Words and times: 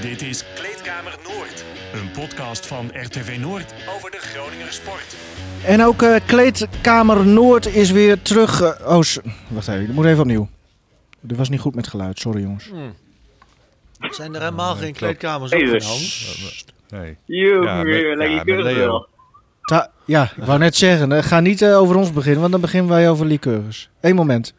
Dit 0.00 0.22
is 0.22 0.44
Kleedkamer 0.54 1.16
Noord, 1.28 1.64
een 1.92 2.10
podcast 2.10 2.66
van 2.66 2.90
RTV 2.92 3.36
Noord 3.40 3.74
over 3.96 4.10
de 4.10 4.16
Groninger 4.18 4.72
sport. 4.72 5.16
En 5.64 5.82
ook 5.84 6.02
eh, 6.02 6.14
Kleedkamer 6.26 7.26
Noord 7.26 7.66
is 7.66 7.90
weer 7.90 8.22
terug. 8.22 8.60
eh, 8.60 8.68
oh, 8.96 9.02
wacht 9.48 9.68
even, 9.68 9.80
ik 9.82 9.88
moet 9.88 10.04
even 10.04 10.20
opnieuw. 10.20 10.48
Dit 11.20 11.36
was 11.36 11.48
niet 11.48 11.60
goed 11.60 11.74
met 11.74 11.86
geluid, 11.88 12.18
sorry 12.18 12.42
jongens. 12.42 12.70
Zijn 13.98 14.34
er 14.34 14.40
helemaal 14.40 14.74
geen 14.76 14.92
kleedkamers 14.92 15.50
Hey, 15.50 15.60
opgenomen? 15.60 15.98
dus. 15.98 16.64
Nee. 16.88 17.16
Joe, 17.24 17.64
Ja, 17.64 17.82
ja, 19.70 19.90
ja, 20.04 20.22
ik 20.36 20.44
wou 20.44 20.58
net 20.58 20.76
zeggen, 20.76 21.12
eh, 21.12 21.22
ga 21.22 21.40
niet 21.40 21.64
over 21.64 21.96
ons 21.96 22.12
beginnen, 22.12 22.40
want 22.40 22.52
dan 22.52 22.60
beginnen 22.60 22.90
wij 22.90 23.10
over 23.10 23.26
liqueurs. 23.26 23.88
Eén 24.00 24.14
moment. 24.14 24.54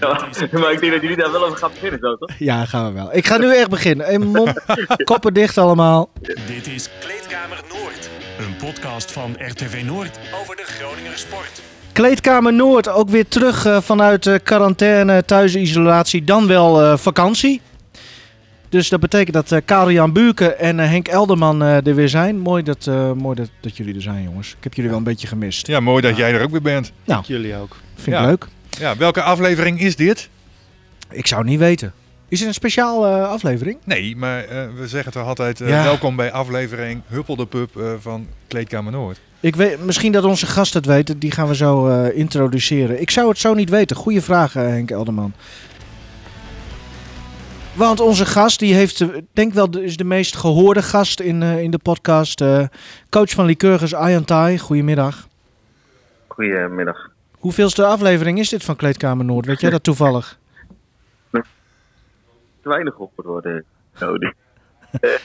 Ja, 0.00 0.28
maar 0.58 0.72
ik 0.72 0.80
denk 0.80 0.92
dat 0.92 1.00
jullie 1.00 1.16
daar 1.16 1.32
wel 1.32 1.44
over 1.44 1.58
gaan 1.58 1.70
beginnen, 1.72 1.98
zo 2.00 2.16
toch? 2.16 2.30
Ja, 2.38 2.64
gaan 2.64 2.86
we 2.86 2.92
wel. 2.92 3.16
Ik 3.16 3.26
ga 3.26 3.36
nu 3.36 3.54
echt 3.56 3.68
beginnen. 3.70 4.26
Mond, 4.26 4.52
koppen 5.04 5.34
dicht 5.34 5.58
allemaal. 5.58 6.08
Dit 6.46 6.66
is 6.66 6.88
Kleedkamer 7.00 7.60
Noord, 7.72 8.10
een 8.38 8.56
podcast 8.56 9.12
van 9.12 9.36
RTV 9.38 9.82
Noord 9.86 10.18
over 10.42 10.56
de 10.56 10.62
Groninger 10.64 11.18
sport. 11.18 11.62
Kleedkamer 11.92 12.52
Noord 12.52 12.88
ook 12.88 13.08
weer 13.10 13.28
terug 13.28 13.66
eh, 13.66 13.80
vanuit 13.80 14.26
eh, 14.26 14.34
quarantaine, 14.42 15.24
thuisisolatie, 15.24 16.24
dan 16.24 16.46
wel 16.46 16.82
eh, 16.82 16.96
vakantie. 16.96 17.60
Dus 18.68 18.88
dat 18.88 19.00
betekent 19.00 19.34
dat 19.34 19.52
eh 19.52 19.58
Karel-Jan 19.64 20.12
Buurken 20.12 20.58
en 20.58 20.78
Henk 20.78 21.08
Elderman 21.08 21.62
eh, 21.62 21.86
er 21.86 21.94
weer 21.94 22.08
zijn. 22.08 22.38
Mooi, 22.38 22.62
dat, 22.62 22.86
eh, 22.86 23.12
mooi 23.12 23.36
dat, 23.36 23.50
dat 23.60 23.76
jullie 23.76 23.94
er 23.94 24.02
zijn, 24.02 24.22
jongens. 24.22 24.50
Ik 24.58 24.64
heb 24.64 24.74
jullie 24.74 24.90
wel 24.90 24.98
een 24.98 25.04
beetje 25.04 25.26
gemist. 25.26 25.66
Ja, 25.66 25.80
mooi 25.80 26.02
dat 26.02 26.16
jij 26.16 26.32
er 26.32 26.42
ook 26.42 26.50
weer 26.50 26.62
bent. 26.62 26.92
Jullie 27.26 27.56
ook. 27.56 27.76
Vind 27.94 28.06
ik 28.16 28.22
Ja. 28.22 28.26
leuk. 28.26 28.46
Ja, 28.78 28.96
welke 28.96 29.22
aflevering 29.22 29.80
is 29.80 29.96
dit? 29.96 30.28
Ik 31.10 31.26
zou 31.26 31.40
het 31.40 31.50
niet 31.50 31.58
weten. 31.58 31.92
Is 32.28 32.38
het 32.38 32.48
een 32.48 32.54
speciaal 32.54 33.06
eh, 33.06 33.28
aflevering? 33.28 33.78
Nee, 33.84 34.16
maar 34.16 34.44
eh, 34.44 34.66
we 34.76 34.88
zeggen 34.88 35.12
toch 35.12 35.26
altijd 35.26 35.60
eh, 35.60 35.68
Ja. 35.68 35.82
welkom 35.82 36.16
bij 36.16 36.32
aflevering 36.32 37.02
Huppel 37.06 37.36
de 37.36 37.46
Pub 37.46 37.76
eh, 37.76 37.92
van 37.98 38.26
Kleedkamer 38.48 38.92
Noord. 38.92 39.20
Ik 39.40 39.56
weet, 39.56 39.84
misschien 39.84 40.12
dat 40.12 40.24
onze 40.24 40.46
gast 40.46 40.74
het 40.74 40.86
weet. 40.86 41.20
Die 41.20 41.30
gaan 41.30 41.48
we 41.48 41.54
zo 41.54 41.88
eh, 41.88 42.18
introduceren. 42.18 43.00
Ik 43.00 43.10
zou 43.10 43.28
het 43.28 43.38
zo 43.38 43.54
niet 43.54 43.70
weten. 43.70 43.96
Goeie 43.96 44.20
vraag, 44.22 44.52
Henk 44.52 44.90
Elderman. 44.90 45.32
Want 47.74 48.00
onze 48.00 48.26
gast, 48.26 48.58
die 48.58 48.74
heeft, 48.74 49.04
denk 49.32 49.52
wel, 49.52 49.70
de, 49.70 49.84
is 49.84 49.96
de 49.96 50.04
meest 50.04 50.36
gehoorde 50.36 50.82
gast 50.82 51.20
in, 51.20 51.42
eh, 51.42 51.60
in 51.62 51.70
de 51.70 51.78
podcast. 51.78 52.40
eh, 52.40 52.64
coach 53.10 53.30
van 53.30 53.44
Lycurgus, 53.44 53.94
Arjan 53.94 54.24
Tai. 54.24 54.58
Goedemiddag. 54.58 55.28
Goedemiddag. 56.28 57.12
Hoeveelste 57.48 57.84
aflevering 57.84 58.38
is 58.38 58.48
dit 58.48 58.64
van 58.64 58.76
Kleedkamer 58.76 59.24
Noord? 59.24 59.46
Weet 59.46 59.60
jij 59.60 59.70
dat 59.70 59.82
toevallig? 59.82 60.38
Te 61.30 61.42
weinig 62.62 62.96
op 62.96 63.10
worden 63.16 63.64
nodig. 64.00 64.32
Je, 65.00 65.18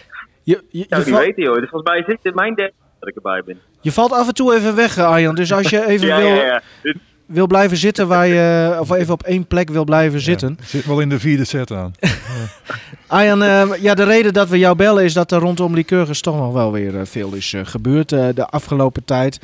je, 0.44 0.64
je, 0.70 0.86
Ja, 0.90 1.00
die 1.00 1.14
val- 1.14 1.22
weten 1.22 1.44
joh. 1.44 1.56
Dus 1.60 1.70
volgens 1.70 1.92
mij 1.92 2.00
is 2.08 2.18
dit 2.22 2.34
mijn 2.36 2.56
derde 2.56 2.74
dat 3.00 3.10
ik 3.10 3.16
erbij 3.16 3.44
ben. 3.46 3.60
je 3.82 3.92
valt 3.92 4.12
af 4.12 4.28
en 4.28 4.34
toe 4.34 4.56
even 4.56 4.76
weg, 4.76 4.98
eh, 4.98 5.06
Arjan. 5.08 5.36
Dus 5.36 5.54
als 5.54 5.70
je 5.70 5.86
even 5.92 6.08
Ja, 6.08 6.18
wil, 6.18 6.28
ja, 6.28 6.46
ja. 6.46 6.62
Dit- 6.82 6.98
wil 7.26 7.48
blijven 7.48 7.78
zitten 7.78 8.08
waar 8.08 8.28
je, 8.28 8.78
of 8.80 8.92
even 8.92 9.14
op 9.14 9.24
één 9.24 9.48
plek 9.48 9.70
wil 9.70 9.84
blijven 9.84 10.20
zitten. 10.20 10.56
Ja, 10.60 10.66
zit 10.66 10.86
wel 10.86 11.00
in 11.00 11.10
de 11.10 11.20
vierde 11.20 11.46
set 11.46 11.72
aan. 11.72 11.92
Arjan, 13.08 13.44
eh, 13.44 13.72
ja, 13.82 13.94
de 13.94 14.04
reden 14.04 14.34
dat 14.34 14.50
we 14.50 14.58
jou 14.58 14.76
bellen 14.76 15.04
is 15.04 15.14
dat 15.14 15.32
er 15.32 15.40
rondom 15.40 15.74
Lycurgus 15.74 16.22
toch 16.22 16.36
nog 16.38 16.54
wel 16.54 16.72
weer 16.72 17.00
eh, 17.00 17.06
veel 17.06 17.34
is 17.34 17.54
eh, 17.54 17.62
gebeurd 17.66 18.12
eh, 18.12 18.28
de 18.34 18.46
afgelopen 18.48 19.06
tijd. 19.06 19.40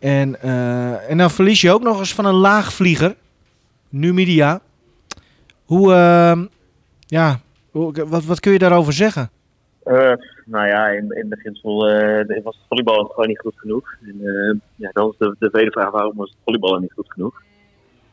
En, 0.00 0.40
eh, 0.40 1.10
en 1.10 1.18
dan 1.18 1.30
verlies 1.30 1.60
je 1.60 1.72
ook 1.72 1.82
nog 1.82 1.98
eens 1.98 2.14
van 2.14 2.24
een 2.24 2.34
laagvlieger, 2.34 3.14
Numidia. 3.88 4.60
Hoe, 5.64 5.92
eh, 5.92 6.42
ja, 7.06 7.40
wat, 7.72 8.24
wat 8.24 8.40
kun 8.40 8.52
je 8.52 8.58
daarover 8.58 8.92
zeggen? 8.92 9.30
Eh, 9.82 10.12
nou 10.44 10.66
ja, 10.66 10.88
in, 10.88 11.10
in 11.10 11.28
beginsel 11.28 11.88
eh, 11.88 12.42
was 12.42 12.56
het 12.56 12.66
volleyballen 12.68 13.06
gewoon 13.06 13.28
niet 13.28 13.38
goed 13.38 13.54
genoeg. 13.56 13.94
En, 14.02 14.62
ja, 14.76 14.90
dan 14.92 15.10
is 15.10 15.16
de, 15.18 15.36
de 15.38 15.50
tweede 15.50 15.70
vraag, 15.70 15.90
waarom 15.90 16.16
was 16.16 16.30
het 16.30 16.38
volleyballen 16.44 16.80
niet 16.80 16.92
goed 16.92 17.12
genoeg? 17.12 17.42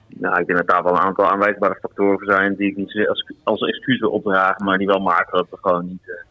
Nou, 0.07 0.39
ik 0.39 0.47
denk 0.47 0.57
dat 0.57 0.67
daar 0.67 0.83
wel 0.83 0.93
een 0.93 0.99
aantal 0.99 1.31
aanwijsbare 1.31 1.77
factoren 1.81 2.19
voor 2.19 2.33
zijn 2.33 2.55
die 2.55 2.69
ik 2.69 2.77
niet 2.77 3.07
als, 3.07 3.31
als 3.43 3.61
excuus 3.61 3.99
wil 3.99 4.11
opdragen, 4.11 4.65
maar 4.65 4.77
die 4.77 4.87
wel 4.87 4.99
maken 4.99 5.37
dat 5.37 5.49
we 5.49 5.57
gewoon 5.61 5.85
niet 5.85 6.25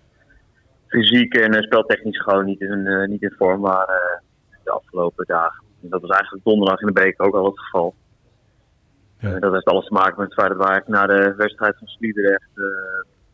fysiek 0.87 1.35
en 1.35 1.63
speltechnisch 1.63 2.21
gewoon 2.21 2.45
niet 2.45 2.61
in, 2.61 3.07
niet 3.09 3.23
in 3.23 3.35
vorm 3.39 3.61
waren 3.61 4.23
de 4.67 4.73
afgelopen 4.73 5.27
dagen. 5.27 5.65
En 5.83 5.89
dat 5.89 6.01
was 6.01 6.11
eigenlijk 6.11 6.45
donderdag 6.45 6.81
in 6.81 6.87
de 6.87 6.93
beker 6.93 7.27
ook 7.27 7.35
al 7.35 7.45
het 7.45 7.61
geval. 7.61 7.95
Ja. 9.19 9.39
Dat 9.39 9.53
heeft 9.53 9.65
alles 9.65 9.87
te 9.87 9.93
maken 9.93 10.19
met 10.19 10.29
het 10.29 10.39
feit 10.41 10.59
dat 10.59 10.69
eigenlijk 10.69 10.99
na 10.99 11.07
de 11.07 11.35
wedstrijd 11.37 11.77
van 11.79 11.87
Sliedrecht 11.87 12.51
eh 12.55 12.65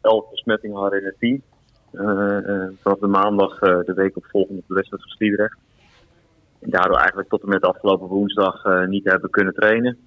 elf 0.03 0.31
besmettingen 0.31 0.77
hadden 0.77 1.01
in 1.01 1.07
het 1.07 1.19
team. 1.19 1.43
Eh, 1.93 2.39
eh, 2.39 2.69
vanaf 2.81 2.99
de 2.99 3.07
maandag 3.07 3.59
de 3.59 3.93
week 3.95 4.17
op 4.17 4.25
volgende 4.25 4.63
de 4.67 4.75
wedstrijd 4.75 5.03
van 5.03 5.13
Sliedrecht. 5.13 5.59
En 6.61 6.71
daardoor 6.71 6.97
eigenlijk 6.97 7.29
tot 7.29 7.43
en 7.43 7.49
met 7.49 7.63
afgelopen 7.63 8.07
woensdag 8.07 8.87
niet 8.87 9.05
hebben 9.05 9.31
kunnen 9.31 9.55
trainen. 9.55 9.99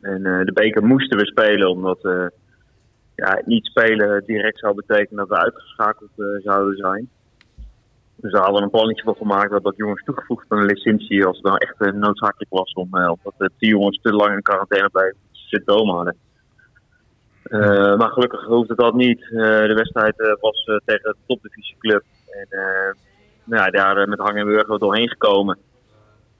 En 0.00 0.22
de 0.22 0.52
beker 0.52 0.84
moesten 0.84 1.18
we 1.18 1.26
spelen 1.26 1.70
omdat 1.70 1.98
ja, 3.14 3.42
niet 3.44 3.66
spelen 3.66 4.24
direct 4.24 4.58
zou 4.58 4.74
betekenen 4.74 5.16
dat 5.16 5.28
we 5.28 5.44
uitgeschakeld 5.44 6.10
zouden 6.42 6.76
zijn. 6.76 7.08
Dus 8.24 8.32
daar 8.32 8.42
hadden 8.42 8.62
een 8.62 8.70
plannetje 8.70 9.02
voor 9.02 9.16
gemaakt 9.16 9.50
dat 9.50 9.62
dat 9.62 9.76
jongens 9.76 10.02
toegevoegd 10.04 10.46
aan 10.48 10.58
een 10.58 10.64
licentie 10.64 11.26
als 11.26 11.36
het 11.36 11.44
nou 11.44 11.56
echt 11.58 11.80
eh, 11.80 11.92
noodzakelijk 11.92 12.50
was 12.50 12.72
om 12.72 12.88
eh, 12.96 13.08
omdat 13.08 13.34
de 13.38 13.50
die 13.58 13.68
jongens 13.68 13.98
te 14.02 14.12
lang 14.12 14.34
in 14.34 14.42
quarantaine 14.42 14.88
bleven 14.90 15.16
symptomen 15.32 15.94
hadden. 15.94 16.16
Eh, 17.42 17.96
maar 17.96 18.08
gelukkig 18.08 18.44
hoefde 18.44 18.74
dat 18.74 18.94
niet. 18.94 19.22
Eh, 19.22 19.30
de 19.40 19.74
wedstrijd 19.74 20.20
eh, 20.20 20.34
was 20.40 20.64
eh, 20.64 20.76
tegen 20.84 21.10
de 21.10 21.16
topdivisieclub. 21.26 22.02
En 22.30 22.46
eh, 22.48 22.94
nou 23.44 23.62
ja, 23.62 23.70
daar 23.70 23.96
eh, 23.96 24.06
met 24.06 24.18
hang 24.18 24.38
en 24.38 24.46
wurgen 24.46 24.78
doorheen 24.78 25.08
gekomen. 25.08 25.58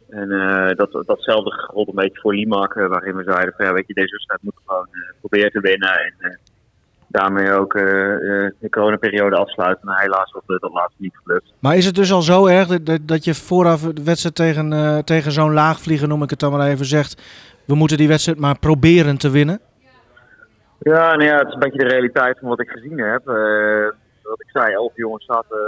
En 0.09 0.31
eh, 0.31 0.77
dat, 0.77 1.07
datzelfde 1.07 1.53
gold 1.53 1.89
een 1.89 1.95
beetje 1.95 2.21
voor 2.21 2.35
Limak, 2.35 2.75
eh, 2.75 2.87
waarin 2.87 3.17
we 3.17 3.23
zeiden 3.23 3.55
van 3.57 3.67
ja, 3.67 3.73
weet 3.73 3.87
je, 3.87 3.95
deze 3.95 4.13
wedstrijd 4.13 4.43
moeten 4.43 4.63
we 4.65 4.71
gewoon 4.71 4.89
eh, 4.91 5.19
proberen 5.21 5.51
te 5.51 5.61
winnen. 5.61 5.99
En 5.99 6.15
eh, 6.19 6.37
daarmee 7.15 7.53
ook 7.53 7.75
eh, 7.75 8.15
eh, 8.15 8.53
de 8.59 8.69
coronaperiode 8.71 9.37
afsluiten. 9.37 9.87
Maar 9.87 10.01
helaas 10.01 10.33
was 10.33 10.43
dat, 10.47 10.73
laatste 10.73 11.03
niet 11.03 11.17
gelukt. 11.23 11.53
Maar 11.59 11.77
is 11.77 11.87
het 11.87 11.95
dus 11.95 12.13
al 12.13 12.23
zo 12.23 12.47
erg 12.47 12.67
dat, 12.67 12.99
dat, 13.03 13.25
je 13.25 13.35
vooraf 13.35 13.81
de 13.81 14.05
wedstrijd 14.05 14.35
tegen, 14.35 14.73
eh, 14.73 14.99
tegen 14.99 15.33
zo'n 15.33 15.53
laagvlieger, 15.53 16.09
noem 16.09 16.23
ik 16.23 16.31
het 16.31 16.39
dan 16.39 16.53
maar 16.53 16.69
even, 16.69 16.87
zegt... 16.87 17.23
we 17.65 17.75
moeten 17.75 17.97
die 17.97 18.09
wedstrijd 18.09 18.39
maar 18.39 18.59
proberen 18.59 19.19
te 19.19 19.31
winnen? 19.31 19.61
Ja, 20.79 21.17
nou 21.17 21.25
ja, 21.25 21.39
het 21.39 21.47
is 21.47 21.55
een 21.55 21.61
beetje 21.61 21.85
de 21.85 21.89
realiteit 21.89 22.39
van 22.39 22.49
wat 22.49 22.61
ik 22.61 22.69
gezien 22.69 22.99
heb. 22.99 23.25
Wat 24.23 24.41
ik 24.41 24.51
zei, 24.53 24.73
elf 24.73 24.93
jongens 24.95 25.25
zaten, 25.25 25.59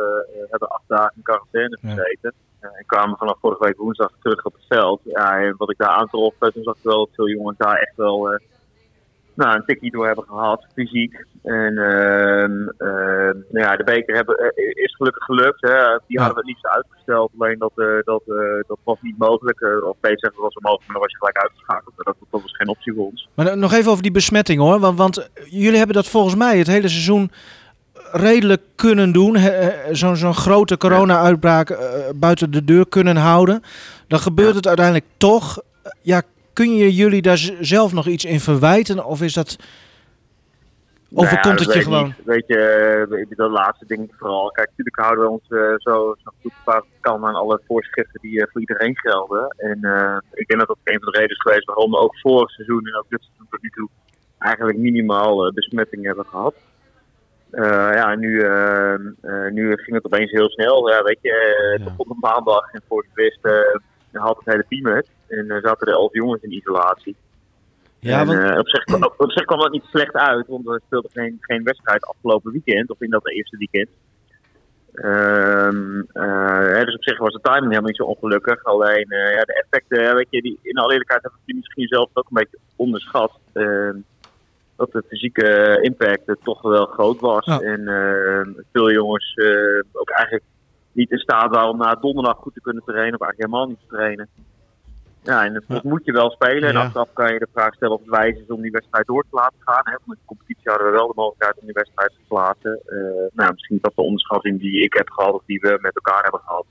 hebben 0.50 0.68
acht 0.68 0.84
dagen 0.86 1.12
in 1.16 1.22
quarantaine 1.22 1.78
gezeten. 1.80 2.32
En 2.60 2.86
kwamen 2.86 3.16
vanaf 3.16 3.38
vorige 3.40 3.64
week 3.64 3.76
woensdag 3.76 4.10
terug 4.22 4.44
op 4.44 4.52
het 4.52 4.64
veld. 4.68 5.00
Ja, 5.04 5.40
en 5.40 5.54
wat 5.56 5.70
ik 5.70 5.78
daar 5.78 5.88
aantrof, 5.88 6.34
toen 6.38 6.62
zag 6.62 6.76
ik 6.76 6.82
wel 6.82 6.98
dat 6.98 7.14
veel 7.14 7.28
jongens 7.28 7.58
daar 7.58 7.76
echt 7.76 7.96
wel 7.96 8.38
nou, 9.36 9.56
een 9.56 9.64
tikkie 9.66 9.90
door 9.90 10.06
hebben 10.06 10.24
gehad, 10.24 10.66
fysiek. 10.74 11.24
En 11.42 11.78
ehm, 11.78 12.68
ehm, 12.78 13.36
nou 13.50 13.64
ja, 13.66 13.76
de 13.76 13.84
beker 13.84 14.14
hebben, 14.14 14.36
eh, 14.36 14.84
is 14.84 14.94
gelukkig 14.96 15.24
gelukt. 15.24 15.60
Hè. 15.60 15.98
Die 16.06 16.18
hadden 16.18 16.34
we 16.34 16.40
het 16.40 16.46
liefst 16.46 16.66
uitgesteld, 16.66 17.32
alleen 17.38 17.58
dat, 17.58 17.72
eh, 17.74 17.86
dat, 18.04 18.22
eh, 18.26 18.36
dat 18.66 18.78
was 18.84 18.98
niet 19.00 19.18
mogelijk. 19.18 19.60
Of 19.84 19.96
beter 20.00 20.32
was 20.36 20.54
wel 20.54 20.72
mogelijk, 20.72 20.86
maar 20.86 20.92
dan 20.92 21.00
was 21.02 21.10
je 21.10 21.18
gelijk 21.18 21.38
uitgeschakeld. 21.38 21.92
Dat, 21.96 22.16
dat 22.30 22.42
was 22.42 22.56
geen 22.56 22.68
optie 22.68 22.94
voor 22.94 23.04
ons. 23.06 23.28
Maar 23.34 23.58
nog 23.58 23.72
even 23.72 23.90
over 23.90 24.02
die 24.02 24.12
besmetting 24.12 24.60
hoor. 24.60 24.78
Want, 24.78 24.98
want 24.98 25.28
jullie 25.44 25.76
hebben 25.78 25.96
dat 25.96 26.06
volgens 26.08 26.34
mij 26.34 26.58
het 26.58 26.66
hele 26.66 26.88
seizoen 26.88 27.30
redelijk 28.12 28.62
kunnen 28.74 29.12
doen. 29.12 29.38
Zo'n 29.92 30.16
zo'n 30.16 30.34
grote 30.34 30.76
corona-uitbraak 30.76 31.78
buiten 32.14 32.50
de 32.50 32.64
deur 32.64 32.88
kunnen 32.88 33.16
houden. 33.16 33.62
Dan 34.08 34.18
gebeurt 34.18 34.50
Ja. 34.50 34.56
het 34.56 34.66
uiteindelijk 34.66 35.06
toch. 35.16 35.58
Ja, 36.02 36.22
kun 36.58 36.76
je 36.76 36.94
jullie 36.94 37.22
daar 37.22 37.50
zelf 37.60 37.92
nog 37.92 38.06
iets 38.06 38.24
in 38.24 38.40
verwijten? 38.40 39.04
Of 39.04 39.22
is 39.22 39.32
dat... 39.34 39.56
Overkomt 41.14 41.44
Nou 41.44 41.56
ja, 41.58 41.64
het 41.64 41.74
je 41.74 41.82
gewoon? 41.82 42.04
niet. 42.06 42.24
Weet 42.24 42.44
je, 42.46 42.58
eh, 42.58 43.10
weet 43.10 43.28
je, 43.28 43.34
dat 43.34 43.50
laatste 43.50 43.86
ding 43.86 44.12
vooral. 44.18 44.50
Kijk, 44.50 44.68
natuurlijk 44.68 44.96
houden 44.96 45.24
we 45.24 45.30
ons 45.30 45.48
eh, 45.48 45.58
zo, 45.76 46.14
zo 46.24 46.30
goed 46.42 46.52
als 46.64 46.84
kan 47.00 47.24
aan 47.26 47.34
alle 47.34 47.60
voorschriften 47.66 48.20
die 48.20 48.40
eh, 48.40 48.46
voor 48.52 48.60
iedereen 48.60 48.96
gelden. 48.96 49.54
En 49.56 49.78
eh, 49.82 50.16
ik 50.32 50.46
denk 50.48 50.60
dat 50.60 50.68
dat 50.68 50.78
een 50.84 51.00
van 51.02 51.12
de 51.12 51.18
redenen 51.18 51.36
is 51.36 51.40
geweest 51.42 51.64
waarom 51.64 51.90
we 51.90 51.98
ook 51.98 52.18
vorig 52.18 52.50
seizoen 52.50 52.86
en 52.86 52.96
ook 52.96 53.06
dit 53.08 53.22
seizoen 53.22 53.46
tot 53.50 53.62
nu 53.62 53.70
toe 53.70 53.88
eigenlijk 54.38 54.78
minimaal 54.78 55.52
besmettingen 55.52 56.06
hebben 56.06 56.26
gehad. 56.26 56.54
Eh, 57.50 57.90
ja, 57.98 58.12
en 58.12 58.18
nu, 58.18 58.32
nu 59.52 59.76
ging 59.76 59.96
het 59.96 60.04
opeens 60.04 60.30
heel 60.30 60.48
snel. 60.50 60.90
Ja, 60.90 61.02
weet 61.02 61.18
je, 61.20 61.32
het 61.72 61.82
Ja. 61.82 61.84
begon 61.90 62.10
op 62.10 62.20
maandag 62.20 62.72
en 62.72 62.82
voor 62.88 63.02
het 63.02 63.14
wist 63.14 63.40
had 64.12 64.36
het 64.36 64.46
hele 64.52 64.64
team 64.68 64.86
het. 64.86 65.08
En 65.28 65.50
eh, 65.50 65.62
zaten 65.62 65.86
er 65.86 65.92
elf 65.92 66.12
jongens 66.12 66.42
in 66.42 66.52
isolatie. 66.52 67.16
Ja, 67.98 68.20
en, 68.20 68.26
want, 68.26 68.50
eh, 68.50 68.58
op, 68.58 68.68
zich, 68.68 68.94
op, 68.94 69.14
op 69.18 69.30
zich 69.30 69.44
kwam 69.44 69.58
dat 69.58 69.72
niet 69.72 69.84
slecht 69.84 70.14
uit, 70.14 70.46
want 70.46 70.64
we 70.64 70.80
speelden 70.86 71.10
geen, 71.10 71.36
geen 71.40 71.64
wedstrijd 71.64 72.06
afgelopen 72.06 72.52
weekend, 72.52 72.90
of 72.90 73.00
in 73.00 73.10
dat 73.10 73.28
eerste 73.28 73.56
weekend. 73.56 73.88
Ehm, 74.92 76.00
eh, 76.12 76.84
dus 76.84 76.94
op 76.94 77.04
zich 77.04 77.18
was 77.18 77.32
de 77.32 77.40
timing 77.40 77.64
helemaal 77.64 77.88
niet 77.88 77.96
zo 77.96 78.02
ongelukkig. 78.02 78.64
Alleen 78.64 79.06
ja, 79.08 79.42
de 79.42 79.64
effecten, 79.64 80.14
weet 80.14 80.26
je, 80.30 80.42
die, 80.42 80.58
in 80.62 80.76
alle 80.76 80.90
eerlijkheid 80.90 81.22
hebben 81.22 81.40
we 81.40 81.52
die 81.52 81.60
misschien 81.60 81.86
zelf 81.86 82.10
ook 82.12 82.26
een 82.28 82.36
beetje 82.36 82.58
onderschat. 82.76 83.38
Ehm, 83.52 83.96
dat 84.76 84.92
de 84.92 85.04
fysieke 85.08 85.78
impact 85.80 86.28
er 86.28 86.38
toch 86.42 86.62
wel 86.62 86.86
groot 86.86 87.20
was. 87.20 87.44
Ja. 87.44 87.60
En 87.60 87.88
eh, 87.88 88.62
veel 88.72 88.90
jongens 88.90 89.38
ook 89.92 90.10
eigenlijk 90.10 90.44
niet 90.92 91.10
in 91.10 91.18
staat 91.18 91.50
waren 91.50 91.68
om 91.68 91.78
na 91.78 91.94
donderdag 91.94 92.36
goed 92.36 92.54
te 92.54 92.60
kunnen 92.60 92.82
trainen, 92.84 93.20
of 93.20 93.26
eigenlijk 93.26 93.50
helemaal 93.50 93.68
niet 93.68 93.80
te 93.80 93.96
trainen. 93.96 94.28
Ja, 95.26 95.44
en 95.44 95.62
dat 95.66 95.82
moet 95.82 96.04
je 96.04 96.12
wel 96.12 96.30
spelen. 96.30 96.68
En 96.68 96.76
achteraf 96.76 97.12
kan 97.12 97.32
je 97.32 97.38
de 97.38 97.48
vraag 97.52 97.74
stellen 97.74 97.94
of 97.94 98.00
het 98.00 98.10
wijs 98.10 98.38
is 98.38 98.48
om 98.48 98.62
die 98.62 98.70
wedstrijd 98.70 99.06
door 99.06 99.22
te 99.22 99.36
laten 99.36 99.58
gaan. 99.64 99.82
Hè. 99.84 99.90
Want 99.90 100.04
in 100.06 100.18
de 100.20 100.34
competitie 100.34 100.70
hadden 100.70 100.86
we 100.86 100.92
wel 100.92 101.06
de 101.06 101.12
mogelijkheid 101.16 101.58
om 101.58 101.64
die 101.64 101.80
wedstrijd 101.82 102.10
te 102.10 102.26
verlaten. 102.26 102.80
Eh, 102.86 102.98
nou, 103.38 103.52
misschien 103.52 103.76
is 103.76 103.82
dat 103.82 103.94
de 103.94 104.02
onderschatting 104.02 104.60
die 104.60 104.82
ik 104.82 104.94
heb 104.94 105.10
gehad, 105.10 105.32
of 105.32 105.42
die 105.46 105.60
we 105.60 105.78
met 105.80 105.94
elkaar 105.94 106.22
hebben 106.22 106.40
gehad. 106.40 106.66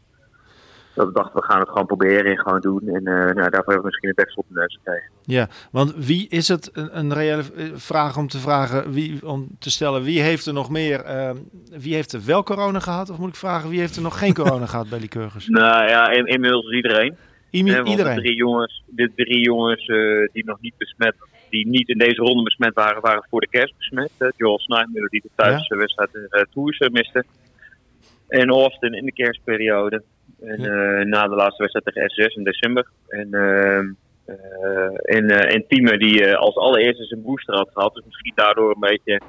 Dat 0.95 1.07
we 1.07 1.13
dachten, 1.13 1.39
we 1.39 1.45
gaan 1.45 1.59
het 1.59 1.69
gewoon 1.69 1.85
proberen 1.85 2.31
en 2.31 2.37
gewoon 2.37 2.59
doen. 2.59 2.81
En 2.87 3.07
eh, 3.07 3.13
nou, 3.13 3.33
daarvoor 3.33 3.73
hebben 3.73 3.75
we 3.75 3.85
misschien 3.85 4.09
een 4.09 4.15
deksel 4.15 4.41
op 4.41 4.45
de 4.47 4.59
neus 4.59 4.79
gekregen. 4.83 5.11
Ja, 5.21 5.47
want 5.71 5.93
wie 5.95 6.27
is 6.29 6.47
het 6.47 6.69
een, 6.73 6.97
een 6.97 7.13
reële 7.13 7.43
eh, 7.55 7.65
vraag 7.73 8.17
om 8.17 8.27
te 8.27 8.37
vragen, 8.37 8.91
wie, 8.91 9.27
om 9.27 9.47
te 9.59 9.71
stellen, 9.71 10.03
wie 10.03 10.21
heeft 10.21 10.45
er 10.45 10.53
nog 10.53 10.69
meer, 10.69 11.01
eh, 11.01 11.31
wie 11.69 11.93
heeft 11.93 12.11
er 12.11 12.25
wel 12.25 12.43
corona 12.43 12.79
gehad? 12.79 13.09
Of 13.09 13.17
moet 13.17 13.29
ik 13.29 13.35
vragen, 13.35 13.69
wie 13.69 13.79
heeft 13.79 13.95
er 13.95 14.01
nog 14.01 14.19
geen 14.19 14.33
corona 14.33 14.65
gehad 14.65 14.89
bij 14.89 14.99
Lycurgus? 14.99 15.47
Nou 15.55 15.87
ja, 15.87 16.09
in, 16.09 16.25
inmiddels 16.25 16.71
iedereen. 16.71 17.17
De 18.15 18.21
drie 18.21 18.35
jongens, 18.35 18.83
de 18.85 19.11
drie 19.15 19.39
jongens 19.39 19.87
eh, 19.87 20.27
die 20.33 20.45
nog 20.45 20.61
niet 20.61 20.77
besmet, 20.77 21.15
die 21.49 21.67
niet 21.67 21.89
in 21.89 21.97
deze 21.97 22.21
ronde 22.21 22.43
besmet 22.43 22.73
waren, 22.73 23.01
waren 23.01 23.25
voor 23.29 23.41
de 23.41 23.47
kerst 23.49 23.77
besmet. 23.77 24.11
Uh, 24.19 24.29
Joel 24.35 24.59
Snyder 24.59 25.09
die 25.09 25.21
de 25.21 25.29
thuiswedstrijd 25.35 26.13
in 26.13 26.27
de 26.29 26.47
Tours 26.53 26.77
eh, 26.77 26.89
miste. 26.89 27.25
En 28.27 28.49
Austin 28.49 28.93
in 28.93 29.05
de 29.05 29.11
kerstperiode. 29.11 30.03
En 30.41 30.59
eh, 30.59 31.05
na 31.05 31.27
de 31.27 31.35
laatste 31.35 31.63
wedstrijd 31.63 31.85
tegen 31.85 32.31
S6 32.31 32.33
in 32.33 32.43
december. 32.43 32.87
En, 33.07 33.33
eh, 33.33 33.77
en, 35.15 35.29
eh, 35.29 35.53
en 35.53 35.97
die 35.97 36.25
eh, 36.25 36.35
als 36.35 36.55
allereerste 36.55 37.03
zijn 37.03 37.21
booster 37.21 37.55
had 37.55 37.69
gehad. 37.73 37.93
Dus 37.93 38.05
misschien 38.05 38.31
daardoor 38.35 38.71
een 38.71 38.89
beetje 38.89 39.21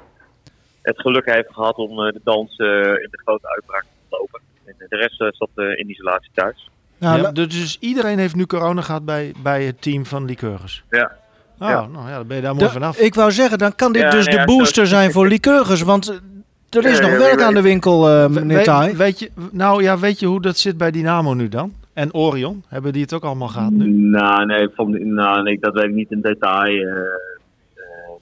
het 0.89 1.01
geluk 1.01 1.25
heeft 1.25 1.53
gehad 1.53 1.75
om 1.75 2.05
eh, 2.05 2.13
de 2.13 2.21
dans 2.23 2.55
eh, 2.55 2.67
in 2.67 3.07
de 3.11 3.21
grote 3.23 3.49
uitbraak 3.49 3.83
te 3.83 4.17
lopen. 4.17 4.41
En 4.65 4.75
eh, 4.77 4.89
de 4.89 4.95
rest 4.95 5.21
eh, 5.21 5.27
zat 5.31 5.49
eh, 5.55 5.77
in 5.77 5.89
isolatie 5.89 6.31
thuis. 6.33 6.69
Nou, 6.99 7.21
Ja, 7.21 7.31
dus- 7.31 7.47
dus 7.47 7.77
iedereen 7.79 8.17
heeft 8.19 8.35
nu 8.35 8.45
corona 8.45 8.81
gehad 8.81 9.05
bij, 9.05 9.33
bij 9.43 9.63
het 9.63 9.81
team 9.81 10.05
van 10.05 10.25
Lycurgus. 10.25 10.83
Ja. 10.89 11.11
Oh, 11.59 11.69
Ja. 11.69 11.87
nou 11.87 12.09
ja, 12.09 12.15
dan 12.17 12.27
ben 12.27 12.35
je 12.37 12.43
daar 12.43 12.55
mooi 12.55 12.69
vanaf. 12.69 12.97
ik 12.97 13.15
wou 13.15 13.31
zeggen, 13.31 13.57
dan 13.57 13.75
kan 13.75 13.91
dit 13.91 14.01
Ja, 14.01 14.09
dus 14.09 14.25
de 14.25 14.31
ja, 14.31 14.37
zo- 14.39 14.45
booster 14.57 14.87
zijn 14.87 15.11
voor 15.11 15.27
Lycurgus. 15.27 15.81
Want 15.81 16.09
eh, 16.09 16.15
er 16.79 16.85
is 16.85 16.95
Ja, 16.97 17.01
nog 17.01 17.11
ja, 17.11 17.17
werk 17.17 17.41
aan 17.41 17.53
de 17.53 17.61
winkel, 17.61 18.09
eh, 18.09 18.27
meneer 18.27 18.57
We- 18.57 18.63
Taai. 18.63 18.93
weet 18.95 19.19
je, 19.19 19.31
nou 19.51 19.83
ja, 19.83 19.97
weet 19.99 20.19
je 20.19 20.25
hoe 20.25 20.41
dat 20.41 20.57
zit 20.57 20.77
bij 20.77 20.91
Dynamo 20.91 21.33
nu 21.33 21.47
dan? 21.47 21.73
En 21.93 22.13
Orion, 22.13 22.63
hebben 22.67 22.93
die 22.93 23.01
het 23.01 23.13
ook 23.13 23.23
allemaal 23.23 23.47
gehad 23.47 23.71
nu? 23.71 23.87
Nou, 23.91 24.45
nee, 24.45 24.69
van, 24.75 25.13
nou, 25.13 25.43
nee, 25.43 25.59
dat 25.59 25.73
weet 25.73 25.83
ik 25.83 25.93
niet 25.93 26.11
in 26.11 26.21
detail. 26.21 26.81
eh, 26.81 26.95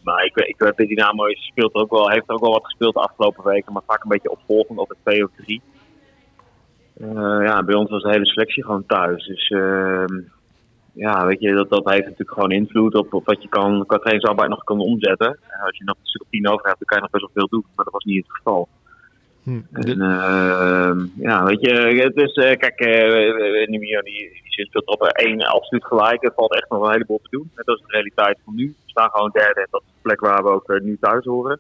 maar 0.04 0.25
ik, 0.25 0.36
weet- 0.36 0.48
ik 0.48 0.56
weet, 0.57 0.75
bij 0.75 0.86
Dynamo 0.86 1.25
is- 1.25 1.45
speelt 1.51 1.75
er 1.75 1.81
ook 1.81 1.92
wel, 1.92 2.10
heeft 2.10 2.24
er 2.27 2.33
ook 2.33 2.42
wel 2.42 2.51
wat 2.51 2.63
gespeeld 2.66 2.94
de 2.94 3.00
afgelopen 3.00 3.44
weken, 3.44 3.74
maar 3.74 3.81
vaak 3.88 4.04
een 4.04 4.10
beetje 4.10 4.31
opvolgend, 4.31 4.80
altijd 4.80 5.00
twee 5.04 5.24
of 5.24 5.30
drie. 5.44 5.62
Eh, 7.02 7.40
ja, 7.46 7.64
bij 7.64 7.76
ons 7.76 7.90
was 7.90 8.04
de 8.04 8.10
hele 8.10 8.26
selectie 8.26 8.64
gewoon 8.64 8.86
thuis. 8.86 9.26
Dus 9.26 9.50
ehm, 9.50 10.20
ja, 10.94 11.26
weet 11.26 11.42
je, 11.42 11.54
dat, 11.54 11.70
dat 11.70 11.90
heeft 11.90 12.04
natuurlijk 12.04 12.32
gewoon 12.32 12.52
invloed 12.52 12.96
op, 12.96 13.14
op 13.14 13.26
wat 13.26 13.42
je 13.42 13.50
kan, 13.50 13.86
qua 13.86 13.98
trainingsarbeid 13.98 14.50
nog 14.50 14.64
kan 14.64 14.80
omzetten. 14.80 15.28
En 15.28 15.60
als 15.66 15.78
je 15.78 15.84
nog 15.84 15.96
een 15.96 16.08
stuk 16.08 16.22
of 16.22 16.28
tien 16.30 16.48
over 16.48 16.66
hebt, 16.66 16.80
dan 16.80 16.88
kan 16.88 16.98
je 16.98 17.04
nog 17.04 17.12
best 17.12 17.24
wel 17.24 17.34
veel 17.34 17.60
doen. 17.60 17.66
Maar 17.76 17.86
dat 17.86 17.94
was 17.94 18.04
niet 18.04 18.26
het 18.28 18.36
geval. 18.36 18.68
Hm. 19.44 19.62
En, 19.72 20.02
ehm, 20.02 21.06
ja, 21.16 21.44
weet 21.44 21.62
je, 21.62 21.72
het 22.04 22.16
is, 22.16 22.34
eh, 22.34 22.58
kijk, 22.58 22.80
uh, 22.80 23.68
Nimio 23.68 24.02
die, 24.02 24.42
die 24.44 24.66
speelt 24.66 24.88
op 24.88 25.04
één 25.04 25.42
absoluut 25.42 25.86
gelijk. 25.86 26.24
Er 26.24 26.32
valt 26.36 26.56
echt 26.56 26.70
nog 26.70 26.86
een 26.86 26.92
heleboel 26.92 27.20
te 27.24 27.30
doen. 27.30 27.52
Dat 27.56 27.78
is 27.78 27.84
de 27.86 27.94
realiteit 27.94 28.40
van 28.46 28.56
nu. 28.56 28.66
We 28.66 28.90
staan 28.90 29.10
gewoon 29.10 29.30
derde 29.32 29.60
en 29.60 29.68
dat 29.70 29.82
is 29.82 29.94
de 29.94 30.02
plek 30.02 30.20
waar 30.20 30.44
we 30.44 30.50
ook 30.50 30.80
nu 30.82 30.98
thuis 31.00 31.26
horen. 31.26 31.60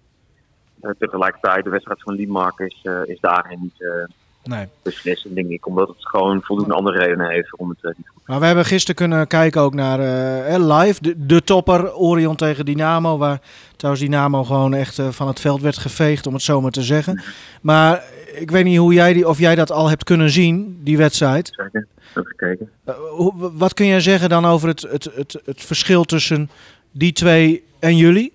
Tegelijkertijd, 0.99 1.63
de 1.63 1.69
wedstrijd 1.69 2.01
van 2.01 2.13
Liemark 2.13 2.59
is, 2.59 2.85
is 3.05 3.19
daarin 3.19 3.59
niet 3.61 4.07
Nee. 4.45 4.65
beslissend, 4.81 5.35
denk 5.35 5.49
ik. 5.49 5.67
Omdat 5.67 5.87
het 5.87 5.97
gewoon 5.99 6.41
voldoende 6.41 6.73
andere 6.73 6.97
redenen 6.97 7.29
heeft 7.29 7.57
om 7.57 7.69
het 7.69 7.77
eh, 7.83 7.91
niet 7.97 8.07
goed 8.07 8.21
Maar 8.27 8.39
we 8.39 8.45
hebben 8.45 8.65
gisteren 8.65 8.95
kunnen 8.95 9.27
kijken 9.27 9.61
ook 9.61 9.73
naar 9.73 9.99
eh, 9.99 10.77
live. 10.79 11.01
De, 11.01 11.25
de 11.25 11.43
topper 11.43 11.93
Orion 11.95 12.35
tegen 12.35 12.65
Dynamo. 12.65 13.17
Waar 13.17 13.41
trouwens 13.75 14.05
Dynamo 14.05 14.43
gewoon 14.43 14.73
echt 14.73 14.99
eh, 14.99 15.09
van 15.09 15.27
het 15.27 15.39
veld 15.39 15.61
werd 15.61 15.77
geveegd, 15.77 16.27
om 16.27 16.33
het 16.33 16.41
zo 16.43 16.61
maar 16.61 16.71
te 16.71 16.83
zeggen. 16.83 17.21
Maar 17.61 18.03
ik 18.35 18.51
weet 18.51 18.63
niet 18.63 18.77
hoe 18.77 18.93
jij 18.93 19.13
die, 19.13 19.27
of 19.27 19.39
jij 19.39 19.55
dat 19.55 19.71
al 19.71 19.89
hebt 19.89 20.03
kunnen 20.03 20.29
zien, 20.29 20.79
die 20.83 20.97
wedstrijd. 20.97 21.47
zeggen. 21.55 21.87
Even 22.09 22.25
gekeken. 22.25 22.69
Hoe- 23.11 23.51
wat 23.53 23.73
kun 23.73 23.85
jij 23.85 23.99
zeggen 24.01 24.29
dan 24.29 24.45
over 24.45 24.67
het, 24.67 24.81
het, 24.81 25.09
het, 25.15 25.41
het 25.45 25.61
verschil 25.61 26.03
tussen 26.03 26.49
die 26.91 27.11
twee 27.11 27.63
en 27.79 27.97
jullie? 27.97 28.33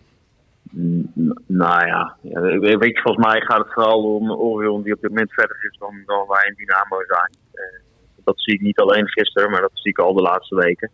Nou 1.47 1.87
ja, 1.87 2.17
weet 2.59 2.97
je, 2.97 3.01
volgens 3.03 3.27
mij 3.27 3.41
gaat 3.41 3.59
het 3.59 3.73
vooral 3.73 4.15
om 4.15 4.31
Orion 4.31 4.83
die 4.83 4.95
op 4.95 5.01
dit 5.01 5.11
moment 5.11 5.33
verder 5.33 5.57
is 5.71 5.77
dan, 5.79 6.03
dan 6.07 6.25
wij 6.29 6.47
in 6.47 6.55
Dynamo 6.55 7.05
zijn. 7.07 7.31
Eh, 7.53 7.81
dat 8.25 8.41
zie 8.41 8.55
ik 8.55 8.61
niet 8.61 8.79
alleen 8.79 9.09
gisteren, 9.09 9.51
maar 9.51 9.61
dat 9.61 9.71
zie 9.75 9.91
ik 9.91 9.99
al 9.99 10.15
de 10.15 10.23
laatste 10.23 10.55
weken. 10.55 10.91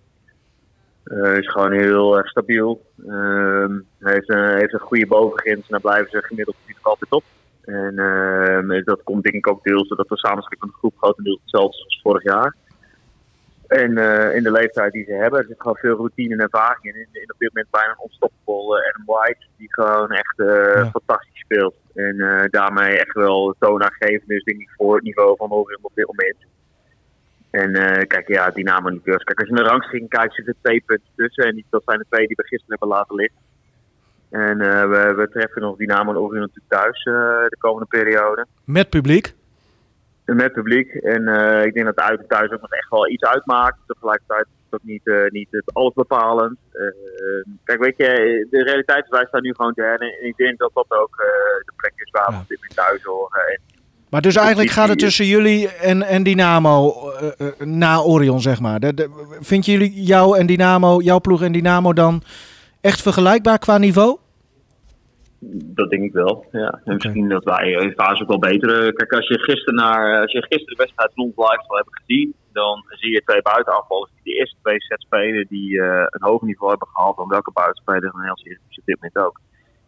Hij 1.04 1.38
is 1.38 1.50
gewoon 1.50 1.72
heel 1.72 2.16
erg 2.16 2.28
stabiel. 2.28 2.82
Ehm, 3.06 3.78
hij 3.98 4.12
heeft, 4.12 4.28
een, 4.28 4.56
heeft 4.58 4.72
een 4.72 4.80
goede 4.80 5.06
bovengrens 5.06 5.60
en 5.60 5.66
daar 5.68 5.80
blijven 5.80 6.10
ze 6.10 6.22
gemiddeld 6.22 6.56
altijd 6.82 7.10
op. 7.10 7.24
En 7.64 7.98
ehm, 7.98 8.84
dat 8.84 9.02
komt 9.02 9.22
denk 9.22 9.34
ik 9.34 9.48
ook 9.48 9.64
deels 9.64 9.88
doordat 9.88 10.08
de 10.08 10.18
samenstelling 10.18 10.60
van 10.60 10.68
de 10.68 10.78
groep 10.78 10.96
grotendeels 10.96 11.40
hetzelfde 11.40 11.84
als 11.84 12.00
vorig 12.02 12.22
jaar. 12.22 12.54
En 13.66 13.98
eh, 13.98 14.36
in 14.36 14.42
de 14.42 14.50
leeftijd 14.50 14.92
die 14.92 15.04
ze 15.04 15.12
hebben, 15.12 15.38
er 15.40 15.46
zit 15.46 15.60
gewoon 15.60 15.76
veel 15.76 15.96
routine 15.96 16.34
en 16.34 16.40
ervaring 16.40 16.84
in. 16.84 16.94
En, 16.94 17.08
en 17.22 17.32
op 17.32 17.38
dit 17.38 17.48
moment 17.52 17.70
bijna 17.70 17.90
een 17.90 17.98
onstoppable 17.98 18.80
eh, 18.80 18.88
Adam 18.88 19.04
White, 19.06 19.46
die 19.56 19.66
gewoon 19.74 20.10
echt 20.10 20.38
eh, 20.38 20.46
Ja. 20.74 20.90
fantastisch 20.90 21.40
speelt. 21.40 21.74
En 21.94 22.20
eh, 22.20 22.44
daarmee 22.50 22.98
echt 22.98 23.14
wel 23.14 23.54
toonaangevend 23.58 24.30
is, 24.30 24.44
denk 24.44 24.60
ik, 24.60 24.70
voor 24.76 24.94
het 24.94 25.04
niveau 25.04 25.36
van 25.36 25.50
Orion 25.52 25.78
op 25.82 25.94
dit 25.94 26.06
moment. 26.06 26.36
En 27.50 27.72
kijk, 28.06 28.28
ja, 28.28 28.50
Dynamo 28.50 28.88
niet 28.88 29.02
beurs. 29.02 29.24
Kijk, 29.24 29.38
als 29.38 29.48
je 29.48 29.54
naar 29.54 29.64
de 29.64 29.70
rangschikking 29.70 30.10
kijkt, 30.10 30.34
zitten 30.34 30.54
er 30.54 30.60
twee 30.62 30.82
punten 30.86 31.08
tussen. 31.16 31.44
En 31.44 31.54
die, 31.54 31.66
dat 31.70 31.82
zijn 31.84 31.98
de 31.98 32.06
twee 32.08 32.26
die 32.26 32.36
we 32.36 32.46
gisteren 32.46 32.78
hebben 32.78 32.96
laten 32.98 33.14
liggen. 33.14 33.38
En 34.30 34.58
we, 34.90 35.14
we 35.16 35.28
treffen 35.28 35.62
nog 35.62 35.76
Dynamo 35.76 36.10
en 36.10 36.18
Orion 36.18 36.40
natuurlijk 36.40 36.68
thuis 36.68 37.02
de 37.04 37.56
komende 37.58 37.86
periode. 37.88 38.46
Met 38.64 38.90
publiek. 38.90 39.34
Met 40.34 40.52
publiek. 40.52 40.94
En 40.94 41.28
eh, 41.28 41.64
ik 41.64 41.74
denk 41.74 41.86
dat 41.86 41.96
de 41.96 42.02
uit 42.02 42.20
en 42.20 42.26
thuis 42.26 42.50
ook 42.50 42.60
nog 42.60 42.72
echt 42.72 42.90
wel 42.90 43.08
iets 43.08 43.24
uitmaakt. 43.24 43.78
Tegelijkertijd 43.86 44.46
is 44.46 44.78
ook 44.78 44.80
niet, 44.82 45.06
eh, 45.06 45.30
niet 45.30 45.48
het 45.50 45.74
alles 45.74 45.92
bepalend. 45.94 46.56
Eh, 46.72 47.52
kijk, 47.64 47.80
weet 47.80 47.96
je, 47.96 48.46
de 48.50 48.62
realiteit 48.62 49.04
is, 49.04 49.10
wij 49.10 49.26
staan 49.28 49.42
nu 49.42 49.54
gewoon 49.54 49.72
derde. 49.74 50.04
En 50.04 50.26
ik 50.26 50.36
denk 50.36 50.58
dat 50.58 50.70
dat 50.74 50.86
ook 50.90 51.16
eh, 51.18 51.64
de 51.64 51.72
plek 51.76 51.92
is 51.96 52.10
waar 52.10 52.30
we 52.30 52.44
dit 52.48 52.76
thuis 52.76 53.02
horen. 53.02 53.40
En 53.40 53.60
Maar 54.10 54.20
dus 54.20 54.36
eigenlijk 54.36 54.70
gaat 54.70 54.88
het 54.88 54.98
tussen 54.98 55.26
jullie 55.26 55.68
en, 55.68 56.02
en 56.02 56.22
Dynamo 56.22 56.94
na 57.58 58.00
Orion, 58.00 58.40
zeg 58.40 58.60
maar. 58.60 58.80
De, 58.80 58.94
de, 58.94 59.36
vind 59.40 59.66
jullie 59.66 60.02
jou 60.02 60.38
en 60.38 60.46
Dynamo, 60.46 61.00
jouw 61.00 61.20
ploeg 61.20 61.42
en 61.42 61.52
Dynamo 61.52 61.92
dan 61.92 62.22
echt 62.80 63.02
vergelijkbaar 63.02 63.58
qua 63.58 63.78
niveau? 63.78 64.18
Dat 65.50 65.90
denk 65.90 66.02
ik 66.02 66.12
wel. 66.12 66.44
Ja. 66.52 66.80
En 66.84 66.94
misschien 66.94 67.28
dat 67.28 67.44
wij 67.44 67.70
in 67.70 67.92
fase 67.92 68.22
ook 68.22 68.28
wel 68.28 68.38
beter. 68.38 68.86
eh, 68.86 68.92
Kijk, 68.92 69.12
als 69.12 69.28
je 69.28 69.38
gisteren 69.38 69.74
naar 69.74 70.20
als 70.20 70.32
je 70.32 70.38
gisteren 70.42 70.76
de 70.76 70.82
wedstrijd 70.82 71.10
van 71.14 71.24
ons 71.24 71.36
live 71.36 71.64
zal 71.66 71.76
hebben 71.76 71.94
gezien, 72.02 72.34
dan 72.52 72.84
zie 72.88 73.10
je 73.12 73.22
twee 73.24 73.42
buitenaanvallers 73.42 74.10
die 74.14 74.32
de 74.32 74.38
eerste 74.38 74.56
twee 74.62 74.80
sets 74.82 75.04
spelen 75.04 75.46
die 75.48 75.80
eh, 75.82 76.06
een 76.08 76.28
hoog 76.28 76.42
niveau 76.42 76.70
hebben 76.70 76.88
gehaald 76.88 77.16
dan 77.16 77.28
welke 77.28 77.52
buitenspeler 77.52 78.02
in 78.02 78.10
Nederlands 78.12 78.44
Eredivisie 78.44 78.80
op 78.80 78.86
dit 78.86 78.96
moment 79.00 79.18
ook. 79.26 79.40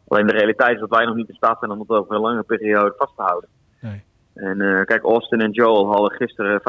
Alleen 0.09 0.27
de 0.27 0.33
realiteit 0.41 0.75
is 0.75 0.81
dat 0.81 0.97
wij 0.97 1.05
nog 1.05 1.15
niet 1.17 1.29
in 1.29 1.35
staat 1.35 1.59
zijn 1.59 1.71
om 1.71 1.81
het 1.81 1.89
over 1.89 2.15
een 2.15 2.21
lange 2.21 2.43
periode 2.43 2.95
vast 2.97 3.17
te 3.17 3.23
houden. 3.23 3.49
Nee. 3.81 4.03
En 4.35 4.61
eh, 4.61 4.85
kijk, 4.85 5.03
Austin 5.05 5.41
en 5.41 5.51
Joel 5.51 5.87
hadden 5.93 6.11
gisteren 6.13 6.61
75% 6.61 6.65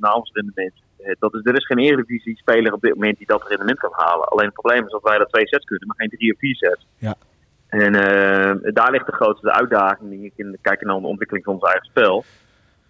avondsrendement. 0.00 0.72
Eh, 0.98 1.14
dat 1.18 1.34
is, 1.34 1.40
er 1.44 1.56
is 1.56 1.66
geen 1.66 1.78
Eredivisie 1.78 2.36
speler 2.36 2.72
op 2.72 2.80
dit 2.80 2.94
moment 2.94 3.16
die 3.18 3.26
dat 3.26 3.48
rendement 3.48 3.78
kan 3.78 3.92
halen. 3.92 4.28
Alleen 4.28 4.44
het 4.46 4.54
probleem 4.60 4.84
is 4.84 4.90
dat 4.90 5.02
wij 5.02 5.18
dat 5.18 5.28
twee 5.28 5.46
sets 5.48 5.64
kunnen, 5.64 5.86
maar 5.86 5.96
geen 5.96 6.08
drie 6.18 6.32
of 6.32 6.38
vier 6.38 6.56
sets. 6.56 6.86
Ja. 6.98 7.14
En 7.68 7.94
eh, 7.94 8.72
daar 8.72 8.90
ligt 8.90 9.06
de 9.06 9.12
grootste 9.12 9.52
uitdaging, 9.52 10.10
denk 10.10 10.22
ik, 10.22 10.32
in 10.36 10.50
de 10.50 10.58
kijken 10.60 10.86
naar 10.86 11.00
de 11.00 11.06
ontwikkeling 11.06 11.44
van 11.44 11.54
ons 11.54 11.62
eigen 11.62 11.86
spel. 11.86 12.24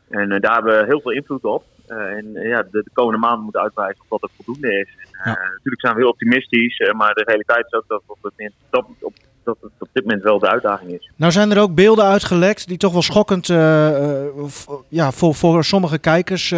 En 0.08 0.32
eh, 0.32 0.40
daar 0.40 0.54
hebben 0.54 0.78
we 0.78 0.87
heel 0.87 1.00
veel 1.00 1.12
invloed 1.12 1.44
op. 1.44 1.64
Eh, 1.87 1.97
en 1.97 2.32
ja, 2.32 2.62
de, 2.62 2.82
de 2.82 2.90
komende 2.92 3.18
maanden 3.18 3.42
moeten 3.42 3.61
uitwijzen 3.61 4.00
of 4.00 4.08
dat 4.08 4.20
het 4.20 4.44
voldoende 4.44 4.80
is. 4.80 4.88
Natuurlijk 5.25 5.80
zijn 5.80 5.94
we 5.94 6.00
heel 6.00 6.11
optimistisch, 6.11 6.92
maar 6.97 7.14
de 7.14 7.25
realiteit 7.25 7.66
is 7.66 7.73
ook 7.73 7.85
dat, 7.88 8.02
het 8.23 8.52
dat, 8.70 8.87
op, 9.00 9.12
dat 9.44 9.56
het 9.61 9.70
op 9.78 9.88
dit 9.92 10.04
moment 10.04 10.23
wel 10.23 10.38
de 10.38 10.50
uitdaging 10.50 10.90
is. 10.90 11.11
Nou 11.16 11.32
zijn 11.32 11.50
er 11.50 11.61
ook 11.61 11.75
beelden 11.75 12.04
uitgelekt 12.04 12.68
die 12.68 12.76
toch 12.76 12.92
wel 12.92 13.02
schokkend 13.02 13.47
ja, 14.88 15.11
voor, 15.12 15.35
voor 15.35 15.64
sommige 15.64 15.99
kijkers 15.99 16.54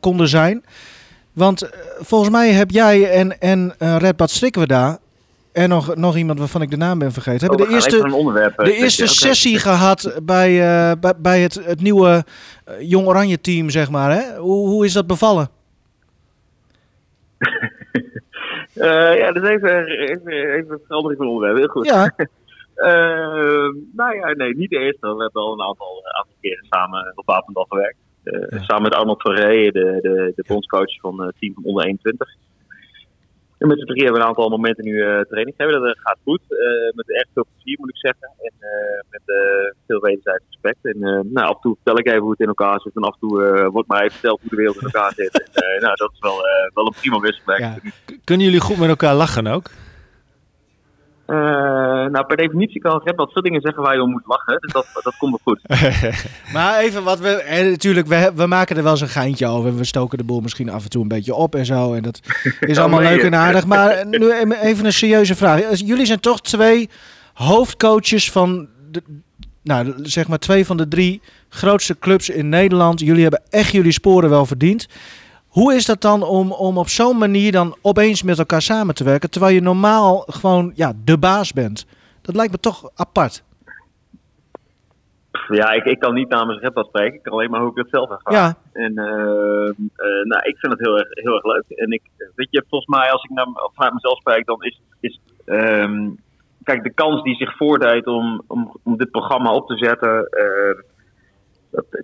konden 0.00 0.28
zijn. 0.28 0.64
Want 1.32 1.70
volgens 1.98 2.30
mij 2.30 2.52
heb 2.52 2.70
jij 2.70 3.10
en, 3.10 3.40
en 3.40 3.74
Red 3.78 4.16
Bad 4.16 4.30
Strikweda 4.30 4.98
en 5.58 5.68
nog, 5.68 5.94
nog 5.94 6.16
iemand 6.16 6.38
waarvan 6.38 6.62
ik 6.62 6.70
de 6.70 6.76
naam 6.76 6.98
ben 6.98 7.12
vergeten, 7.12 7.40
hebben 7.40 7.58
Oh, 7.58 7.62
de 7.62 7.68
we 7.68 7.74
eerste, 7.74 7.96
eh, 7.96 8.64
de 8.64 8.72
eerste 8.72 9.06
sessie 9.06 9.58
gehad 9.58 10.20
bij, 10.22 10.48
eh, 10.48 10.92
bij, 11.00 11.14
bij 11.18 11.40
het, 11.40 11.54
het 11.64 11.80
nieuwe 11.80 12.24
eh, 12.64 12.74
Jong 12.80 13.06
Oranje 13.06 13.40
team, 13.40 13.70
zeg 13.70 13.90
maar. 13.90 14.10
Hè? 14.10 14.36
Hoe, 14.36 14.68
hoe 14.68 14.84
is 14.84 14.92
dat 14.92 15.06
bevallen? 15.06 15.48
Ja, 19.20 19.32
dus 19.32 19.48
even, 19.48 19.86
even, 19.86 20.32
even 20.32 20.80
verandering 20.86 21.20
van 21.20 21.28
onderwerp. 21.28 21.56
Heel 21.56 21.68
goed. 21.68 21.86
Ja, 21.86 22.14
nou 24.00 24.16
ja, 24.16 24.32
nee, 24.36 24.56
niet 24.56 24.70
de 24.70 24.78
eerste. 24.78 25.14
We 25.14 25.22
hebben 25.22 25.42
al 25.42 25.52
een 25.52 25.66
aantal, 25.66 26.00
aantal 26.04 26.34
keren 26.40 26.66
samen 26.70 27.12
op 27.14 27.30
Apendal 27.30 27.66
gewerkt. 27.68 27.96
Samen 28.64 28.82
met 28.82 28.94
Arnold 28.94 29.22
Verree, 29.22 29.72
de, 29.72 29.98
de, 30.02 30.32
de 30.34 30.44
bondscoach 30.46 31.00
van 31.00 31.22
het 31.22 31.34
team 31.38 31.54
van 31.54 31.64
onder 31.64 31.84
21. 31.84 32.28
En 33.58 33.68
met 33.68 33.78
z'n 33.78 33.86
drie 33.86 34.02
hebben 34.02 34.20
we 34.20 34.26
een 34.26 34.32
aantal 34.32 34.48
momenten 34.48 34.84
nu 34.84 35.02
eh, 35.02 35.20
training 35.20 35.56
gegeven. 35.56 35.80
Dat 35.80 35.94
eh, 35.94 36.02
gaat 36.02 36.18
goed. 36.24 36.40
eh, 36.48 36.94
met 36.94 37.12
echt 37.12 37.28
veel 37.34 37.46
plezier 37.54 37.76
moet 37.80 37.88
ik 37.88 37.96
zeggen. 37.96 38.28
En 38.38 38.52
met 39.10 39.22
veel 39.86 40.00
wederzijds 40.00 40.44
respect. 40.50 40.78
En 40.82 40.98
nou, 41.32 41.46
af 41.46 41.54
en 41.54 41.60
toe 41.60 41.74
vertel 41.74 41.98
ik 41.98 42.06
even 42.06 42.20
hoe 42.20 42.30
het 42.30 42.40
in 42.40 42.46
elkaar 42.46 42.80
zit. 42.80 42.96
En 42.96 43.02
af 43.02 43.12
en 43.12 43.28
toe 43.28 43.68
wordt 43.70 43.88
mij 43.88 44.00
even 44.00 44.12
verteld 44.12 44.40
hoe 44.40 44.50
de 44.50 44.56
wereld 44.56 44.76
in 44.76 44.90
elkaar 44.92 45.12
zit. 45.16 45.50
En, 45.52 45.80
nou, 45.80 45.94
dat 45.94 46.10
is 46.12 46.18
wel, 46.18 46.36
wel 46.74 46.86
een 46.86 47.00
prima 47.00 47.18
wisselwerk. 47.18 47.60
Ja. 47.60 47.76
Kunnen 48.24 48.46
jullie 48.46 48.60
goed 48.60 48.78
met 48.78 48.88
elkaar 48.88 49.14
lachen 49.14 49.46
ook? 49.46 49.70
Eh, 51.28 51.36
nou, 52.06 52.26
per 52.26 52.36
definitie 52.36 52.80
kan 52.80 53.00
Red 53.04 53.16
wat 53.16 53.32
veel 53.32 53.42
dingen 53.42 53.60
zeggen 53.60 53.82
waar 53.82 53.94
je 53.94 54.02
om 54.02 54.10
moet 54.10 54.26
lachen. 54.26 54.56
Dus 54.60 54.72
dat, 54.72 54.86
dat 55.02 55.16
komt 55.16 55.30
wel 55.30 55.54
goed. 55.54 55.60
maar 56.54 56.78
even 56.78 57.02
wat 57.04 57.18
we... 57.18 57.28
En 57.28 57.70
natuurlijk, 57.70 58.06
we, 58.06 58.32
we 58.34 58.46
maken 58.46 58.76
er 58.76 58.82
wel 58.82 58.92
eens 58.92 59.00
een 59.00 59.08
geintje 59.08 59.46
over. 59.46 59.68
En 59.70 59.76
we 59.76 59.84
stoken 59.84 60.18
de 60.18 60.24
boel 60.24 60.40
misschien 60.40 60.70
af 60.70 60.82
en 60.84 60.90
toe 60.90 61.02
een 61.02 61.08
beetje 61.08 61.34
op 61.34 61.54
en 61.54 61.66
zo. 61.66 61.94
En 61.94 62.02
dat 62.02 62.20
is 62.60 62.78
allemaal 62.78 63.00
leuk 63.00 63.22
en 63.22 63.32
eh, 63.32 63.40
aardig. 63.40 63.66
Maar 63.66 64.06
nu 64.06 64.32
even 64.32 64.84
een 64.84 64.92
serieuze 64.92 65.34
vraag. 65.36 65.64
Als- 65.64 65.80
Jullie 65.80 66.06
zijn 66.06 66.20
toch 66.20 66.40
twee 66.40 66.88
hoofdcoaches 67.34 68.30
van... 68.30 68.68
De, 68.90 69.02
nou, 69.62 69.94
zeg 70.02 70.28
maar 70.28 70.38
twee 70.38 70.66
van 70.66 70.76
de 70.76 70.88
drie 70.88 71.20
grootste 71.48 71.98
clubs 71.98 72.28
in 72.28 72.48
Nederland. 72.48 73.00
Jullie 73.00 73.22
hebben 73.22 73.42
echt 73.50 73.72
jullie 73.72 73.92
sporen 73.92 74.30
wel 74.30 74.46
verdiend. 74.46 74.86
Hoe 75.48 75.74
is 75.74 75.86
dat 75.86 76.00
dan 76.00 76.22
om, 76.22 76.52
om 76.52 76.78
op 76.78 76.88
zo'n 76.88 77.18
manier 77.18 77.52
dan 77.52 77.76
opeens 77.82 78.22
met 78.22 78.38
elkaar 78.38 78.62
samen 78.62 78.94
te 78.94 79.04
werken, 79.04 79.30
terwijl 79.30 79.54
je 79.54 79.60
normaal 79.60 80.24
gewoon 80.26 80.72
ja, 80.74 80.92
de 81.04 81.18
baas 81.18 81.52
bent? 81.52 81.86
Dat 82.22 82.34
lijkt 82.34 82.52
me 82.52 82.58
toch 82.58 82.90
apart. 82.94 83.42
Ja, 85.48 85.70
ik, 85.70 85.84
ik 85.84 85.98
kan 85.98 86.14
niet 86.14 86.28
namens 86.28 86.60
Red 86.60 86.86
spreken. 86.86 87.14
Ik 87.14 87.22
kan 87.22 87.32
alleen 87.32 87.50
maar 87.50 87.60
hoe 87.60 87.70
ik 87.70 87.76
het 87.76 87.88
zelf 87.90 88.10
ervaar. 88.10 88.34
Ja, 88.34 88.56
En 88.72 88.98
eh, 88.98 89.68
eh, 89.68 90.24
nou, 90.24 90.42
ik 90.42 90.56
vind 90.58 90.72
het 90.72 90.80
heel 90.80 90.98
erg, 90.98 91.08
heel 91.10 91.34
erg 91.34 91.44
leuk. 91.44 91.64
En 91.68 91.90
ik, 91.90 92.02
weet 92.34 92.48
je, 92.50 92.64
volgens 92.68 92.98
mij, 92.98 93.10
als 93.10 93.24
ik 93.24 93.30
naar, 93.30 93.46
vanuit 93.74 93.94
mezelf 93.94 94.18
spreek, 94.18 94.46
dan 94.46 94.62
is, 94.62 94.80
is 95.00 95.20
ehm, 95.44 96.10
kijk, 96.62 96.82
de 96.82 96.94
kans 96.94 97.22
die 97.22 97.34
zich 97.34 97.56
voordeed 97.56 98.06
om, 98.06 98.42
om, 98.46 98.76
om 98.82 98.96
dit 98.96 99.10
programma 99.10 99.52
op 99.52 99.66
te 99.66 99.76
zetten, 99.76 100.26
eh, 100.26 100.82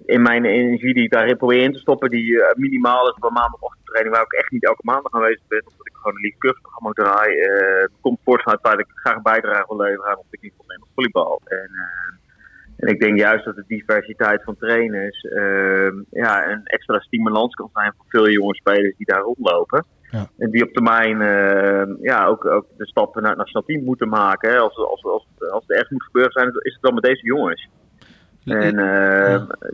in 0.07 0.23
mijn 0.23 0.45
energie 0.45 0.95
die 0.95 1.05
ik 1.05 1.11
daarin 1.11 1.37
probeer 1.37 1.63
in 1.63 1.73
te 1.73 1.79
stoppen, 1.79 2.11
die 2.11 2.43
eh, 2.43 2.55
minimaal 2.55 3.09
is 3.09 3.15
op 3.15 3.25
een 3.25 3.33
maandagochtendtraining, 3.33 4.15
waar 4.15 4.25
ik 4.25 4.33
echt 4.33 4.51
niet 4.51 4.65
elke 4.65 4.83
maandag 4.85 5.13
aanwezig 5.13 5.47
ben, 5.49 5.63
omdat 5.63 5.87
ik 5.87 5.97
gewoon 5.97 6.17
een 6.17 6.23
lief 6.23 6.39
curve-programma 6.39 6.91
draai, 6.91 7.41
eh, 7.41 7.87
komt 8.01 8.19
voort 8.25 8.43
vanuit 8.43 8.59
het 8.63 8.69
feit 8.69 8.79
dat 8.79 8.89
ik 8.89 9.01
graag 9.03 9.17
een 9.17 9.33
bijdrage 9.33 9.65
wil 9.69 9.87
leveren 9.87 10.11
aan 10.11 10.19
ontwikkeling 10.19 10.55
van 10.57 10.89
volleybal. 10.95 11.41
En, 11.45 11.71
eh, 11.85 12.13
en 12.77 12.89
ik 12.89 13.01
denk 13.01 13.19
juist 13.19 13.45
dat 13.45 13.57
de 13.57 13.65
diversiteit 13.67 14.43
van 14.45 14.57
trainers 14.57 15.21
ehm, 15.23 15.97
ja, 16.11 16.51
een 16.51 16.65
extra 16.65 16.99
stimulans 16.99 17.55
kan 17.55 17.71
zijn 17.73 17.93
voor 17.97 18.07
veel 18.09 18.29
jonge 18.29 18.55
spelers 18.55 18.97
die 18.97 19.07
daar 19.07 19.21
rondlopen. 19.21 19.85
Ja. 20.11 20.29
En 20.39 20.51
die 20.51 20.63
op 20.63 20.73
termijn 20.73 21.21
ehm, 21.21 21.95
ja, 22.01 22.27
ook, 22.27 22.45
ook 22.45 22.67
de 22.77 22.87
stappen 22.87 23.23
naar 23.23 23.31
het 23.31 23.39
nationaal 23.39 23.67
team 23.67 23.85
moeten 23.85 24.09
maken. 24.09 24.51
Hè. 24.51 24.59
Als, 24.59 24.77
als, 24.77 25.05
als, 25.05 25.27
als 25.51 25.65
het 25.67 25.79
echt 25.79 25.91
moet 25.91 26.03
gebeuren 26.03 26.33
zijn, 26.33 26.49
is 26.49 26.73
het 26.73 26.83
dan 26.83 26.95
met 26.95 27.03
deze 27.03 27.25
jongens. 27.25 27.69
En 28.45 28.79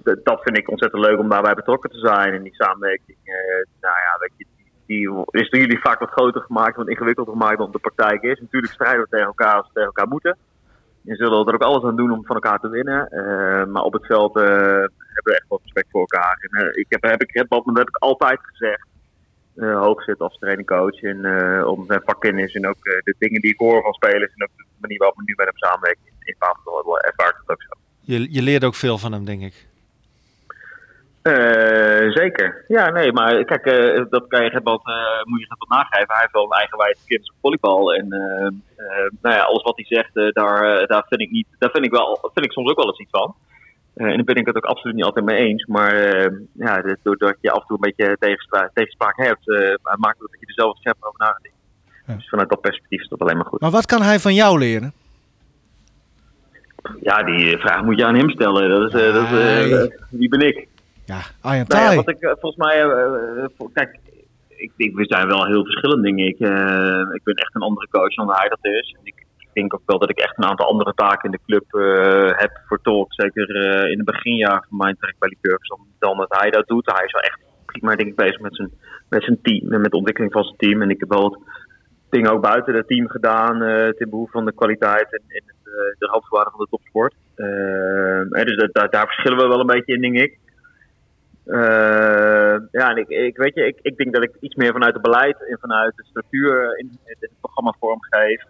d- 0.03 0.21
dat 0.25 0.43
vind 0.43 0.59
ik 0.59 0.71
ontzettend 0.71 1.03
leuk 1.05 1.19
om 1.19 1.29
daarbij 1.29 1.55
betrokken 1.55 1.91
te 1.91 1.99
zijn. 1.99 2.33
En 2.35 2.43
die 2.43 2.55
samenwerking, 2.55 3.19
eh, 3.25 3.35
nou 3.81 3.95
ja, 3.95 4.17
weet 4.19 4.33
je, 4.37 4.47
die, 4.87 5.25
is 5.43 5.51
door 5.51 5.61
jullie 5.61 5.81
vaak 5.81 5.99
wat 5.99 6.11
groter 6.11 6.41
gemaakt, 6.43 6.77
wat 6.77 6.89
ingewikkelder 6.89 7.33
gemaakt 7.33 7.59
dan 7.59 7.71
de 7.73 7.79
praktijk 7.79 8.23
is. 8.23 8.41
Natuurlijk 8.41 8.73
strijden 8.73 9.01
we 9.03 9.09
tegen 9.11 9.27
elkaar 9.27 9.55
als 9.55 9.67
we 9.67 9.73
tegen 9.73 9.87
elkaar 9.89 10.09
moeten. 10.09 10.37
En 11.07 11.17
zullen 11.17 11.47
er 11.47 11.55
ook 11.55 11.63
alles 11.63 11.85
aan 11.85 11.97
doen 11.97 12.11
om 12.13 12.25
van 12.25 12.35
elkaar 12.37 12.59
te 12.61 12.69
winnen. 12.69 13.09
Eh, 13.11 13.65
maar 13.67 13.83
op 13.83 13.93
het 13.93 14.07
veld 14.07 14.37
eh, 14.37 14.43
hebben 14.45 15.23
we 15.23 15.35
echt 15.35 15.49
wel 15.49 15.61
respect 15.63 15.91
voor 15.91 16.01
elkaar. 16.01 16.39
En, 16.51 16.61
eh, 16.61 16.69
ik 16.81 16.87
heb, 16.89 17.03
heb 17.03 17.23
ik 17.23 17.33
Red 17.33 17.47
dat 17.49 17.65
heb 17.79 17.89
ik 17.89 17.97
altijd 17.97 18.39
gezegd. 18.43 18.87
eh, 19.57 19.79
hoog 19.81 20.03
zit 20.03 20.19
als 20.21 20.39
trainingcoach. 20.39 21.03
En 21.03 21.25
eh, 21.25 21.67
om 21.67 21.85
zijn 21.87 22.03
vakkennis 22.05 22.55
en 22.55 22.67
ook 22.69 22.85
eh, 22.87 22.99
de 23.03 23.15
dingen 23.19 23.41
die 23.41 23.53
ik 23.53 23.59
hoor 23.59 23.83
van 23.83 23.93
spelers. 23.93 24.33
En 24.35 24.43
ook 24.43 24.57
de 24.57 24.65
manier 24.81 24.99
waarop 24.99 25.17
we 25.17 25.23
nu 25.27 25.35
met 25.37 25.47
hem 25.47 25.57
samenwerken 25.57 26.03
in, 26.07 26.13
in 26.21 26.35
Papendal, 26.39 26.99
ervaar 27.01 27.29
ik 27.29 27.35
dat 27.47 27.51
ook 27.57 27.63
zo. 27.63 27.80
Je, 28.11 28.33
je 28.33 28.43
leert 28.43 28.65
ook 28.65 28.75
veel 28.75 28.99
van 28.99 29.13
hem, 29.13 29.25
denk 29.25 29.43
ik. 29.43 29.69
Eh, 31.23 32.11
zeker. 32.11 32.65
Ja, 32.69 32.91
nee, 32.91 33.13
maar 33.13 33.45
kijk, 33.45 33.67
eh, 33.67 34.05
dat 34.11 34.25
kan 34.29 34.45
je 34.45 34.51
Gebald, 34.51 34.87
eh 34.87 35.23
moet 35.25 35.41
je 35.41 35.47
Gebald 35.49 35.71
nageven. 35.71 36.07
Hij 36.13 36.21
heeft 36.21 36.33
wel 36.33 36.45
een 36.45 36.59
eigenwijze 36.59 37.01
kennis 37.07 37.29
op 37.31 37.37
volleybal. 37.41 37.95
En 37.95 38.09
nou 39.23 39.35
ja, 39.37 39.41
alles 39.43 39.63
wat 39.63 39.77
hij 39.77 39.85
zegt, 39.85 40.17
eh, 40.17 40.29
daar, 40.33 40.87
daar, 40.87 41.05
vind 41.09 41.21
ik 41.21 41.31
niet, 41.31 41.47
daar 41.59 41.71
vind 41.71 41.85
ik, 41.85 41.91
wel, 41.91 42.31
vind 42.35 42.47
ik 42.47 42.53
soms 42.53 42.71
ook 42.71 42.77
wel 42.77 42.87
eens 42.87 42.99
iets 42.99 43.11
van. 43.11 43.35
Eh, 43.95 44.07
en 44.07 44.15
daar 44.17 44.25
ben 44.25 44.35
ik 44.35 44.47
het 44.47 44.57
ook 44.57 44.65
absoluut 44.65 44.97
niet 44.97 45.05
altijd 45.05 45.25
mee 45.25 45.37
eens. 45.37 45.67
Maar 45.67 45.93
eh, 45.93 46.31
ja, 46.53 46.83
dit- 46.83 46.99
doordat 47.03 47.37
je 47.41 47.51
af 47.51 47.61
en 47.61 47.67
toe 47.67 47.79
een 47.81 47.91
beetje 47.91 48.17
tegenspraak, 48.21 48.71
tegenspraak 48.75 49.17
hebt, 49.17 49.49
eh, 49.51 49.75
maakt 49.97 50.19
het 50.21 50.31
dat 50.31 50.41
je 50.41 50.47
er 50.47 50.53
zelf 50.53 50.69
wat 50.73 50.79
scherper 50.81 51.07
over 51.09 51.19
nadenkt. 51.21 51.57
Ja. 52.07 52.15
Dus 52.15 52.29
vanuit 52.29 52.49
dat 52.49 52.61
perspectief 52.61 53.01
is 53.01 53.09
dat 53.09 53.21
alleen 53.21 53.37
maar 53.37 53.47
goed. 53.47 53.61
maar 53.61 53.71
wat 53.71 53.87
kan 53.87 54.03
hij 54.03 54.19
van 54.19 54.35
jou 54.35 54.59
leren? 54.59 54.93
Ja, 57.01 57.23
die 57.23 57.59
vraag 57.59 57.83
moet 57.83 57.99
je 57.99 58.05
aan 58.05 58.15
hem 58.15 58.31
stellen. 58.31 58.69
Dat 58.69 58.95
is, 58.95 59.01
eh, 59.01 59.15
dat 59.15 59.25
is, 59.31 59.33
eh, 59.33 59.97
wie 60.11 60.29
ben 60.29 60.41
ik? 60.41 60.69
Ja, 61.05 61.21
Arjan 61.41 61.65
Nou 61.69 61.83
ja, 61.83 61.87
Thai. 61.89 61.97
wat 61.97 62.09
ik 62.09 62.21
eh, 62.21 62.33
volgens 62.41 62.57
mij, 62.57 62.77
kijk, 63.73 63.99
ik 64.49 64.73
denk, 64.77 64.97
we 64.97 65.05
zijn 65.05 65.27
wel 65.27 65.47
heel 65.47 65.65
verschillend, 65.65 66.03
denk 66.03 66.19
ik. 66.19 66.39
Ik 67.15 67.25
ben 67.25 67.35
echt 67.35 67.55
een 67.55 67.63
andere 67.63 67.89
coach 67.91 68.15
dan 68.15 68.33
hij 68.33 68.49
dat 68.49 68.73
is. 68.73 68.97
En 68.99 69.01
ik, 69.05 69.27
ik 69.39 69.49
denk 69.53 69.75
ook 69.75 69.83
wel 69.87 69.99
dat 69.99 70.11
ik 70.11 70.19
echt 70.19 70.39
een 70.39 70.45
aantal 70.45 70.67
andere 70.67 70.95
taken 70.95 71.31
in 71.31 71.31
de 71.31 71.47
club 71.47 71.75
eh, 71.75 72.39
heb 72.39 72.61
vertolkt. 72.67 73.15
Zeker 73.15 73.57
in 73.91 73.97
het 73.97 74.07
beginjaar 74.07 74.65
van 74.69 74.79
mijn 74.79 74.97
trek 75.01 75.15
bij 75.19 75.29
de 75.29 75.37
Curves 75.41 75.69
dan, 75.69 75.81
dan 75.99 76.17
dat 76.17 76.39
hij 76.41 76.51
dat 76.51 76.67
doet. 76.67 76.93
Hij 76.95 77.05
is 77.05 77.13
wel 77.13 77.23
echt 77.23 77.41
prima 77.67 77.97
denk 77.97 78.09
ik, 78.09 78.17
bezig 78.17 78.41
met 78.41 78.57
zijn, 78.57 78.71
met 79.09 79.23
zijn 79.23 79.39
team 79.43 79.73
en 79.73 79.81
met 79.81 79.91
de 79.91 79.97
ontwikkeling 79.97 80.33
van 80.33 80.45
zijn 80.45 80.57
team. 80.57 80.83
En 80.83 80.91
ik 80.91 81.01
heb 81.01 81.09
wel 81.09 81.23
wat 81.23 81.39
dingen 82.11 82.31
ook 82.31 82.43
buiten 82.43 82.75
het 82.75 82.87
team 82.87 83.09
gedaan 83.09 83.63
eh 83.63 83.89
ten 83.89 84.11
behoeve 84.11 84.33
van 84.33 84.45
de 84.45 84.53
kwaliteit 84.53 85.13
en, 85.13 85.23
eh, 85.29 85.99
de 85.99 86.07
randvoorwaarden 86.07 86.53
van 86.53 86.65
de 86.65 86.71
topsport. 86.71 87.15
Eh, 87.35 88.45
dus 88.45 88.57
dat, 88.57 88.73
daar, 88.73 88.91
daar 88.91 89.07
verschillen 89.07 89.39
we 89.39 89.49
wel 89.49 89.61
een 89.61 89.67
beetje 89.67 89.95
in, 89.95 90.01
denk 90.01 90.17
ik. 90.17 90.39
Ja, 92.71 92.91
en 92.91 92.97
ik, 92.97 93.09
ik 93.09 93.37
weet 93.37 93.55
je, 93.55 93.67
ik, 93.67 93.79
ik 93.83 93.97
denk 93.97 94.15
dat 94.15 94.23
ik 94.23 94.35
iets 94.41 94.55
meer 94.55 94.73
vanuit 94.73 94.93
het 94.93 95.03
beleid 95.03 95.49
en 95.49 95.59
vanuit 95.61 95.97
de 95.97 96.05
structuur 96.05 96.79
in 96.79 96.99
het, 97.05 97.31
programma 97.41 97.75
vormgeef. 97.79 98.43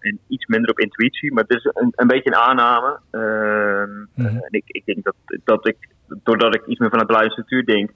en 0.00 0.18
iets 0.28 0.46
minder 0.46 0.70
op 0.70 0.78
intuïtie, 0.78 1.32
maar 1.32 1.44
het 1.46 1.56
is 1.56 1.64
een, 1.64 1.92
een 1.94 2.06
beetje 2.06 2.30
een 2.30 2.42
aanname. 2.48 2.98
Mhm. 3.10 4.36
En 4.36 4.48
ik, 4.50 4.64
ik 4.66 4.82
denk 4.84 5.04
dat, 5.04 5.14
dat 5.44 5.66
ik, 5.66 5.76
doordat 6.22 6.54
ik 6.54 6.66
iets 6.66 6.78
meer 6.78 6.90
vanuit 6.90 7.08
beleid 7.08 7.26
en 7.26 7.30
structuur 7.30 7.64
denk, 7.64 7.90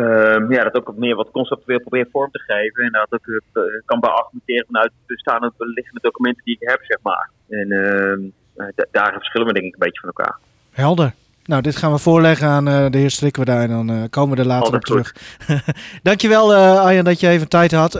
ehm, 0.00 0.52
ja, 0.52 0.62
dat 0.64 0.74
ook 0.74 0.86
wat 0.86 0.96
meer 0.96 1.14
wat 1.14 1.30
conceptueel 1.30 1.80
probeer 1.80 2.08
vorm 2.12 2.30
te 2.30 2.38
geven. 2.38 2.84
En 2.84 2.92
dat 2.92 3.20
ik 3.20 3.26
het 3.26 3.64
eh, 3.64 3.82
kan 3.84 4.00
beargumenteren 4.00 4.66
vanuit 4.66 4.90
de 5.06 5.14
bestaande 5.14 5.52
liggende 5.56 6.00
documenten 6.00 6.44
die 6.44 6.56
ik 6.60 6.68
heb, 6.68 6.80
zeg 6.82 6.98
maar. 7.02 7.30
En 7.48 7.70
ehm, 7.72 8.20
eh, 8.56 8.72
da- 8.74 8.86
daar 8.90 9.12
verschillen 9.12 9.46
we 9.46 9.52
denk 9.52 9.66
ik 9.66 9.72
een 9.72 9.78
beetje 9.86 10.00
van 10.00 10.12
elkaar. 10.16 10.38
Helder. 10.70 11.14
Nou, 11.46 11.62
dit 11.62 11.76
gaan 11.76 11.92
we 11.92 11.98
voorleggen 11.98 12.48
aan 12.48 12.68
eh, 12.68 12.86
de 12.90 12.98
heer 12.98 13.10
Strikweda 13.10 13.60
en 13.62 13.68
dan 13.68 13.90
eh, 13.90 14.02
komen 14.10 14.36
we 14.36 14.42
er 14.42 14.48
later 14.48 14.64
Altijd 14.64 14.88
op 14.88 14.90
terug. 14.90 15.14
Dankjewel 16.02 16.52
uh, 16.52 16.80
Arjan 16.80 17.04
dat 17.04 17.20
je 17.20 17.28
even 17.28 17.48
tijd 17.48 17.72
had. 17.72 17.92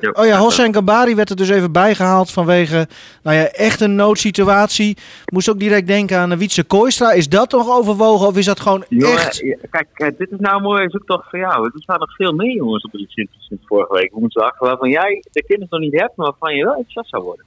Ja. 0.00 0.10
oh 0.10 0.26
ja, 0.26 0.38
Hossein 0.38 0.74
Gambari 0.74 1.14
werd 1.14 1.30
er 1.30 1.36
dus 1.36 1.48
even 1.48 1.72
bijgehaald 1.72 2.30
vanwege 2.30 2.88
nou 3.22 3.36
ja, 3.36 3.48
echt 3.48 3.80
een 3.80 3.94
noodsituatie. 3.94 4.96
Moest 5.32 5.48
ook 5.48 5.58
direct 5.58 5.86
denken 5.86 6.18
aan 6.18 6.38
Wietse 6.38 6.64
Kooistra. 6.64 7.12
Is 7.12 7.28
dat 7.28 7.52
nog 7.52 7.70
overwogen 7.70 8.26
of 8.26 8.36
is 8.36 8.44
dat 8.44 8.60
gewoon 8.60 8.84
Jongen, 8.88 9.18
echt... 9.18 9.44
kijk, 9.70 10.18
dit 10.18 10.30
is 10.30 10.38
nou 10.38 10.56
een 10.56 10.62
mooie 10.62 10.90
zoektocht 10.90 11.30
voor 11.30 11.38
jou. 11.38 11.64
Er 11.64 11.72
staan 11.74 11.98
nog 11.98 12.14
veel 12.14 12.32
meer 12.32 12.54
jongens 12.54 12.84
op 12.84 12.92
de 12.92 12.98
licentie 12.98 13.40
sinds 13.40 13.66
vorige 13.66 13.94
week 13.94 14.12
woensdag. 14.12 14.58
Waarvan 14.58 14.90
jij 14.90 15.24
de 15.32 15.44
kennis 15.44 15.68
nog 15.68 15.80
niet 15.80 16.00
hebt, 16.00 16.16
maar 16.16 16.26
waarvan 16.26 16.54
je 16.54 16.64
wel 16.64 16.74
enthousiast 16.74 17.10
zou 17.10 17.22
worden. 17.22 17.44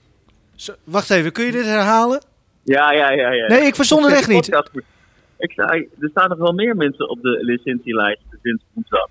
Zo, 0.56 0.74
wacht 0.84 1.10
even, 1.10 1.32
kun 1.32 1.46
je 1.46 1.52
dit 1.52 1.66
herhalen? 1.66 2.22
Ja, 2.64 2.92
ja, 2.92 3.12
ja. 3.12 3.32
ja. 3.32 3.48
Nee, 3.48 3.62
ik 3.62 3.76
verstond 3.76 4.06
het 4.06 4.14
echt 4.14 4.28
niet. 4.28 4.50
Ik 5.42 5.52
zei, 5.52 5.90
er 6.00 6.10
staan 6.10 6.30
nog 6.30 6.38
wel 6.38 6.54
meer 6.54 6.76
mensen 6.76 7.10
op 7.10 7.22
de 7.22 7.38
licentielijst 7.42 8.22
sinds 8.44 8.64
woensdag. 8.74 9.08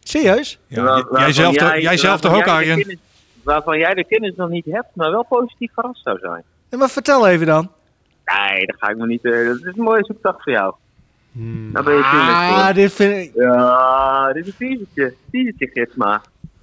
Serieus? 0.00 0.58
Ja, 0.66 0.82
Waar- 0.82 0.98
j- 0.98 1.02
waarvan 1.02 1.20
jij 1.20 1.32
zelf, 1.32 1.54
toch- 1.56 1.76
jij 1.80 1.96
zelf 1.96 2.20
toch 2.20 2.34
ook, 2.36 2.46
Arjen? 2.46 2.76
kennis- 2.78 2.96
Waarvan 3.42 3.78
jij 3.78 3.94
de 3.94 4.04
kennis 4.04 4.34
nog 4.36 4.48
niet 4.48 4.64
hebt, 4.64 4.88
maar 4.94 5.10
wel 5.10 5.24
positief 5.28 5.72
verrast 5.74 6.02
zou 6.02 6.18
zijn. 6.18 6.42
Ja, 6.70 6.78
maar 6.78 6.90
vertel 6.90 7.28
even 7.28 7.46
dan. 7.46 7.70
Nee, 8.24 8.66
dat 8.66 8.76
ga 8.78 8.88
ik 8.88 8.96
me 8.96 9.06
niet... 9.06 9.24
eh, 9.24 9.46
dat 9.46 9.56
is 9.56 9.62
een 9.64 9.72
mooie 9.84 10.04
zoektocht 10.04 10.42
voor 10.42 10.52
jou. 10.52 10.74
Hmm. 11.32 11.72
Daar 11.72 11.82
ben 11.82 11.94
je 11.94 12.02
Ah, 12.02 12.64
voor. 12.64 12.74
dit 12.74 12.92
vind, 12.92 13.16
ik, 13.16 13.30
Ja, 13.34 14.32
dit 14.32 14.46
is 14.46 14.52
een 14.58 14.68
teasertje. 14.68 15.14
Teasertje, 15.30 15.70
Gitsma. 15.72 16.22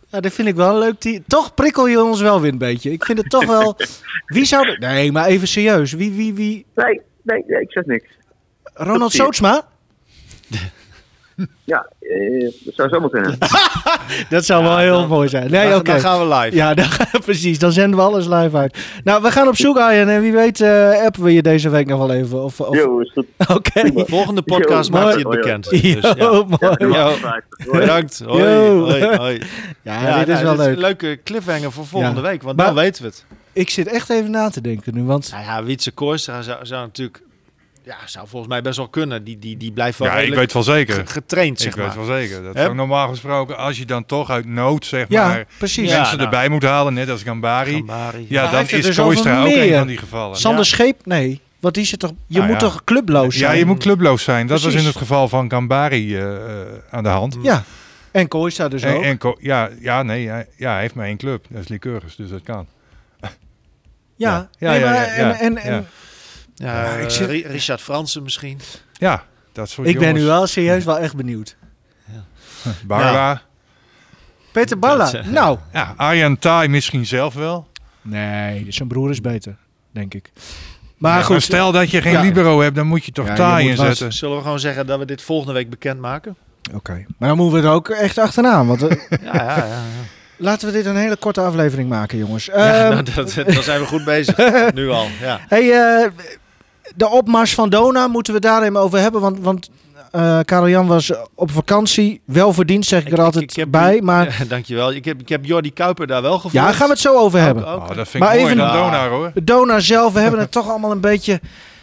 ja, 0.10 0.20
dit 0.20 0.34
vind 0.34 0.48
ik 0.48 0.56
wel 0.56 0.70
een 0.74 0.80
leuk. 0.80 1.00
team. 1.00 1.24
Toch 1.28 1.54
prikkel 1.54 1.88
je 1.88 2.02
ons 2.04 2.22
wel 2.22 2.42
weer 2.42 2.52
een 2.52 2.58
beetje. 2.58 2.92
Ik 2.92 3.06
vind 3.06 3.18
het 3.18 3.30
toch 3.30 3.46
wel... 3.46 3.76
Wie 4.26 4.46
zou... 4.46 4.78
Nee, 4.78 5.12
maar 5.12 5.26
even 5.26 5.48
serieus. 5.48 5.94
Wie, 5.94 6.12
wie, 6.12 6.34
wie... 6.34 6.66
Nee, 6.76 7.02
nee, 7.22 7.44
nee, 7.48 7.62
ik 7.62 7.72
zeg 7.72 7.86
niks. 7.86 8.06
Ronald 8.79 9.12
je. 9.12 9.17
Sootsma? 9.17 9.63
Ja, 11.63 11.88
eh, 12.00 12.41
dat 12.65 12.74
zou 12.75 12.89
zomaar 12.89 13.09
kunnen. 13.09 13.38
Dat 14.29 14.45
zou 14.45 14.63
wel 14.63 14.77
heel 14.77 15.07
mooi 15.07 15.27
zijn. 15.29 15.51
Nee, 15.51 15.69
Dan- 15.69 15.79
oké. 15.79 15.91
Dan 15.91 16.00
gaan 16.00 16.27
we 16.27 16.36
live. 16.36 16.55
Ja, 16.55 16.74
dan, 16.74 16.86
precies. 17.25 17.59
Dan 17.59 17.71
zenden 17.71 18.00
we 18.00 18.05
alles 18.05 18.25
live 18.27 18.57
uit. 18.57 18.77
Nou, 19.03 19.21
we 19.21 19.31
gaan 19.31 19.48
op 19.48 19.55
zoek, 19.55 19.77
Arjen. 19.77 20.09
En 20.09 20.21
wie 20.21 20.31
weet 20.31 20.62
eh, 20.62 21.01
appen 21.05 21.24
we 21.24 21.33
je 21.33 21.41
deze 21.41 21.69
week 21.69 21.88
nog 21.88 22.00
wel 22.00 22.12
even. 22.12 22.43
Of, 22.43 22.59
of... 22.62 22.75
Jo, 22.75 23.00
is 23.00 23.12
goed. 23.12 23.25
Oké. 23.57 23.71
Prima. 23.81 24.05
Volgende 24.05 24.41
podcast 24.41 24.89
Yo, 24.89 25.00
maakt 25.00 25.24
mooi. 25.24 25.38
het 25.38 25.41
bekend. 25.41 25.69
Dus, 25.69 25.81
ja. 25.81 26.31
mooi. 26.31 26.75
Ja, 26.77 26.88
Ja. 26.88 27.41
Bedankt. 27.71 28.21
Hoi. 28.25 28.43
Yo. 28.43 28.79
Hoi. 28.89 29.15
Hoi. 29.17 29.41
Ja, 29.81 30.17
dit 30.19 30.27
is 30.27 30.41
nou, 30.41 30.57
wel 30.57 30.65
leuk. 30.65 30.75
een 30.75 30.81
leuke 30.81 31.19
cliffhanger 31.24 31.71
voor 31.71 31.86
volgende 31.86 32.21
Ja. 32.21 32.27
week, 32.27 32.41
want 32.43 32.57
Maar- 32.57 32.65
dan 32.65 32.75
weten 32.75 33.01
we 33.03 33.07
het. 33.07 33.25
Ik 33.53 33.69
zit 33.69 33.88
echt 33.88 34.09
even 34.09 34.31
na 34.31 34.50
te 34.50 34.62
denken 34.62 34.93
nu, 34.95 35.03
want... 35.03 35.31
Nou 35.31 35.43
ja, 35.43 35.63
Wietse 35.63 35.91
Kooistra 35.91 36.41
zou, 36.41 36.65
zou 36.65 36.86
natuurlijk, 36.86 37.21
ja, 37.89 37.98
zou 38.08 38.27
volgens 38.27 38.51
mij 38.51 38.62
best 38.62 38.77
wel 38.77 38.88
kunnen. 38.88 39.24
Die, 39.24 39.39
die, 39.39 39.58
die 39.58 39.72
blijft 39.72 40.00
wel 40.00 40.08
Ja, 40.08 40.17
ik 40.19 40.34
weet 40.34 40.53
wel 40.53 40.63
zeker. 40.63 40.93
ge- 40.96 41.05
getraind, 41.05 41.60
zeg 41.60 41.72
Ik 41.75 41.81
weet 41.81 41.96
wel 41.96 42.05
zeker. 42.05 42.43
Dat 42.43 42.55
is 42.55 42.74
normaal 42.75 43.08
gesproken, 43.10 43.58
als 43.58 43.77
je 43.77 43.86
dan 43.86 44.05
toch 44.05 44.29
uit 44.29 44.46
nood, 44.46 44.86
zeg 44.86 45.05
Ja, 45.10 45.27
maar, 45.27 45.46
precies. 45.58 45.89
Ja, 45.89 45.98
mensen 45.98 46.17
nou. 46.17 46.29
erbij 46.29 46.50
moet 46.50 46.63
halen, 46.63 46.93
net 46.93 47.10
als 47.10 47.24
Gambari. 47.24 47.74
Gambari. 47.74 48.25
Ja, 48.29 48.41
hij 48.43 48.51
dan 48.51 48.62
het 48.62 48.72
is 48.74 48.86
dus 48.86 48.96
Kooistra 48.96 49.41
ook 49.41 49.48
een 49.48 49.74
van 49.77 49.88
die 49.88 49.98
gevallen. 49.98 50.38
Sander 50.38 50.60
Ja. 50.60 50.65
Scheep? 50.65 51.05
Nee. 51.05 51.41
Want 51.60 51.74
die 51.75 51.86
zit 51.86 52.00
toch... 52.00 52.12
Je 52.27 52.38
Nou 52.38 52.51
moet 52.51 52.62
ja. 52.62 52.67
toch 52.67 52.84
clubloos 52.84 53.34
Ja, 53.36 53.39
zijn? 53.39 53.58
je 53.58 53.65
moet 53.65 53.79
clubloos 53.79 54.24
zijn. 54.24 54.48
Dat 54.48 54.62
was 54.62 54.74
in 54.74 54.86
het 54.86 54.96
geval 54.96 55.27
van 55.27 55.50
Gambari 55.51 56.15
eh, 56.17 56.36
eh, 56.36 56.67
aan 56.89 57.03
de 57.03 57.10
hand. 57.10 57.38
Ja. 57.41 57.63
En 58.12 58.27
Kooistra 58.27 58.67
dus 58.67 58.81
En, 58.81 58.96
ook. 58.96 59.03
en 59.03 59.17
ko- 59.17 59.38
ja, 59.39 59.69
ja, 59.79 60.03
nee, 60.03 60.27
hij, 60.29 60.48
ja, 60.58 60.72
hij 60.72 60.81
heeft 60.81 60.96
maar 60.96 61.05
één 61.05 61.17
club. 61.17 61.46
Dat 61.50 61.62
is 61.62 61.67
Lycurgus, 61.67 62.15
dus 62.15 62.29
dat 62.29 62.41
kan. 62.43 62.67
ja. 64.15 64.50
Ja, 64.58 64.69
Nee, 64.72 64.79
ja, 64.79 64.86
maar- 64.86 64.96
ja, 64.96 65.01
ja, 65.15 65.39
en, 65.39 65.39
en, 65.39 65.58
en 65.58 65.88
ja. 66.68 66.86
Ik 66.86 67.04
eh, 67.04 67.10
zit- 67.10 67.46
Richard 67.46 67.82
Fransen 67.82 68.24
misschien. 68.24 68.60
Ja, 68.94 69.24
dat 69.54 69.70
soort 69.70 69.88
ik 69.88 70.00
ben 70.00 70.13
nu 70.13 70.24
wel 70.24 70.48
serieus 70.48 70.84
wel 70.84 70.98
echt 71.00 71.16
benieuwd. 71.16 71.56
Barla. 72.88 73.42
Peter 74.51 74.80
Balla. 74.80 75.06
Dat, 75.12 75.13
eh, 75.13 75.25
nou. 75.39 75.58
Ja, 75.74 75.94
Arjan 75.98 76.38
Thai 76.38 76.68
misschien 76.68 77.06
zelf 77.06 77.34
wel. 77.34 77.68
Nee, 78.01 78.66
zijn 78.70 78.88
broer 78.88 79.10
is 79.10 79.22
beter, 79.22 79.56
denk 79.92 80.13
ik. 80.13 80.32
Maar 80.98 81.18
Ja, 81.18 81.24
goed. 81.24 81.42
stel 81.44 81.72
dat 81.72 81.89
je 81.92 82.01
geen 82.01 82.12
Ja. 82.12 82.22
libero 82.22 82.62
hebt, 82.62 82.75
dan 82.75 82.88
moet 82.88 83.06
je 83.06 83.12
toch 83.12 83.28
Ja, 83.28 83.36
was- 83.51 83.62
inzetten. 83.62 84.13
Zullen 84.13 84.36
we 84.38 84.42
gewoon 84.44 84.60
zeggen 84.60 84.86
dat 84.88 85.00
we 85.00 85.06
dit 85.06 85.22
volgende 85.22 85.54
week 85.54 85.70
bekendmaken? 85.70 86.36
Oké. 86.74 87.06
Maar 87.18 87.30
dan 87.30 87.38
moeten 87.38 87.62
we 87.62 87.68
er 87.68 87.74
ook 87.74 87.89
echt 87.89 88.18
achteraan. 88.18 88.68
Want 88.68 88.80
Ja, 88.88 88.88
ja, 89.24 89.34
ja. 89.34 89.66
ja. 89.66 89.82
laten 90.38 90.68
we 90.68 90.74
dit 90.74 90.86
een 90.86 90.96
hele 90.96 91.16
korte 91.18 91.42
aflevering 91.42 91.89
maken, 91.89 92.18
jongens. 92.18 92.46
Ja, 92.46 92.54
Ehm, 92.54 92.89
nou, 92.89 93.04
dat, 93.04 93.34
dan 93.54 93.63
zijn 93.63 93.80
we 93.80 93.86
goed 93.86 94.04
bezig. 94.06 94.38
nu 94.74 94.89
al, 94.89 95.08
ja. 95.22 95.39
Hey, 95.48 95.72
eh, 95.72 96.10
de 97.00 97.10
opmars 97.10 97.53
van 97.53 97.70
Dona 97.70 98.08
moeten 98.08 98.34
we 98.34 98.39
daar 98.39 98.62
even 98.63 98.77
over 98.77 99.00
hebben. 99.00 99.22
Want, 99.22 99.39
want 99.39 99.70
eh 100.12 100.39
Karel 100.46 100.70
Jan 100.70 100.88
was 100.88 101.12
op 101.36 101.51
vakantie. 101.51 102.22
Wel 102.25 102.53
verdiend, 102.53 102.86
zeg 102.86 103.06
ik, 103.06 103.12
er 103.12 103.22
altijd 103.22 103.56
heb 103.56 103.72
bij. 103.72 104.01
Maar 104.01 104.25
Ja, 104.39 104.46
dankjewel. 104.46 104.91
Ik 104.94 105.06
heb, 105.06 105.20
ik 105.22 105.29
heb 105.29 105.46
Jordi 105.46 105.74
Kuiper 105.74 106.08
daar 106.08 106.22
wel 106.22 106.36
gevolgd. 106.36 106.56
ja, 106.56 106.63
daar 106.63 106.74
gaan 106.74 106.86
we 106.88 106.91
het 106.94 107.01
zo 107.01 107.18
over 107.18 107.39
hebben. 107.39 107.63
Oh, 107.75 107.88
dat 107.96 108.08
vind 108.08 108.24
Maar 108.24 108.34
ik 108.36 108.39
mooi 108.41 108.53
even- 108.53 108.65
dan 108.68 108.75
Donar 108.75 109.10
hoor. 109.10 109.32
Dona 109.44 109.79
zelf, 109.79 110.13
we 110.13 110.20
hebben 110.20 110.39
het 110.39 110.51
toch 110.60 110.70
allemaal 110.70 110.91
een 110.91 111.00
beetje... 111.01 111.39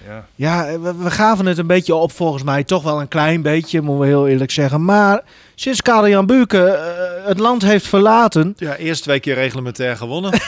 Ja. 0.08 0.24
Ja, 0.34 0.78
we, 0.80 0.94
we 0.96 1.10
gaven 1.10 1.46
het 1.46 1.58
een 1.58 1.66
beetje 1.66 1.94
op 1.94 2.12
volgens 2.12 2.42
mij. 2.42 2.64
Toch 2.64 2.82
wel 2.82 3.00
een 3.00 3.08
klein 3.08 3.42
beetje, 3.42 3.80
moeten 3.80 4.00
we 4.00 4.06
heel 4.06 4.28
eerlijk 4.28 4.50
zeggen. 4.50 4.84
Maar 4.84 5.22
sinds 5.54 5.82
Karel 5.82 6.08
Jan 6.08 6.26
Buurke 6.26 6.64
eh, 6.66 7.28
het 7.28 7.38
land 7.38 7.62
heeft 7.62 7.86
verlaten... 7.86 8.54
Ja, 8.56 8.76
eerst 8.76 9.02
twee 9.02 9.20
keer 9.20 9.34
reglementair 9.34 9.96
gewonnen. 9.96 10.32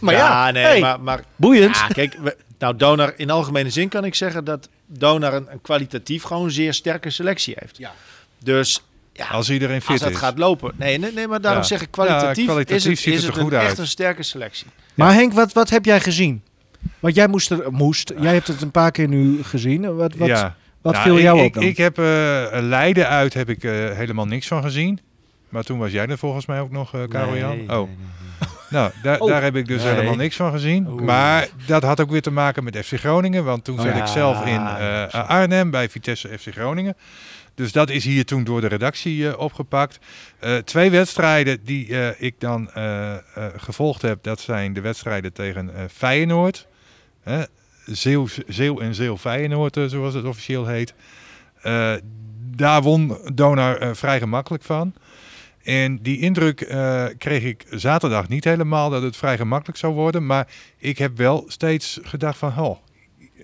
Maar 0.00 0.14
ja, 0.14 0.50
nee, 0.50 0.64
hey, 0.64 0.80
maar, 0.80 1.00
maar 1.00 1.20
boeiend. 1.36 1.76
ja, 1.76 1.86
kijk, 1.86 2.16
we- 2.22 2.36
nou, 2.62 2.76
Donar, 2.76 3.12
in 3.16 3.30
algemene 3.30 3.70
zin 3.70 3.88
kan 3.88 4.04
ik 4.04 4.14
zeggen 4.14 4.44
dat 4.44 4.68
Donar 4.86 5.34
een, 5.34 5.46
een 5.50 5.60
kwalitatief 5.60 6.22
gewoon 6.22 6.50
zeer 6.50 6.74
sterke 6.74 7.10
selectie 7.10 7.54
heeft. 7.58 7.78
Ja. 7.78 7.92
Dus 8.38 8.82
ja, 9.12 9.26
Als 9.26 9.50
iedereen 9.50 9.74
als 9.76 9.84
fit 9.84 10.00
dat 10.00 10.10
is. 10.10 10.16
gaat 10.16 10.38
lopen. 10.38 10.72
Nee, 10.76 10.98
nee, 10.98 11.12
nee 11.12 11.28
maar 11.28 11.40
daarom 11.40 11.60
Ja. 11.60 11.66
zeg 11.66 11.80
ik 11.82 11.90
kwalitatief, 11.90 12.36
Ja, 12.36 12.44
kwalitatief 12.44 12.76
is 12.76 12.84
het, 12.84 12.98
ziet 12.98 13.14
is 13.14 13.20
het 13.22 13.28
er 13.28 13.32
het 13.34 13.42
goed 13.42 13.52
een, 13.52 13.58
uit. 13.58 13.68
echt 13.68 13.78
een 13.78 13.86
sterke 13.86 14.22
selectie. 14.22 14.66
Maar 14.94 15.12
Henk, 15.14 15.32
wat, 15.32 15.52
wat 15.52 15.70
heb 15.70 15.84
jij 15.84 16.00
gezien? 16.00 16.42
Want 16.98 17.14
jij 17.14 17.28
moest 17.28 17.50
er, 17.50 17.72
moest, 17.72 18.12
jij 18.20 18.32
hebt 18.32 18.46
het 18.46 18.62
een 18.62 18.70
paar 18.70 18.90
keer 18.90 19.08
nu 19.08 19.42
gezien. 19.44 19.96
Wat, 19.96 20.14
wat, 20.14 20.28
ja. 20.28 20.56
wat 20.80 20.92
Nou, 20.92 21.04
viel 21.04 21.16
ik, 21.16 21.22
jou 21.22 21.38
ik, 21.38 21.44
op 21.44 21.52
dan? 21.54 21.62
Ik 21.62 21.76
heb 21.76 21.98
eh, 21.98 22.04
Leiden 22.60 23.08
uit 23.08 23.34
heb 23.34 23.48
ik 23.48 23.64
eh, 23.64 23.72
helemaal 23.72 24.26
niks 24.26 24.46
van 24.46 24.62
gezien. 24.62 25.00
Maar 25.48 25.62
toen 25.64 25.78
was 25.78 25.92
jij 25.92 26.06
er 26.06 26.18
volgens 26.18 26.46
mij 26.46 26.60
ook 26.60 26.70
nog, 26.70 26.94
eh 26.94 27.00
Karel 27.08 27.36
Jan. 27.36 27.56
Nee, 27.56 27.68
oh, 27.68 27.76
nee, 27.76 27.86
nee, 27.86 28.21
nou, 28.72 28.90
daar, 29.02 29.20
Oh. 29.20 29.28
daar 29.28 29.42
heb 29.42 29.56
ik 29.56 29.66
dus 29.66 29.82
Nee. 29.82 29.92
helemaal 29.92 30.14
niks 30.16 30.36
van 30.36 30.52
gezien. 30.52 30.86
Oeh. 30.86 31.02
Maar 31.02 31.48
dat 31.66 31.82
had 31.82 32.00
ook 32.00 32.10
weer 32.10 32.22
te 32.22 32.30
maken 32.30 32.64
met 32.64 32.76
FC 32.76 32.92
Groningen. 32.98 33.44
Want 33.44 33.64
toen 33.64 33.78
Oh, 33.78 33.84
zat 33.84 33.94
ja. 33.94 34.00
ik 34.00 34.06
zelf 34.06 34.46
in 34.46 34.52
Ja, 34.52 35.08
eh, 35.10 35.28
Arnhem 35.28 35.70
bij 35.70 35.88
Vitesse 35.88 36.28
FC 36.38 36.46
Groningen. 36.52 36.96
Dus 37.54 37.72
dat 37.72 37.90
is 37.90 38.04
hier 38.04 38.24
toen 38.24 38.44
door 38.44 38.60
de 38.60 38.66
redactie 38.66 39.28
eh, 39.28 39.38
opgepakt. 39.38 39.98
Eh, 40.38 40.56
twee 40.56 40.90
wedstrijden 40.90 41.58
die 41.64 41.98
eh, 41.98 42.08
ik 42.26 42.34
dan 42.38 42.70
eh, 42.72 43.12
eh, 43.14 43.20
gevolgd 43.56 44.02
heb, 44.02 44.22
dat 44.22 44.40
zijn 44.40 44.72
de 44.72 44.80
wedstrijden 44.80 45.32
tegen 45.32 45.74
eh, 45.74 45.82
Feyenoord. 45.92 46.66
Hè, 47.22 47.42
Zeeuw, 47.86 48.26
Zeeuw 48.46 48.80
en 48.80 48.94
Zeeuw 48.94 49.16
Feyenoord, 49.18 49.76
eh, 49.76 49.84
zoals 49.84 50.14
het 50.14 50.24
officieel 50.24 50.66
heet. 50.66 50.94
Eh, 51.62 51.92
daar 52.56 52.82
won 52.82 53.18
Donar 53.34 53.76
eh, 53.76 53.90
vrij 53.92 54.18
gemakkelijk 54.18 54.62
van. 54.64 54.94
En 55.64 55.98
die 56.02 56.18
indruk 56.20 56.60
eh, 56.60 57.04
kreeg 57.18 57.42
ik 57.42 57.64
zaterdag 57.70 58.28
niet 58.28 58.44
helemaal 58.44 58.90
dat 58.90 59.02
het 59.02 59.16
vrij 59.16 59.36
gemakkelijk 59.36 59.78
zou 59.78 59.94
worden. 59.94 60.26
Maar 60.26 60.46
ik 60.78 60.98
heb 60.98 61.16
wel 61.16 61.44
steeds 61.48 61.98
gedacht 62.02 62.38
van, 62.38 62.58
oh, 62.58 62.76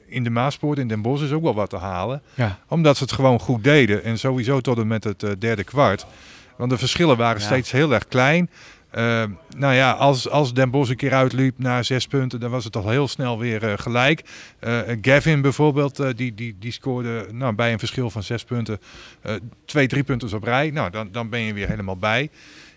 in 0.07 0.25
de 0.25 0.31
Maaspoort 0.31 0.79
in 0.79 0.89
Den 0.89 1.03
Bosch 1.03 1.25
is 1.25 1.33
ook 1.33 1.43
wel 1.43 1.55
wat 1.55 1.71
te 1.71 1.77
halen. 1.77 2.23
Ja. 2.35 2.59
Omdat 2.69 2.97
ze 2.97 3.03
het 3.03 3.13
gewoon 3.13 3.41
goed 3.41 3.65
deden. 3.65 4.05
En 4.05 4.19
sowieso 4.19 4.61
tot 4.61 4.79
en 4.79 4.87
met 4.87 5.05
het 5.05 5.23
eh, 5.23 5.31
derde 5.39 5.65
kwart. 5.65 6.07
Want 6.57 6.71
de 6.71 6.79
verschillen 6.79 7.17
waren 7.17 7.41
Ja. 7.41 7.47
steeds 7.47 7.71
heel 7.71 7.93
erg 7.93 8.09
klein. 8.09 8.51
Eh, 8.99 9.25
nou 9.57 9.75
ja, 9.75 9.93
als, 9.93 10.29
als 10.29 10.55
Den 10.55 10.71
Bosch 10.71 10.91
een 10.91 10.97
keer 10.97 11.15
uitliep 11.15 11.59
naar 11.59 11.85
zes 11.85 12.07
punten, 12.07 12.41
dan 12.41 12.51
was 12.51 12.65
het 12.65 12.77
al 12.77 12.89
heel 12.89 13.09
snel 13.09 13.39
weer 13.39 13.65
eh, 13.65 13.79
gelijk. 13.79 14.25
Eh, 14.59 14.79
Gavin 15.01 15.41
bijvoorbeeld, 15.41 16.01
eh, 16.01 16.09
die, 16.17 16.35
die, 16.35 16.57
die 16.59 16.73
scoorde 16.73 17.27
nou, 17.33 17.55
bij 17.55 17.73
een 17.73 17.79
verschil 17.79 18.11
van 18.11 18.23
zes 18.23 18.45
punten 18.45 18.81
twee, 19.65 19.87
drie 19.87 20.03
punten 20.03 20.35
op 20.35 20.43
rij. 20.43 20.71
Nou, 20.71 20.91
dan, 20.91 21.09
dan 21.13 21.29
ben 21.29 21.41
je 21.41 21.53
weer 21.53 21.69
helemaal 21.69 21.97
bij. 21.97 22.31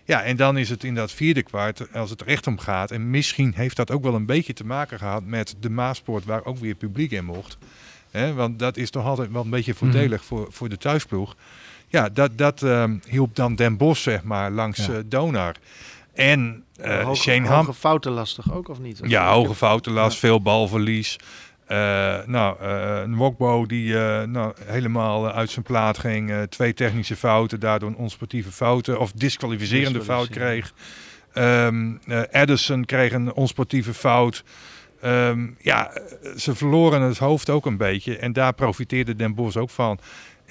Ja, 0.04 0.22
en 0.22 0.36
dan 0.36 0.58
is 0.58 0.68
het 0.70 0.84
in 0.84 0.94
dat 0.94 1.12
vierde 1.12 1.42
kwart, 1.42 1.92
als 1.92 2.10
het 2.10 2.20
er 2.20 2.26
echt 2.26 2.46
om 2.46 2.58
gaat. 2.58 2.90
En 2.90 3.10
misschien 3.10 3.52
heeft 3.56 3.76
dat 3.76 3.90
ook 3.90 4.02
wel 4.02 4.14
een 4.14 4.26
beetje 4.26 4.52
te 4.52 4.64
maken 4.64 4.98
gehad 4.98 5.24
met 5.24 5.54
de 5.60 5.70
Maaspoort, 5.70 6.24
waar 6.24 6.44
ook 6.44 6.58
weer 6.58 6.74
publiek 6.74 7.10
in 7.10 7.24
mocht. 7.24 7.58
Want 8.34 8.58
dat 8.58 8.76
is 8.76 8.90
toch 8.90 9.04
altijd 9.04 9.32
wel 9.32 9.44
een 9.44 9.50
beetje 9.50 9.74
voordelig 9.74 10.24
voor, 10.24 10.46
voor 10.50 10.68
de 10.68 10.78
thuisploeg. 10.78 11.36
Ja, 11.88 12.08
dat, 12.08 12.38
dat 12.38 12.62
ehm, 12.62 12.96
hielp 13.08 13.36
dan 13.36 13.54
Den 13.54 13.76
Bosch, 13.76 14.02
zeg 14.02 14.22
maar, 14.22 14.50
langs 14.50 14.86
Ja. 14.86 15.02
Donar. 15.06 15.56
En 16.14 16.64
eh 16.80 17.04
hoge, 17.04 17.22
Shane 17.22 17.46
Ham, 17.46 17.56
hoge 17.56 17.78
fouten 17.78 18.12
lastig 18.12 18.52
ook, 18.52 18.68
of 18.68 18.78
niet? 18.78 19.00
ja, 19.02 19.32
hoge 19.32 19.54
foutenlast, 19.54 20.18
veel 20.18 20.42
balverlies. 20.42 21.18
Eh, 21.66 22.18
nou, 22.26 22.56
eh 22.60 23.00
een 23.02 23.16
Wokbo 23.16 23.66
die 23.66 23.98
eh, 23.98 24.26
nou, 24.26 24.54
helemaal 24.64 25.28
eh, 25.28 25.36
uit 25.36 25.50
zijn 25.50 25.64
plaat 25.64 25.98
ging. 25.98 26.30
Eh, 26.30 26.42
twee 26.42 26.74
technische 26.74 27.16
fouten, 27.16 27.60
daardoor 27.60 27.88
een 27.88 27.96
onsportieve 27.96 28.50
fouten 28.52 28.98
of 28.98 29.12
disqualificerende 29.12 30.02
fout 30.02 30.28
kreeg. 30.28 30.72
Eh, 31.32 31.68
Edison 32.30 32.84
kreeg 32.84 33.12
een 33.12 33.32
onsportieve 33.32 33.94
fout. 33.94 34.44
Ehm, 35.02 35.46
ja, 35.58 35.90
eh, 35.90 36.36
ze 36.36 36.54
verloren 36.54 37.00
het 37.00 37.18
hoofd 37.18 37.50
ook 37.50 37.66
een 37.66 37.76
beetje. 37.76 38.16
En 38.16 38.32
daar 38.32 38.52
profiteerde 38.52 39.16
Den 39.16 39.34
Bosch 39.34 39.56
ook 39.56 39.70
van. 39.70 39.98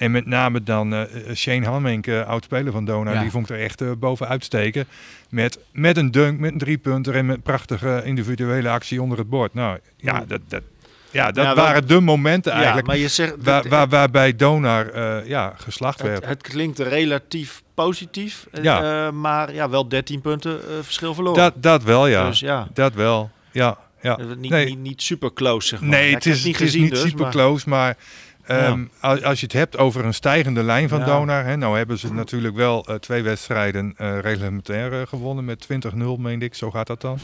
En 0.02 0.10
met 0.10 0.26
name 0.26 0.62
dan 0.62 0.94
eh, 0.94 1.34
Shane 1.34 1.66
Hammink, 1.66 2.06
eh, 2.06 2.26
oud-speler 2.28 2.72
van 2.72 2.84
Dona, 2.84 3.12
Ja. 3.12 3.20
die 3.20 3.30
vond 3.30 3.50
ik 3.50 3.56
er 3.56 3.62
echt 3.62 3.80
eh, 3.80 3.90
bovenuit 3.98 4.44
steken. 4.44 4.86
Met, 5.30 5.58
met 5.72 5.96
een 5.96 6.10
dunk, 6.10 6.40
met 6.40 6.52
een 6.52 6.58
driepunter 6.58 7.14
en 7.14 7.26
met 7.26 7.42
prachtige 7.42 8.02
individuele 8.04 8.68
actie 8.68 9.02
onder 9.02 9.18
het 9.18 9.28
bord. 9.28 9.54
Nou 9.54 9.78
ja, 9.96 10.24
dat, 10.26 10.40
dat, 10.48 10.62
ja, 11.10 11.26
dat 11.32 11.44
Ja, 11.44 11.54
wel- 11.54 11.64
waren 11.64 11.86
de 11.88 12.00
momenten 12.00 12.50
Ja, 12.52 12.56
eigenlijk 12.58 12.86
maar 12.86 12.96
je 12.96 13.08
zegt... 13.08 13.34
waar, 13.38 13.62
dat- 13.62 13.70
waar, 13.70 13.88
waarbij 13.88 14.36
Donar 14.36 14.88
eh, 14.88 15.26
ja, 15.28 15.52
geslacht 15.56 15.98
het, 15.98 16.08
werd. 16.08 16.26
het 16.26 16.42
klinkt 16.42 16.78
relatief 16.78 17.62
positief, 17.74 18.46
eh, 18.52 18.62
Ja. 18.64 19.06
eh, 19.06 19.12
maar 19.12 19.54
ja, 19.54 19.68
wel 19.70 19.88
13 19.88 20.20
punten 20.20 20.60
eh, 20.60 20.74
verschil 20.82 21.14
verloren. 21.14 21.38
Dat, 21.42 21.62
dat 21.62 21.82
wel, 21.82 22.06
ja. 22.06 22.28
Dus 22.28 22.40
ja, 22.40 22.68
Dat 22.74 22.94
wel, 22.94 23.30
ja. 23.52 23.78
ja. 24.02 24.18
eh, 24.18 24.26
niet, 24.38 24.50
Nee. 24.50 24.64
niet, 24.66 24.78
niet 24.78 25.02
super 25.02 25.32
close, 25.32 25.68
zeg 25.68 25.80
maar. 25.80 25.88
Nee, 25.88 26.08
Ja, 26.08 26.14
het 26.14 26.24
ik 26.24 26.32
heb 26.32 26.32
is, 26.34 26.38
het 26.38 26.46
niet 26.46 26.60
is 26.60 26.66
gezien 26.66 26.82
niet 26.82 26.90
dus, 26.90 27.00
super 27.02 27.20
maar- 27.22 27.30
close, 27.30 27.68
maar 27.68 27.96
ehm, 28.46 28.84
als, 29.00 29.22
als 29.22 29.40
je 29.40 29.46
het 29.46 29.54
hebt 29.54 29.78
over 29.78 30.04
een 30.04 30.14
stijgende 30.14 30.62
lijn 30.62 30.88
van 30.88 30.98
Ja. 30.98 31.04
Donar, 31.04 31.44
hè, 31.44 31.56
nou 31.56 31.76
hebben 31.76 31.98
ze 31.98 32.12
natuurlijk 32.12 32.56
wel 32.56 32.84
eh, 32.84 32.94
twee 32.94 33.22
wedstrijden 33.22 33.94
eh, 33.96 34.18
reglementair 34.18 35.00
eh, 35.00 35.06
gewonnen 35.06 35.44
met 35.44 35.66
20-0, 35.72 35.96
meende 36.18 36.44
ik, 36.44 36.54
zo 36.54 36.70
gaat 36.70 36.86
dat 36.86 37.00
dan. 37.00 37.18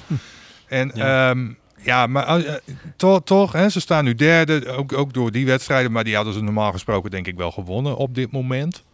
En 0.68 0.90
Ja. 0.94 1.28
ja, 1.28 1.34
ja 1.82 2.06
maar 2.06 2.60
toch, 2.96 3.20
toch 3.24 3.52
hè, 3.52 3.68
ze 3.68 3.80
staan 3.80 4.04
nu 4.04 4.14
derde, 4.14 4.66
ook, 4.66 4.92
ook 4.92 5.12
door 5.12 5.32
die 5.32 5.46
wedstrijden, 5.46 5.92
maar 5.92 6.04
die 6.04 6.14
hadden 6.16 6.34
ze 6.34 6.42
normaal 6.42 6.72
gesproken 6.72 7.10
denk 7.10 7.26
ik 7.26 7.36
wel 7.36 7.50
gewonnen 7.50 7.96
op 7.96 8.14
dit 8.14 8.30
moment. 8.30 8.84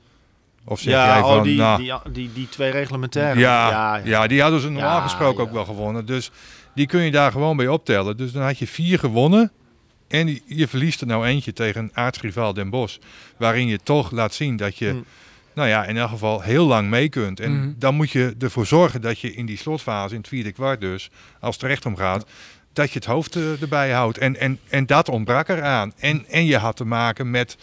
Of 0.65 0.81
zeg 0.81 0.93
Ja, 0.93 1.07
jij 1.07 1.23
oh, 1.23 1.35
van, 1.35 1.43
die, 1.43 1.59
nou, 1.59 1.83
die, 1.83 2.13
die, 2.13 2.33
die 2.33 2.49
twee 2.49 2.71
reglementaire. 2.71 3.41
ja, 3.41 3.71
ja, 3.71 4.01
ja, 4.05 4.27
die 4.27 4.43
hadden 4.43 4.61
ze 4.61 4.71
normaal 4.71 5.01
gesproken 5.01 5.43
ook 5.43 5.53
wel 5.53 5.65
gewonnen. 5.65 6.07
Dus 6.07 6.31
die 6.75 6.87
kun 6.87 7.01
je 7.01 7.11
daar 7.11 7.33
gewoon 7.33 7.57
bij 7.57 7.69
optellen. 7.69 8.17
Dus 8.17 8.33
dan 8.33 8.43
had 8.43 8.59
je 8.59 8.67
vier 8.67 8.99
gewonnen. 8.99 9.53
En 10.09 10.41
je- 10.47 10.69
verliest 10.69 11.01
er 11.01 11.07
nou 11.07 11.27
eentje 11.27 11.53
tegen 11.53 11.83
een 11.83 11.91
aartsrivaal 11.97 12.53
Den 12.55 12.71
Bosch. 12.71 12.97
Waarin 13.37 13.67
je 13.67 13.79
toch 13.83 14.11
laat 14.11 14.35
zien 14.35 14.57
dat 14.57 14.79
je 14.79 14.89
Hm. 14.89 14.97
nou 15.55 15.69
ja, 15.69 15.85
in 15.85 15.97
elk 15.97 16.09
geval 16.11 16.41
heel 16.41 16.67
lang 16.67 16.89
mee 16.91 17.09
kunt. 17.09 17.41
En 17.41 17.57
Mhm. 17.59 17.73
dan 17.79 17.95
moet 17.95 18.11
je 18.11 18.35
ervoor 18.39 18.67
zorgen 18.67 19.01
dat 19.01 19.19
je 19.19 19.35
in 19.35 19.47
die 19.47 19.57
slotfase, 19.59 20.15
in 20.15 20.21
het 20.21 20.29
vierde 20.29 20.53
kwart 20.53 20.81
dus, 20.81 21.11
als 21.41 21.55
het 21.55 21.65
er 21.65 21.71
echt 21.71 21.87
om 21.87 21.97
gaat, 21.97 22.27
dat 22.73 22.89
je 22.89 22.95
het 22.99 23.05
hoofd 23.09 23.37
eh, 23.37 23.63
erbij 23.63 23.91
houdt. 23.91 24.19
En, 24.19 24.41
en, 24.41 24.59
en 24.69 24.87
dat 24.87 25.09
ontbrak 25.09 25.49
eraan. 25.49 25.93
En, 25.99 26.25
en 26.29 26.45
je 26.45 26.57
had 26.59 26.77
te 26.77 26.85
maken 26.85 27.31
met 27.31 27.57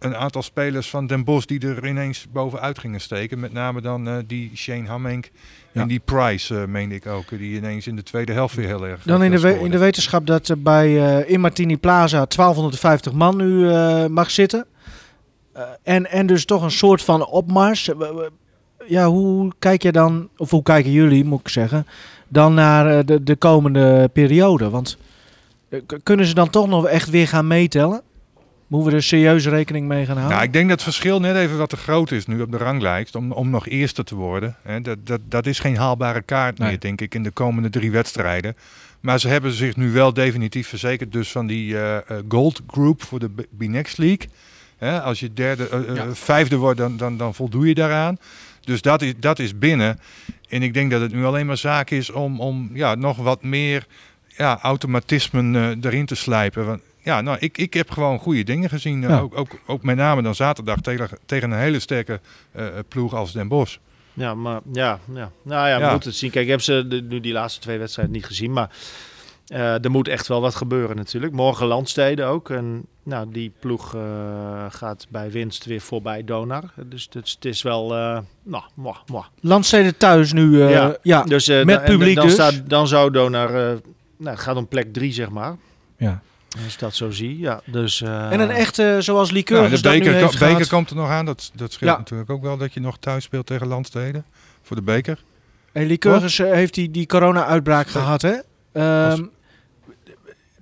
een 0.00 0.16
aantal 0.16 0.42
spelers 0.42 0.90
van 0.90 1.06
Den 1.06 1.24
Bosch 1.24 1.46
die 1.46 1.60
er 1.66 1.86
ineens 1.86 2.26
bovenuit 2.32 2.78
gingen 2.78 3.00
steken. 3.00 3.40
Met 3.40 3.52
name 3.52 3.80
dan 3.80 4.08
eh, 4.08 4.16
die 4.26 4.50
Shane 4.54 4.86
Hammenk 4.88 5.30
Ja. 5.72 5.80
en 5.80 5.88
die 5.88 6.00
Price, 6.04 6.60
eh 6.60 6.66
meende 6.66 6.94
ik 6.94 7.06
ook. 7.06 7.28
Die 7.28 7.56
ineens 7.56 7.86
in 7.86 7.96
de 7.96 8.02
tweede 8.02 8.32
helft 8.32 8.54
weer 8.54 8.66
heel 8.66 8.86
erg... 8.86 9.02
Dan 9.02 9.22
in 9.22 9.30
de, 9.30 9.58
in 9.60 9.70
de 9.70 9.78
wetenschap 9.78 10.26
dat 10.26 10.48
er 10.48 10.62
bij 10.62 11.18
eh, 11.18 11.30
in 11.30 11.40
Martini 11.40 11.76
Plaza 11.76 12.16
1250 12.26 13.12
man 13.12 13.36
nu 13.36 13.68
eh, 13.70 14.06
mag 14.06 14.30
zitten. 14.30 14.66
Eh, 15.52 15.62
en, 15.82 16.10
en 16.10 16.26
dus 16.26 16.44
toch 16.44 16.62
een 16.62 16.70
soort 16.70 17.02
van 17.02 17.26
opmars. 17.26 17.88
Eh, 17.88 17.96
Ja, 18.86 19.06
hoe 19.08 19.52
kijk 19.58 19.82
je 19.82 19.92
dan, 19.92 20.28
of 20.36 20.50
hoe 20.50 20.62
kijken 20.62 20.90
jullie, 20.92 21.24
moet 21.24 21.40
ik 21.40 21.48
zeggen, 21.48 21.86
dan 22.28 22.54
naar 22.54 22.98
eh, 22.98 23.04
de, 23.06 23.22
de 23.22 23.36
komende 23.36 24.10
periode? 24.12 24.70
Want 24.70 24.96
eh, 25.68 25.80
kunnen 26.02 26.26
ze 26.26 26.34
dan 26.34 26.50
toch 26.50 26.68
nog 26.68 26.86
echt 26.86 27.10
weer 27.10 27.28
gaan 27.28 27.46
meetellen? 27.46 28.02
Moeten 28.70 28.90
we 28.90 28.96
er 28.96 29.02
serieus 29.02 29.46
rekening 29.46 29.88
mee 29.88 30.04
gaan 30.04 30.14
houden? 30.16 30.36
Nou, 30.36 30.46
ik 30.46 30.52
denk 30.52 30.68
dat 30.68 30.74
het 30.74 30.82
verschil 30.94 31.20
net 31.20 31.36
even 31.36 31.58
wat 31.58 31.68
te 31.68 31.76
groot 31.76 32.10
is 32.10 32.26
nu 32.26 32.40
op 32.40 32.50
de 32.50 32.56
ranglijst 32.56 33.14
om, 33.14 33.32
om 33.32 33.50
nog 33.50 33.68
eerste 33.68 34.04
te 34.04 34.14
worden. 34.14 34.56
Hè. 34.62 34.80
Dat, 34.80 35.06
dat, 35.06 35.20
dat 35.28 35.46
is 35.46 35.58
geen 35.58 35.76
haalbare 35.76 36.22
kaart 36.22 36.58
Nee. 36.58 36.68
meer, 36.68 36.80
denk 36.80 37.00
ik, 37.00 37.14
in 37.14 37.22
de 37.22 37.30
komende 37.30 37.70
drie 37.70 37.90
wedstrijden. 37.90 38.56
Maar 39.00 39.20
ze 39.20 39.28
hebben 39.28 39.52
zich 39.52 39.76
nu 39.76 39.90
wel 39.92 40.12
definitief 40.12 40.68
verzekerd 40.68 41.12
dus 41.12 41.30
van 41.30 41.46
die 41.46 41.78
eh, 41.78 42.16
Gold 42.28 42.60
Group 42.66 43.02
voor 43.02 43.18
de 43.18 43.30
B-Next 43.58 43.98
League. 43.98 44.28
Hè, 44.78 45.00
als 45.00 45.20
je 45.20 45.32
derde, 45.32 45.68
eh, 45.68 45.94
Ja. 45.94 46.14
vijfde 46.14 46.56
wordt, 46.56 46.78
dan, 46.78 46.96
dan, 46.96 47.16
dan 47.16 47.34
voldoe 47.34 47.68
je 47.68 47.74
daaraan. 47.74 48.18
Dus 48.60 48.82
dat 48.82 49.02
is, 49.02 49.12
dat 49.16 49.38
is 49.38 49.58
binnen. 49.58 50.00
En 50.48 50.62
ik 50.62 50.74
denk 50.74 50.90
dat 50.90 51.00
het 51.00 51.12
nu 51.12 51.24
alleen 51.24 51.46
maar 51.46 51.56
zaak 51.56 51.90
is 51.90 52.10
om, 52.10 52.40
om 52.40 52.70
ja, 52.72 52.94
nog 52.94 53.16
wat 53.16 53.42
meer 53.42 53.86
ja, 54.26 54.58
automatismen 54.62 55.78
erin 55.84 56.06
te 56.06 56.14
slijpen. 56.14 56.66
Want, 56.66 56.80
ja, 57.02 57.20
nou, 57.20 57.36
ik, 57.40 57.58
ik 57.58 57.74
heb 57.74 57.90
gewoon 57.90 58.18
goede 58.18 58.42
dingen 58.42 58.68
gezien. 58.68 59.02
eh, 59.04 59.08
Ja. 59.10 59.18
Ook, 59.20 59.38
ook, 59.38 59.50
ook 59.66 59.82
met 59.82 59.96
name 59.96 60.22
dan 60.22 60.34
zaterdag 60.34 60.80
tegen, 60.80 61.08
tegen 61.26 61.50
een 61.50 61.58
hele 61.58 61.80
sterke 61.80 62.20
eh, 62.52 62.66
ploeg 62.88 63.14
als 63.14 63.32
Den 63.32 63.48
Bosch. 63.48 63.76
Ja, 64.12 64.34
maar 64.34 64.60
ja, 64.72 64.98
ja. 65.14 65.30
nou 65.42 65.68
ja, 65.68 65.76
we 65.76 65.82
Ja. 65.84 65.90
moeten 65.90 66.08
het 66.10 66.18
zien. 66.18 66.30
Kijk, 66.30 66.44
ik 66.44 66.50
heb 66.50 66.60
ze 66.60 66.84
de, 66.88 67.02
nu 67.02 67.20
die 67.20 67.32
laatste 67.32 67.60
twee 67.60 67.78
wedstrijden 67.78 68.14
niet 68.14 68.26
gezien, 68.26 68.52
maar 68.52 68.70
eh, 69.46 69.84
er 69.84 69.90
moet 69.90 70.08
echt 70.08 70.26
wel 70.28 70.40
wat 70.40 70.54
gebeuren 70.54 70.96
natuurlijk. 70.96 71.32
Morgen 71.32 71.66
Landsteden 71.66 72.26
ook. 72.26 72.50
En 72.50 72.82
nou, 73.02 73.26
die 73.32 73.52
ploeg 73.60 73.94
eh, 73.94 74.00
gaat 74.68 75.06
bij 75.08 75.30
winst 75.30 75.64
weer 75.64 75.80
voorbij 75.80 76.24
Donar. 76.24 76.62
Dus 76.86 77.08
het, 77.12 77.24
is- 77.26 77.32
het 77.32 77.44
is 77.44 77.62
wel, 77.62 77.94
eh 77.96 78.18
nou, 78.42 78.64
mwah, 78.74 78.96
mwah. 79.06 79.24
Landsteden 79.40 79.96
thuis 79.96 80.32
nu, 80.32 80.62
eh, 80.62 80.70
ja. 80.70 80.96
Ja. 81.02 81.22
Dus, 81.22 81.48
eh, 81.48 81.56
Met 81.64 81.74
dan- 81.74 81.84
en 81.84 81.90
publiek 81.92 82.14
dan, 82.16 82.24
dus. 82.24 82.34
Staat, 82.34 82.62
dan 82.66 82.86
zou 82.88 83.10
Donar, 83.10 83.48
eh, 83.48 83.54
nou, 84.16 84.30
het 84.36 84.40
gaat 84.40 84.56
om 84.56 84.68
plek 84.68 84.92
drie, 84.92 85.12
zeg 85.12 85.30
maar. 85.30 85.56
Ja. 85.96 86.22
Als 86.64 86.72
ik 86.74 86.78
dat 86.78 86.94
zo 86.94 87.10
zie, 87.10 87.38
ja. 87.38 87.60
Dus, 87.64 88.02
eh, 88.02 88.32
En 88.32 88.40
een 88.40 88.50
echte, 88.50 88.96
zoals 88.98 89.28
Nou, 89.28 89.38
Lycurgus 89.40 89.76
de 89.82 89.82
dat 89.82 89.92
nu 89.92 89.98
beker, 89.98 90.14
heeft 90.14 90.24
ko- 90.24 90.38
beker 90.38 90.48
gehad. 90.52 90.68
komt 90.68 90.90
er 90.90 90.96
nog 90.96 91.08
aan. 91.08 91.24
Dat, 91.24 91.50
dat 91.54 91.72
scheelt 91.72 91.90
Ja. 91.90 91.96
natuurlijk 91.98 92.30
ook 92.30 92.42
wel 92.42 92.56
dat 92.56 92.74
je 92.74 92.80
nog 92.80 92.96
thuis 92.98 93.24
speelt 93.24 93.46
tegen 93.46 93.66
Landsteden. 93.66 94.24
Voor 94.62 94.76
de 94.76 94.82
beker. 94.82 95.22
En 95.72 95.86
Lycurgus 95.86 96.38
eh, 96.38 96.52
heeft 96.52 96.74
die, 96.74 96.90
die 96.90 97.06
corona-uitbraak 97.06 97.88
gehad, 97.88 98.22
hè? 98.22 98.34
Ehm 98.72 99.24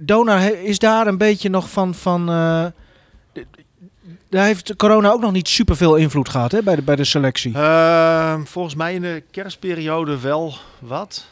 Donar 0.01 0.53
is 0.62 0.79
daar 0.79 1.07
een 1.07 1.18
beetje 1.18 1.48
nog 1.48 1.70
van... 1.70 1.94
van 1.94 2.20
eh, 2.20 2.66
daar 4.31 4.44
heeft 4.44 4.77
corona 4.77 5.11
ook 5.11 5.20
nog 5.20 5.33
niet 5.33 5.48
superveel 5.48 5.96
invloed 5.96 6.29
gehad, 6.29 6.53
hè? 6.53 6.62
Bij 6.62 6.77
de, 6.77 6.83
bij 6.83 6.96
de 6.96 7.05
selectie. 7.05 7.55
Ehm, 7.55 8.44
volgens 8.44 8.74
mij 8.74 8.94
in 8.94 9.01
de 9.03 9.22
kerstperiode 9.31 10.20
wel 10.20 10.55
wat. 10.79 11.27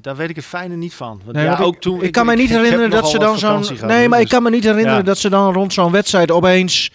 Daar 0.00 0.16
weet 0.16 0.30
ik 0.30 0.36
het 0.36 0.44
fijne 0.44 0.76
niet 0.76 0.94
van. 0.94 1.20
Want 1.24 1.36
Nee, 1.36 1.44
ja, 1.44 1.58
ook 1.58 1.74
ik, 1.74 1.80
toen, 1.80 2.02
ik 2.02 2.12
kan 2.12 2.26
me 2.26 2.34
niet 2.34 2.48
herinneren 2.48 2.90
dat 2.90 3.08
ze 3.08 3.18
dan 3.18 3.38
zo'n... 3.38 3.64
Nee, 3.86 4.08
maar 4.08 4.18
ik 4.18 4.24
dus- 4.24 4.34
kan 4.34 4.42
me 4.42 4.50
niet 4.50 4.64
herinneren 4.64 4.98
ja. 4.98 5.02
dat 5.04 5.18
ze 5.18 5.30
dan 5.30 5.52
rond 5.52 5.72
zo'n 5.72 5.92
wedstrijd 5.92 6.30
opeens... 6.30 6.90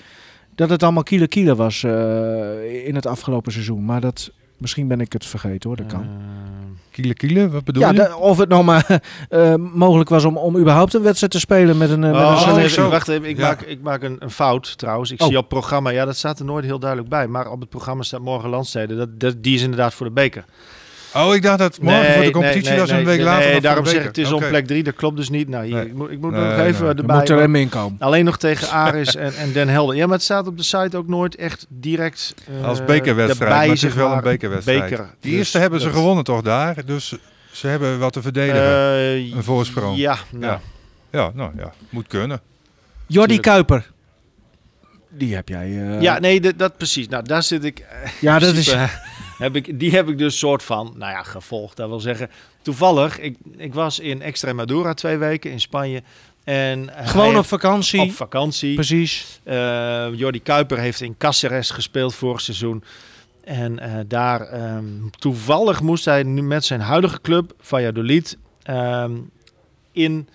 dat 0.55 0.69
het 0.69 0.83
allemaal 0.83 1.03
kiele 1.03 1.27
kiele 1.27 1.55
was 1.55 1.83
eh, 1.83 2.88
in 2.88 2.95
het 2.95 3.05
afgelopen 3.05 3.51
seizoen. 3.51 3.86
Maar 3.86 4.01
dat... 4.01 4.31
Misschien 4.57 4.88
ben 4.88 5.01
ik 5.01 5.13
het 5.13 5.25
vergeten 5.25 5.69
hoor, 5.69 5.77
dat 5.77 5.86
kan. 5.88 5.99
Ehm, 6.01 6.10
Kiele 6.91 7.13
kiele, 7.13 7.49
wat 7.49 7.63
bedoel 7.63 7.81
Ja, 7.81 7.91
je? 7.91 8.15
of 8.15 8.38
het 8.38 8.49
nog 8.49 8.65
maar 8.65 8.86
eh, 9.29 9.53
mogelijk 9.55 10.10
was 10.10 10.25
om, 10.25 10.38
om 10.38 10.57
überhaupt 10.57 10.93
een 10.93 11.01
wedstrijd 11.01 11.31
te 11.31 11.39
spelen 11.39 11.77
met 11.77 11.89
een, 11.89 11.99
met 11.99 12.13
Oh, 12.15 12.43
een 12.47 12.57
even, 12.57 12.89
wacht 12.89 13.07
even. 13.07 13.29
Ik, 13.29 13.38
Ja. 13.38 13.47
maak, 13.47 13.62
ik 13.62 13.81
maak 13.81 14.03
een, 14.03 14.15
een 14.19 14.31
fout 14.31 14.77
trouwens. 14.77 15.12
Ik 15.12 15.21
Oh. 15.21 15.27
zie 15.27 15.36
op 15.36 15.43
het 15.43 15.53
programma, 15.53 15.89
ja, 15.89 16.05
dat 16.05 16.15
staat 16.17 16.39
er 16.39 16.45
nooit 16.45 16.65
heel 16.65 16.79
duidelijk 16.79 17.10
bij. 17.10 17.27
Maar 17.27 17.51
op 17.51 17.60
het 17.60 17.69
programma 17.69 18.03
staat 18.03 18.21
morgen 18.21 18.49
Landsteden. 18.49 18.97
Dat, 18.97 19.19
dat, 19.19 19.36
die 19.43 19.55
is 19.55 19.62
inderdaad 19.62 19.93
voor 19.93 20.05
de 20.05 20.12
beker. 20.12 20.45
Oh, 21.17 21.36
ik 21.36 21.41
dacht 21.41 21.58
dat 21.60 21.82
morgen 21.82 22.13
voor 22.13 22.23
de 22.23 22.32
competitie 22.32 22.69
nee, 22.69 22.80
was 22.80 22.89
en 22.89 22.97
een 22.97 23.06
week 23.06 23.15
nee, 23.17 23.25
later. 23.25 23.49
Nee, 23.49 23.62
daarom 23.62 23.86
zeg 23.86 23.99
ik, 23.99 24.08
het 24.08 24.17
is 24.17 24.32
Oké. 24.32 24.43
om 24.43 24.49
plek 24.49 24.67
3. 24.67 24.84
Dat 24.84 24.95
klopt 24.95 25.17
dus 25.17 25.30
niet. 25.30 25.47
Nou, 25.49 25.65
hier, 25.65 25.73
Nee. 25.75 25.86
ik 25.86 25.93
moet, 25.93 26.12
ik 26.12 26.19
moet 26.19 26.32
Nee, 26.32 26.41
nog 26.41 26.56
nee. 26.58 26.65
even 26.65 26.86
Je 26.88 26.91
Je 26.93 26.99
erbij. 26.99 27.15
moet 27.17 27.30
er 27.30 27.56
in 27.56 27.69
komen. 27.69 27.99
Alleen 27.99 28.25
nog 28.25 28.38
tegen 28.38 28.69
Aris 28.86 29.15
en, 29.15 29.34
en 29.36 29.51
Den 29.51 29.67
Helder. 29.67 29.95
Ja, 29.95 30.06
maar 30.06 30.15
het 30.15 30.23
staat 30.23 30.47
op 30.47 30.58
de 30.58 30.63
site 30.63 30.97
ook 30.97 31.08
nooit 31.08 31.36
echt 31.36 31.65
direct 31.69 32.34
eh, 32.60 32.67
Als 32.67 32.86
bekerwedstrijd, 32.86 33.30
erbij, 33.39 33.47
maar 33.58 33.63
het 33.65 33.73
is 33.73 33.80
zeg 33.80 33.93
wel 33.93 34.12
een 34.12 34.21
bekerwedstrijd. 34.21 34.82
Beker. 34.89 34.97
Die 35.19 35.30
Dus 35.32 35.39
eerste 35.39 35.58
hebben 35.58 35.80
ze 35.80 35.86
dat- 35.86 35.95
gewonnen 35.95 36.23
toch 36.23 36.41
daar? 36.41 36.86
Dus 36.86 37.15
ze 37.51 37.67
hebben 37.67 37.99
wat 37.99 38.13
te 38.13 38.21
verdedigen. 38.21 38.62
Eh, 38.62 39.13
Een 39.36 39.43
voorsprong. 39.43 39.97
Ja, 39.97 40.17
nou, 40.32 40.43
Ja. 40.45 40.60
ja, 41.19 41.32
nou 41.34 41.51
ja, 41.58 41.71
moet 41.89 42.08
kunnen. 42.08 42.39
Jordi 43.08 43.27
Tuurlijk. 43.39 43.41
Kuiper. 43.41 43.91
Die 45.10 45.36
heb 45.36 45.49
jij. 45.49 45.65
eh, 45.65 46.01
ja 46.01 46.19
nee, 46.19 46.41
dat, 46.41 46.53
dat 46.58 46.77
precies. 46.77 47.08
Nou, 47.08 47.23
daar 47.23 47.43
zit 47.43 47.63
ik. 47.63 47.86
ja, 48.19 48.39
dat 48.39 48.53
is. 48.56 48.75
Heb 49.38 49.56
ik, 49.56 49.80
die 49.80 49.91
heb 49.91 50.10
ik 50.10 50.17
dus 50.17 50.38
soort 50.38 50.63
van, 50.63 50.93
nou 50.95 51.12
ja, 51.12 51.23
gevolgd. 51.23 51.78
Dat 51.78 51.89
wil 51.89 52.00
zeggen, 52.00 52.30
toevallig, 52.62 53.19
ik, 53.19 53.38
ik 53.58 53.73
was 53.73 54.00
in 54.00 54.21
Extremadura 54.21 54.93
twee 54.93 55.17
weken 55.17 55.52
in 55.52 55.60
Spanje. 55.60 56.04
En 56.43 56.89
Gewoon 57.04 57.38
op 57.38 57.45
vakantie. 57.45 58.02
op 58.02 58.12
vakantie. 58.12 58.73
Precies. 58.73 59.39
Eh 59.43 60.08
Jordi 60.13 60.41
Kuiper 60.41 60.78
heeft 60.78 61.02
in 61.02 61.15
Cáceres 61.17 61.69
gespeeld 61.69 62.15
vorig 62.15 62.41
seizoen. 62.41 62.84
En 63.43 63.80
eh, 63.80 64.00
daar 64.08 64.41
ehm, 64.41 64.86
toevallig 65.19 65.82
moest 65.82 66.06
hij 66.06 66.23
nu 66.23 66.41
met 66.41 66.65
zijn 66.65 66.82
huidige 66.82 67.21
club, 67.21 67.54
Valladolid, 67.60 68.38
ehm, 68.63 69.15
in 69.91 70.28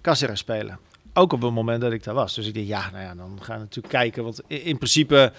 Cáceres 0.00 0.38
spelen. 0.38 0.78
Ook 1.14 1.32
op 1.32 1.42
het 1.42 1.52
moment 1.52 1.80
dat 1.80 1.92
ik 1.92 2.04
daar 2.04 2.14
was. 2.14 2.34
Dus 2.34 2.46
ik 2.46 2.54
dacht, 2.54 2.66
ja, 2.66 2.90
nou 2.90 3.04
ja, 3.04 3.14
dan 3.14 3.38
gaan 3.40 3.56
we 3.56 3.62
natuurlijk 3.62 3.94
kijken. 3.94 4.24
Want 4.24 4.40
in 4.46 4.76
principe 4.76 5.32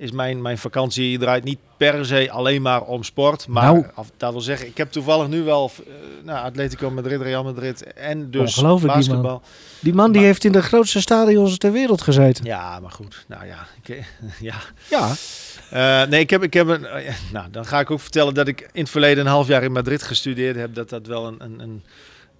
is 0.00 0.10
mijn, 0.12 0.42
mijn 0.42 0.58
vakantie 0.58 1.18
draait 1.18 1.44
niet 1.44 1.58
per 1.76 2.06
se 2.06 2.30
alleen 2.30 2.62
maar 2.62 2.82
om 2.82 3.02
sport. 3.02 3.46
Maar 3.48 3.64
Nou. 3.72 3.84
af, 3.94 4.10
dat 4.16 4.32
wil 4.32 4.40
zeggen, 4.40 4.66
ik 4.66 4.76
heb 4.76 4.92
toevallig 4.92 5.28
nu 5.28 5.42
wel 5.42 5.70
eh, 5.86 5.92
nou, 6.24 6.44
Atletico 6.44 6.90
Madrid, 6.90 7.20
Real 7.20 7.44
Madrid 7.44 7.92
en 7.92 8.30
dus 8.30 8.40
Ongelooflijk, 8.56 8.80
die 9.00 9.08
man. 9.12 9.22
basketbal. 9.22 9.42
Die 9.80 9.94
man 9.94 10.12
die 10.12 10.22
heeft 10.22 10.44
in 10.44 10.52
de 10.52 10.62
grootste 10.62 11.00
stadions 11.00 11.58
ter 11.58 11.72
wereld 11.72 12.02
gezeten. 12.02 12.44
Ja, 12.44 12.80
maar 12.80 12.90
goed. 12.90 13.24
Nou 13.28 13.46
ja, 13.46 13.66
ik, 13.82 14.04
ja. 14.40 14.54
Ja. 14.90 15.12
Eh, 15.70 16.08
nee, 16.10 16.20
ik 16.20 16.30
heb, 16.30 16.42
ik 16.42 16.52
heb 16.54 16.68
een. 16.68 16.86
eh, 16.86 17.14
nou, 17.32 17.50
dan 17.50 17.66
ga 17.66 17.80
ik 17.80 17.90
ook 17.90 18.00
vertellen 18.00 18.34
dat 18.34 18.48
ik 18.48 18.60
in 18.72 18.80
het 18.82 18.90
verleden 18.90 19.24
een 19.24 19.30
half 19.32 19.46
jaar 19.46 19.62
in 19.62 19.72
Madrid 19.72 20.02
gestudeerd 20.02 20.56
heb. 20.56 20.74
Dat 20.74 20.88
dat 20.88 21.06
wel 21.06 21.26
een, 21.26 21.36
een, 21.38 21.60
een, 21.60 21.82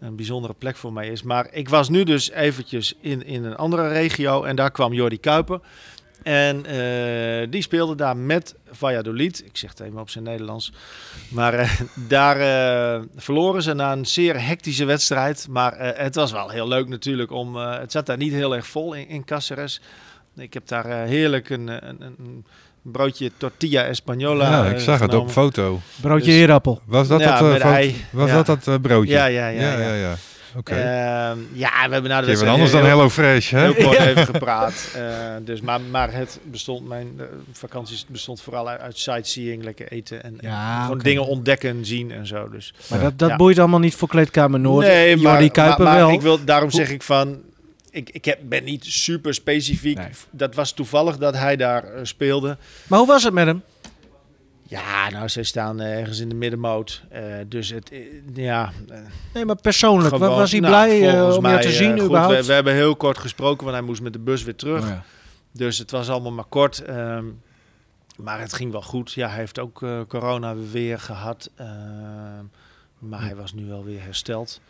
een 0.00 0.16
bijzondere 0.16 0.54
plek 0.58 0.76
voor 0.76 0.92
mij 0.92 1.08
is. 1.08 1.22
Maar 1.22 1.46
ik 1.50 1.68
was 1.68 1.88
nu 1.88 2.04
dus 2.04 2.30
eventjes 2.30 2.94
in, 3.00 3.26
in 3.26 3.44
een 3.44 3.56
andere 3.56 3.88
regio 3.88 4.42
en 4.44 4.56
daar 4.56 4.70
kwam 4.70 4.92
Jordi 4.92 5.18
Kuiper. 5.20 5.60
En 6.22 6.66
eh, 6.66 7.46
die 7.50 7.62
speelde 7.62 7.94
daar 7.94 8.16
met 8.16 8.54
Valladolid. 8.70 9.42
Ik 9.44 9.56
zeg 9.56 9.70
het 9.70 9.80
even 9.80 9.98
op 9.98 10.10
zijn 10.10 10.24
Nederlands. 10.24 10.72
Maar 11.28 11.54
eh, 11.54 11.70
daar 12.08 12.36
eh, 12.40 13.02
verloren 13.16 13.62
ze 13.62 13.72
na 13.74 13.92
een 13.92 14.06
zeer 14.06 14.46
hectische 14.46 14.84
wedstrijd. 14.84 15.46
Maar 15.50 15.72
eh, 15.72 16.02
het 16.04 16.14
was 16.14 16.32
wel 16.32 16.48
heel 16.48 16.68
leuk 16.68 16.88
natuurlijk. 16.88 17.30
Om, 17.30 17.56
eh, 17.56 17.78
het 17.78 17.92
zat 17.92 18.06
daar 18.06 18.16
niet 18.16 18.32
heel 18.32 18.54
erg 18.54 18.66
vol 18.66 18.92
in, 18.94 19.08
in 19.08 19.24
Cáceres. 19.24 19.80
Ik 20.36 20.54
heb 20.54 20.66
daar 20.68 20.86
heerlijk 20.86 21.50
een, 21.50 21.68
een, 21.68 22.00
een, 22.00 22.44
broodje 22.82 23.30
tortilla 23.36 23.84
española 23.94 24.42
ja, 24.50 24.64
ik 24.66 24.78
zag 24.80 25.00
het 25.00 25.14
op 25.14 25.30
foto. 25.30 25.80
Broodje 26.00 26.24
Dus- 26.26 26.34
heerappel. 26.34 26.80
Was 26.84 27.08
dat 27.08 27.20
Ja, 27.20 27.30
dat, 27.32 27.40
eh, 27.40 27.52
met 27.52 27.60
foto- 27.62 27.74
ei. 27.74 28.04
was 28.12 28.28
Ja. 28.28 28.34
dat, 28.42 28.46
dat 28.46 28.66
eh, 28.74 28.80
broodje? 28.82 29.12
Ja, 29.12 29.26
ja, 29.26 29.48
ja. 29.48 29.78
ja, 29.78 29.94
ja. 29.94 30.14
Ja, 30.54 30.54
ja. 30.54 30.58
Oké. 30.58 30.74
Ehm, 30.74 31.38
ja, 31.52 31.70
we 31.86 31.92
hebben 31.92 32.02
de 32.02 32.08
Even 32.16 32.26
wedstrijd 32.26 32.52
anders 32.54 32.70
dan 32.70 32.80
heel- 32.80 32.90
Hello 32.90 33.08
Fresh, 33.08 33.50
hè? 33.50 33.60
Heel 33.60 33.74
kort 33.84 33.98
even 33.98 34.26
gepraat. 34.26 34.88
Eh, 34.96 35.04
dus, 35.44 35.60
maar, 35.60 35.80
maar 35.80 36.12
het 36.12 36.38
bestond, 36.44 36.88
mijn 36.88 37.08
eh, 37.18 37.24
vakanties 37.52 38.06
bestond 38.08 38.40
vooral 38.42 38.68
uit, 38.68 38.80
uit 38.80 38.98
sightseeing, 38.98 39.64
lekker 39.64 39.88
eten 39.92 40.22
en, 40.22 40.34
en 40.40 40.48
Ja, 40.48 40.82
gewoon 40.82 40.98
dingen 40.98 41.26
ontdekken, 41.26 41.84
zien 41.86 42.10
en 42.12 42.26
zo. 42.26 42.48
Dus. 42.48 42.74
Maar 42.90 43.00
dat, 43.00 43.18
dat 43.18 43.28
Ja. 43.28 43.36
boeit 43.36 43.58
allemaal 43.58 43.78
niet 43.80 43.94
voor 43.94 44.08
Kleedkamer 44.08 44.60
Noord. 44.60 44.86
nee, 44.86 45.16
maar, 45.16 45.32
Jordi 45.32 45.50
Kuiper 45.50 45.84
maar, 45.84 45.92
maar 45.94 46.02
wel. 46.06 46.12
ik 46.14 46.20
wil, 46.20 46.44
daarom 46.44 46.70
zeg 46.70 46.90
ik 46.90 47.02
van, 47.02 47.40
ik, 47.90 48.10
ik 48.10 48.24
heb, 48.24 48.38
ben 48.42 48.64
niet 48.64 48.84
super 48.84 49.34
specifiek. 49.34 49.96
Nee. 49.98 50.08
Dat 50.30 50.54
was 50.54 50.72
toevallig 50.72 51.16
dat 51.18 51.34
hij 51.36 51.56
daar 51.56 51.84
eh, 51.84 52.00
speelde. 52.02 52.56
Maar 52.86 52.98
hoe 52.98 53.08
was 53.08 53.24
het 53.24 53.32
met 53.32 53.46
hem? 53.46 53.62
Ja, 54.70 55.10
nou, 55.10 55.28
ze 55.28 55.42
staan 55.42 55.80
eh, 55.80 55.98
ergens 55.98 56.18
in 56.18 56.28
de 56.28 56.34
middenmoot. 56.34 57.02
Eh, 57.08 57.22
dus 57.48 57.68
het, 57.70 57.90
eh, 57.90 57.98
ja, 58.34 58.72
Nee, 59.34 59.44
maar 59.44 59.56
persoonlijk. 59.60 60.14
gewoon- 60.14 60.28
was 60.36 60.50
hij 60.50 60.60
nou, 60.60 60.72
blij 60.72 61.22
om 61.36 61.42
mij, 61.42 61.60
te 61.62 61.70
zien 61.72 61.92
goed, 61.98 62.06
überhaupt? 62.08 62.36
We, 62.36 62.46
we 62.46 62.52
hebben 62.52 62.72
heel 62.74 62.96
kort 62.96 63.18
gesproken, 63.18 63.64
want 63.64 63.76
hij 63.76 63.86
moest 63.86 64.02
met 64.02 64.12
de 64.12 64.18
bus 64.18 64.42
weer 64.42 64.56
terug. 64.56 64.82
Oh 64.82 64.88
ja. 64.88 65.02
Dus 65.52 65.78
het 65.78 65.90
was 65.90 66.08
allemaal 66.08 66.32
maar 66.32 66.44
kort. 66.48 66.78
Ehm, 66.84 67.24
maar 68.16 68.40
het 68.40 68.52
ging 68.52 68.72
wel 68.72 68.82
goed. 68.82 69.12
Ja, 69.12 69.28
hij 69.28 69.38
heeft 69.38 69.58
ook 69.58 69.82
eh, 69.82 70.00
corona 70.08 70.54
weer 70.70 70.98
gehad. 71.00 71.50
Uh, 71.60 71.66
maar 72.98 73.22
hij 73.22 73.36
was 73.36 73.52
nu 73.54 73.64
wel 73.66 73.84
weer 73.84 74.02
hersteld. 74.02 74.60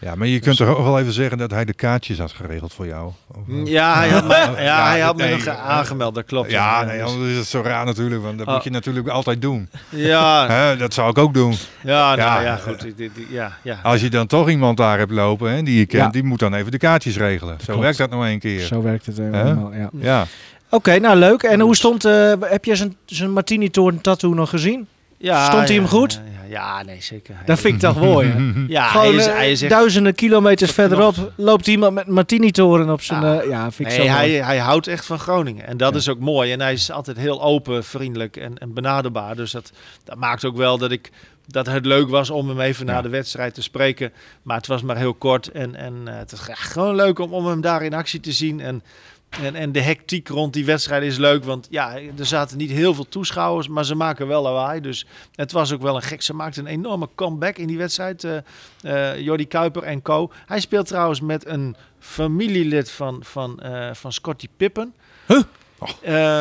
Ja, 0.00 0.14
maar 0.14 0.26
je 0.26 0.40
kunt 0.40 0.56
toch 0.56 0.68
ook 0.68 0.84
wel 0.84 0.98
even 0.98 1.12
zeggen 1.12 1.38
dat 1.38 1.50
hij 1.50 1.64
de 1.64 1.74
kaartjes 1.74 2.18
had 2.18 2.32
geregeld 2.32 2.72
voor 2.72 2.86
jou? 2.86 3.12
Mm, 3.46 3.66
ja, 3.66 3.96
hij 3.96 4.08
had, 4.08 4.24
me, 4.28 4.62
ja, 4.62 4.88
hij 4.88 5.00
had 5.00 5.16
me 5.16 5.28
nog 5.30 5.48
aangemeld, 5.48 6.14
dat 6.14 6.24
klopt. 6.24 6.50
Ja, 6.50 6.84
nee, 6.84 7.02
anders 7.02 7.30
is 7.30 7.36
het 7.36 7.46
zo 7.46 7.60
raar 7.60 7.84
natuurlijk, 7.84 8.22
want 8.22 8.38
dat 8.38 8.46
moet 8.46 8.64
je 8.64 8.70
natuurlijk 8.70 9.08
altijd 9.08 9.42
doen. 9.42 9.68
Ja. 9.88 10.46
Hè, 10.56 10.76
dat 10.76 10.94
zou 10.94 11.10
ik 11.10 11.18
ook 11.18 11.34
doen. 11.34 11.54
Ja, 11.82 12.14
nou, 12.14 12.42
ja, 12.42 12.56
goed. 12.56 12.86
Ja, 13.28 13.52
ja. 13.62 13.80
Als 13.82 14.00
je 14.00 14.10
dan 14.10 14.26
toch 14.26 14.48
iemand 14.48 14.76
daar 14.76 14.98
hebt 14.98 15.10
lopen 15.10 15.52
hè, 15.52 15.62
die 15.62 15.78
je 15.78 15.86
kent, 15.86 16.12
die 16.12 16.24
moet 16.24 16.38
dan 16.38 16.54
even 16.54 16.70
de 16.70 16.78
kaartjes 16.78 17.16
regelen. 17.16 17.56
Zo 17.58 17.64
klopt. 17.64 17.80
werkt 17.80 17.98
dat 17.98 18.10
nog 18.10 18.24
een 18.24 18.38
keer. 18.38 18.60
Zo 18.60 18.82
werkt 18.82 19.06
het 19.06 19.16
helemaal, 19.16 19.72
ja. 19.74 19.90
ja. 19.92 20.26
Oké, 20.70 20.98
nou 20.98 21.16
leuk. 21.16 21.42
En 21.42 21.60
hoe 21.60 21.76
stond, 21.76 22.06
uh, 22.06 22.32
heb 22.40 22.64
je 22.64 22.94
zijn 23.06 23.30
Martini-toren 23.30 24.00
tattoo 24.00 24.34
nog 24.34 24.50
gezien? 24.50 24.86
Ja, 25.16 25.44
Stond 25.44 25.68
hij 25.68 25.76
hem 25.76 25.86
goed? 25.86 26.20
Ja, 26.48 26.78
ja, 26.78 26.82
nee, 26.84 27.02
zeker. 27.02 27.36
Dat 27.44 27.58
vind 27.58 27.74
ik 27.74 27.80
toch 27.80 28.00
mooi. 28.00 28.26
ja, 28.68 28.86
Gewoon 28.88 29.06
hij 29.06 29.14
is, 29.16 29.26
uh, 29.26 29.32
hij 29.32 29.50
is 29.50 29.62
echt... 29.62 29.70
duizenden 29.72 30.14
kilometers 30.14 30.70
verderop 30.70 31.32
loopt 31.36 31.66
iemand 31.66 31.94
met 31.94 32.06
Martini-toren 32.06 32.90
op 32.90 33.02
zijn... 33.02 33.22
Ja. 33.22 33.42
Uh, 33.42 33.48
ja, 33.48 33.70
vind 33.70 33.90
ik 33.90 33.96
nee, 33.98 34.06
zo 34.06 34.12
hij, 34.12 34.28
mooi. 34.28 34.40
hij 34.40 34.58
houdt 34.58 34.86
echt 34.86 35.06
van 35.06 35.18
Groningen. 35.18 35.66
En 35.66 35.76
dat 35.76 35.92
Ja. 35.92 35.98
is 35.98 36.08
ook 36.08 36.18
mooi. 36.18 36.52
En 36.52 36.60
hij 36.60 36.72
is 36.72 36.90
altijd 36.90 37.16
heel 37.16 37.42
open, 37.42 37.84
vriendelijk 37.84 38.36
en, 38.36 38.58
en 38.58 38.74
benaderbaar. 38.74 39.36
Dus 39.36 39.50
dat, 39.50 39.72
dat 40.04 40.16
maakt 40.16 40.44
ook 40.44 40.56
wel 40.56 40.78
dat 40.78 40.90
ik 40.90 41.10
dat 41.46 41.66
het 41.66 41.86
leuk 41.86 42.08
was 42.08 42.30
om 42.30 42.48
hem 42.48 42.60
even 42.60 42.86
Ja. 42.86 42.92
na 42.92 43.02
de 43.02 43.08
wedstrijd 43.08 43.54
te 43.54 43.62
spreken. 43.62 44.12
Maar 44.42 44.56
het 44.56 44.66
was 44.66 44.82
maar 44.82 44.96
heel 44.96 45.14
kort. 45.14 45.48
En, 45.50 45.74
en 45.74 45.94
het 46.06 46.30
was 46.30 46.48
echt 46.48 46.72
gewoon 46.72 46.94
leuk 46.94 47.18
om, 47.18 47.32
om 47.32 47.46
hem 47.46 47.60
daar 47.60 47.82
in 47.82 47.94
actie 47.94 48.20
te 48.20 48.32
zien. 48.32 48.60
En, 48.60 48.82
en, 49.30 49.54
en 49.54 49.72
de 49.72 49.80
hectiek 49.80 50.28
rond 50.28 50.52
die 50.52 50.64
wedstrijd 50.64 51.02
is 51.02 51.16
leuk. 51.16 51.44
Want 51.44 51.66
ja, 51.70 51.96
er 52.18 52.26
zaten 52.26 52.58
niet 52.58 52.70
heel 52.70 52.94
veel 52.94 53.08
toeschouwers, 53.08 53.68
maar 53.68 53.84
ze 53.84 53.94
maken 53.94 54.26
wel 54.26 54.42
lawaai. 54.42 54.80
Dus 54.80 55.06
het 55.34 55.52
was 55.52 55.72
ook 55.72 55.82
wel 55.82 55.96
een 55.96 56.02
gek. 56.02 56.22
Ze 56.22 56.34
maakten 56.34 56.64
een 56.64 56.70
enorme 56.70 57.08
comeback 57.14 57.56
in 57.58 57.66
die 57.66 57.78
wedstrijd. 57.78 58.24
Uh, 58.24 58.36
uh, 58.82 59.20
Jordi 59.20 59.46
Kuiper 59.46 59.82
en 59.82 60.02
co. 60.02 60.30
Hij 60.46 60.60
speelt 60.60 60.86
trouwens 60.86 61.20
met 61.20 61.46
een 61.46 61.76
familielid 61.98 62.90
van, 62.90 63.20
van, 63.24 63.60
uh, 63.62 63.94
van 63.94 64.12
Scotty 64.12 64.48
Pippen. 64.56 64.94
Huh? 65.26 65.42
Oh. 65.78 65.88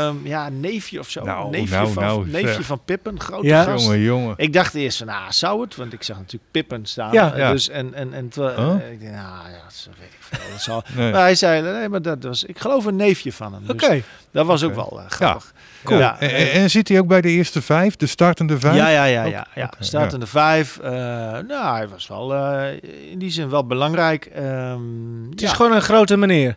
Um, 0.07 0.19
ja, 0.23 0.49
neefje 0.49 0.99
of 0.99 1.09
zo. 1.09 1.23
Nou, 1.23 1.49
neefje, 1.49 1.75
nou, 1.75 1.91
van, 1.91 2.03
nou, 2.03 2.27
neefje 2.29 2.63
van 2.63 2.79
Pippen, 2.85 3.19
grote 3.19 3.47
Ja. 3.47 3.63
gast. 3.63 3.83
Jongen, 3.85 3.99
jongen. 4.01 4.33
Ik 4.37 4.53
dacht 4.53 4.73
eerst 4.73 4.97
van, 4.97 5.07
nou, 5.07 5.31
zou 5.31 5.61
het? 5.61 5.75
Want 5.75 5.93
ik 5.93 6.03
zag 6.03 6.17
natuurlijk 6.17 6.51
Pippen 6.51 6.85
staan. 6.85 7.11
Ja. 7.13 7.33
Ja. 7.35 7.51
Dus 7.51 7.69
en, 7.69 7.93
en, 7.93 8.13
en 8.13 8.29
Huh? 8.35 8.45
uh, 8.45 8.91
ik 8.91 8.99
dacht, 9.01 9.11
nou 9.13 9.49
ja, 9.49 9.61
dat 9.63 9.89
weet 9.99 10.07
ik 10.09 10.17
veel. 10.19 10.51
Dat 10.51 10.61
zal. 10.61 10.83
Nee. 10.95 11.11
Maar 11.11 11.21
hij 11.21 11.35
zei, 11.35 11.61
nee, 11.61 11.89
maar 11.89 12.01
dat 12.01 12.23
was, 12.23 12.43
ik 12.43 12.59
geloof 12.59 12.85
een 12.85 12.95
neefje 12.95 13.33
van 13.33 13.53
hem. 13.53 13.63
Oké. 13.69 13.89
Dus 13.89 14.01
dat 14.31 14.45
was 14.45 14.63
ook 14.63 14.77
Oké. 14.77 14.89
wel 14.89 14.99
uh, 14.99 15.09
grappig. 15.09 15.53
Cool. 15.83 15.99
Ja, 15.99 16.19
en, 16.19 16.29
en, 16.29 16.51
en 16.51 16.69
zit 16.69 16.87
hij 16.87 16.99
ook 16.99 17.07
bij 17.07 17.21
de 17.21 17.29
eerste 17.29 17.61
vijf, 17.61 17.95
de 17.95 18.07
startende 18.07 18.59
vijf? 18.59 18.75
Ja, 18.75 18.87
ja, 18.87 19.03
ja, 19.03 19.23
ja. 19.23 19.47
ja. 19.55 19.63
oké, 19.63 19.83
Startende 19.83 20.27
vijf. 20.27 20.79
Uh, 20.83 20.89
nou, 20.89 21.75
hij 21.75 21.87
was 21.87 22.07
wel 22.07 22.33
uh, 22.33 22.63
in 23.11 23.19
die 23.19 23.29
zin 23.29 23.49
wel 23.49 23.65
belangrijk. 23.65 24.31
Um, 24.37 25.27
Het 25.29 25.41
is 25.41 25.51
gewoon 25.51 25.71
een 25.71 25.81
grote 25.81 26.17
meneer. 26.17 26.55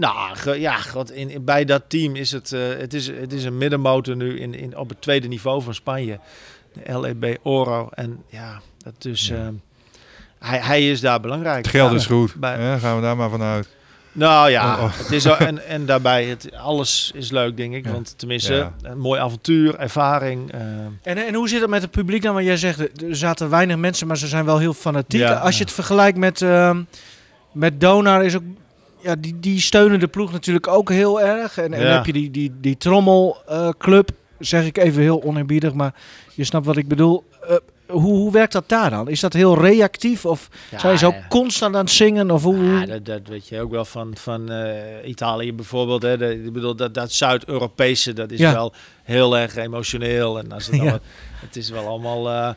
Nou, 0.00 0.36
ge, 0.36 0.60
ja, 0.60 0.76
god, 0.76 1.12
in, 1.12 1.30
in, 1.30 1.44
bij 1.44 1.64
dat 1.64 1.82
team 1.88 2.16
is 2.16 2.32
het, 2.32 2.50
uh, 2.52 2.60
het, 2.78 2.94
is, 2.94 3.06
het 3.06 3.32
is 3.32 3.44
een 3.44 3.58
middenmotor 3.58 4.16
nu 4.16 4.38
in, 4.40 4.54
in, 4.54 4.76
op 4.76 4.88
het 4.88 5.00
tweede 5.02 5.28
niveau 5.28 5.62
van 5.62 5.74
Spanje. 5.74 6.18
De 6.72 6.98
LEB 7.00 7.38
Oro. 7.42 7.88
En 7.94 8.22
ja, 8.28 8.60
dat 8.84 8.94
dus, 8.98 9.28
Ja. 9.28 9.34
uh, 9.36 9.48
hij, 10.38 10.58
hij 10.58 10.90
is 10.90 11.00
daar 11.00 11.20
belangrijk. 11.20 11.56
Het 11.56 11.68
geld 11.68 11.92
is 11.92 12.06
goed. 12.06 12.34
bij- 12.34 12.78
gaan 12.78 12.96
we 12.96 13.02
daar 13.02 13.16
maar 13.16 13.30
vanuit. 13.30 13.68
Nou 14.12 14.50
ja, 14.50 14.76
Oh, 14.76 14.82
oh. 14.82 14.98
Het 14.98 15.10
is, 15.12 15.24
en, 15.24 15.66
en 15.74 15.86
daarbij, 15.86 16.24
het, 16.24 16.52
alles 16.56 17.10
is 17.14 17.30
leuk, 17.30 17.56
denk 17.56 17.74
ik. 17.74 17.84
Ja. 17.84 17.92
Want 17.92 18.14
tenminste, 18.18 18.54
Ja. 18.54 18.72
een 18.82 18.98
mooi 18.98 19.20
avontuur, 19.20 19.76
ervaring. 19.78 20.54
uh, 20.54 20.60
En, 21.02 21.26
en 21.26 21.34
hoe 21.34 21.48
zit 21.48 21.60
het 21.60 21.70
met 21.70 21.82
het 21.82 21.90
publiek 21.90 22.22
dan? 22.22 22.34
Want 22.34 22.46
jij 22.46 22.56
zegt, 22.56 22.78
er 22.80 23.16
zaten 23.16 23.50
weinig 23.50 23.76
mensen, 23.76 24.06
maar 24.06 24.16
ze 24.18 24.26
zijn 24.26 24.44
wel 24.44 24.58
heel 24.58 24.74
fanatiek. 24.74 25.20
Ja. 25.20 25.32
Als 25.34 25.56
je 25.58 25.64
het 25.64 25.72
vergelijkt 25.72 26.18
met, 26.18 26.42
ehm, 26.42 26.82
met 27.52 27.80
Donar, 27.80 28.24
is 28.24 28.36
ook... 28.36 28.42
Ja, 29.02 29.14
die, 29.16 29.40
die 29.40 29.60
steunen 29.60 30.00
de 30.00 30.08
ploeg 30.08 30.32
natuurlijk 30.32 30.68
ook 30.68 30.90
heel 30.90 31.20
erg. 31.20 31.58
En, 31.58 31.72
en 31.72 31.80
Ja. 31.80 31.86
heb 31.94 32.06
je 32.06 32.12
die, 32.12 32.30
die, 32.30 32.52
die 32.60 32.76
trommelclub, 32.76 34.10
zeg 34.38 34.66
ik 34.66 34.78
even 34.78 35.02
heel 35.02 35.22
oneerbiedig, 35.22 35.72
maar 35.72 35.94
je 36.34 36.44
snapt 36.44 36.66
wat 36.66 36.76
ik 36.76 36.88
bedoel. 36.88 37.24
Eh, 37.48 37.56
hoe, 37.88 38.02
hoe 38.02 38.32
werkt 38.32 38.52
dat 38.52 38.68
daar 38.68 38.90
dan? 38.90 39.08
Is 39.08 39.20
dat 39.20 39.32
heel 39.32 39.58
reactief? 39.60 40.24
Of 40.26 40.48
ja, 40.70 40.78
zijn 40.78 40.98
ze 40.98 41.06
ook 41.06 41.12
ja. 41.12 41.26
constant 41.28 41.74
aan 41.74 41.80
het 41.84 41.90
zingen? 41.90 42.30
Of 42.30 42.42
hoe, 42.42 42.56
Ja, 42.64 42.86
dat, 42.86 43.04
dat 43.04 43.20
weet 43.28 43.48
je 43.48 43.60
ook 43.60 43.70
wel 43.70 43.84
van, 43.84 44.16
van 44.16 44.50
eh, 44.50 45.08
Italië 45.08 45.52
bijvoorbeeld. 45.54 46.02
Hè. 46.02 46.16
De, 46.18 46.44
ik 46.44 46.52
bedoel, 46.52 46.74
dat, 46.76 46.94
dat 46.94 47.12
Zuid-Europese, 47.12 48.12
dat 48.12 48.30
is 48.30 48.40
wel 48.40 48.72
heel 49.02 49.38
erg 49.38 49.56
emotioneel. 49.56 50.38
En 50.38 50.52
als 50.52 50.66
het, 50.66 50.76
wat- 50.90 51.00
het 51.40 51.56
is 51.56 51.70
wel 51.70 51.86
allemaal 51.86 52.30
eh, 52.30 52.50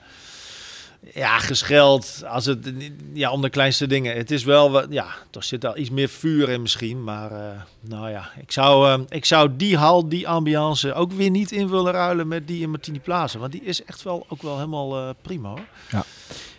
ja, 1.13 1.39
gescheld 1.39 2.23
als 2.27 2.45
het, 2.45 2.71
ja, 3.13 3.31
om 3.31 3.41
de 3.41 3.49
kleinste 3.49 3.87
dingen. 3.87 4.15
Het 4.15 4.31
is 4.31 4.43
wel, 4.43 4.71
wat, 4.71 4.85
ja, 4.89 5.05
er 5.31 5.43
zit 5.43 5.65
al 5.65 5.77
iets 5.77 5.89
meer 5.89 6.09
vuur 6.09 6.49
in 6.49 6.61
misschien. 6.61 7.03
Maar 7.03 7.31
eh, 7.31 7.61
nou 7.79 8.09
ja, 8.09 8.29
ik 8.39 8.51
zou, 8.51 8.89
eh, 8.89 8.99
ik 9.09 9.25
zou 9.25 9.49
die 9.55 9.77
hal, 9.77 10.09
die 10.09 10.27
ambiance 10.27 10.93
ook 10.93 11.11
weer 11.11 11.29
niet 11.29 11.51
in 11.51 11.69
willen 11.69 11.91
ruilen 11.91 12.27
met 12.27 12.47
die 12.47 12.61
in 12.61 12.69
Martini 12.69 12.99
Plaza. 12.99 13.39
Want 13.39 13.51
die 13.51 13.63
is 13.63 13.83
echt 13.83 14.03
wel, 14.03 14.25
ook 14.29 14.41
wel 14.41 14.55
helemaal 14.55 14.97
eh, 14.97 15.09
prima 15.21 15.49
hoor. 15.49 16.03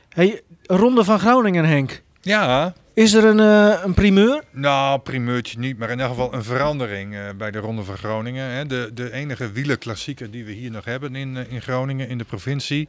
Hey, 0.08 0.40
Ronde 0.62 1.04
van 1.04 1.18
Groningen, 1.18 1.64
Henk. 1.64 2.02
Ja, 2.20 2.74
Is 2.94 3.14
er 3.14 3.24
een, 3.24 3.40
eh, 3.40 3.84
een 3.84 3.94
primeur? 3.94 4.42
nou, 4.50 4.98
primeurtje 4.98 5.58
niet, 5.58 5.78
maar 5.78 5.88
in 5.88 5.94
ieder 5.94 6.10
geval 6.10 6.34
een 6.34 6.44
verandering 6.44 7.14
eh, 7.14 7.20
bij 7.36 7.50
de 7.50 7.58
Ronde 7.58 7.82
van 7.82 7.96
Groningen. 7.96 8.50
Hè. 8.50 8.66
De, 8.66 8.90
de 8.94 9.12
enige 9.12 9.52
wielerklassieker 9.52 10.30
die 10.30 10.44
we 10.44 10.52
hier 10.52 10.70
nog 10.70 10.84
hebben 10.84 11.14
in, 11.14 11.36
eh, 11.36 11.52
in 11.52 11.62
Groningen, 11.62 12.08
in 12.08 12.18
de 12.18 12.24
provincie. 12.24 12.88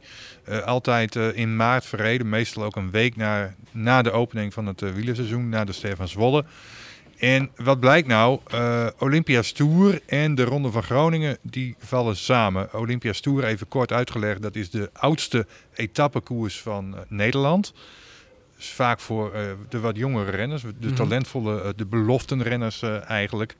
Altijd 0.64 1.16
in 1.16 1.56
maart 1.56 1.86
verreden, 1.86 2.28
meestal 2.28 2.64
ook 2.64 2.76
een 2.76 2.90
week 2.90 3.16
na, 3.16 3.54
na 3.70 4.02
de 4.02 4.10
opening 4.10 4.52
van 4.52 4.66
het 4.66 4.80
wielerseizoen, 4.94 5.48
na 5.48 5.64
de 5.64 5.72
Ster 5.72 5.96
van 5.96 6.08
Zwolle. 6.08 6.44
En 7.18 7.50
wat 7.56 7.80
blijkt 7.80 8.08
nou? 8.08 8.40
Uh, 8.54 8.86
Olympia's 8.98 9.52
Tour 9.52 10.00
en 10.06 10.34
de 10.34 10.44
Ronde 10.44 10.70
van 10.70 10.82
Groningen 10.82 11.38
die 11.42 11.76
vallen 11.78 12.16
samen. 12.16 12.74
Olympia's 12.74 13.20
Tour, 13.20 13.44
even 13.44 13.68
kort 13.68 13.92
uitgelegd, 13.92 14.42
dat 14.42 14.56
is 14.56 14.70
de 14.70 14.90
oudste 14.92 15.46
etappekoers 15.74 16.60
van 16.60 16.96
Nederland. 17.08 17.72
Dus 18.56 18.68
vaak 18.70 19.00
voor 19.00 19.32
uh, 19.34 19.40
de 19.68 19.80
wat 19.80 19.96
jongere 19.96 20.30
renners, 20.30 20.62
de 20.62 20.86
Mhm. 20.86 20.94
talentvolle, 20.94 21.62
uh, 21.62 21.68
de 21.76 21.86
beloftenrenners 21.86 22.82
uh, 22.82 23.10
eigenlijk. 23.10 23.56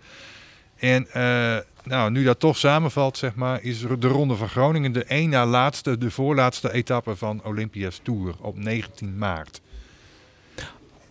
En 0.76 1.06
uh, 1.16 1.56
nou, 1.84 2.10
nu 2.10 2.24
dat 2.24 2.40
toch 2.40 2.56
samenvalt, 2.56 3.16
zeg 3.18 3.34
maar, 3.34 3.62
is 3.62 3.80
de 3.98 4.08
Ronde 4.08 4.36
van 4.36 4.48
Groningen 4.48 4.92
de 4.92 5.04
één 5.04 5.30
na 5.30 5.46
laatste, 5.46 5.98
de 5.98 6.10
voorlaatste 6.10 6.72
etappe 6.72 7.16
van 7.16 7.40
Olympia's 7.44 8.00
Tour 8.02 8.34
op 8.40 8.58
19 8.58 9.18
maart. 9.18 9.60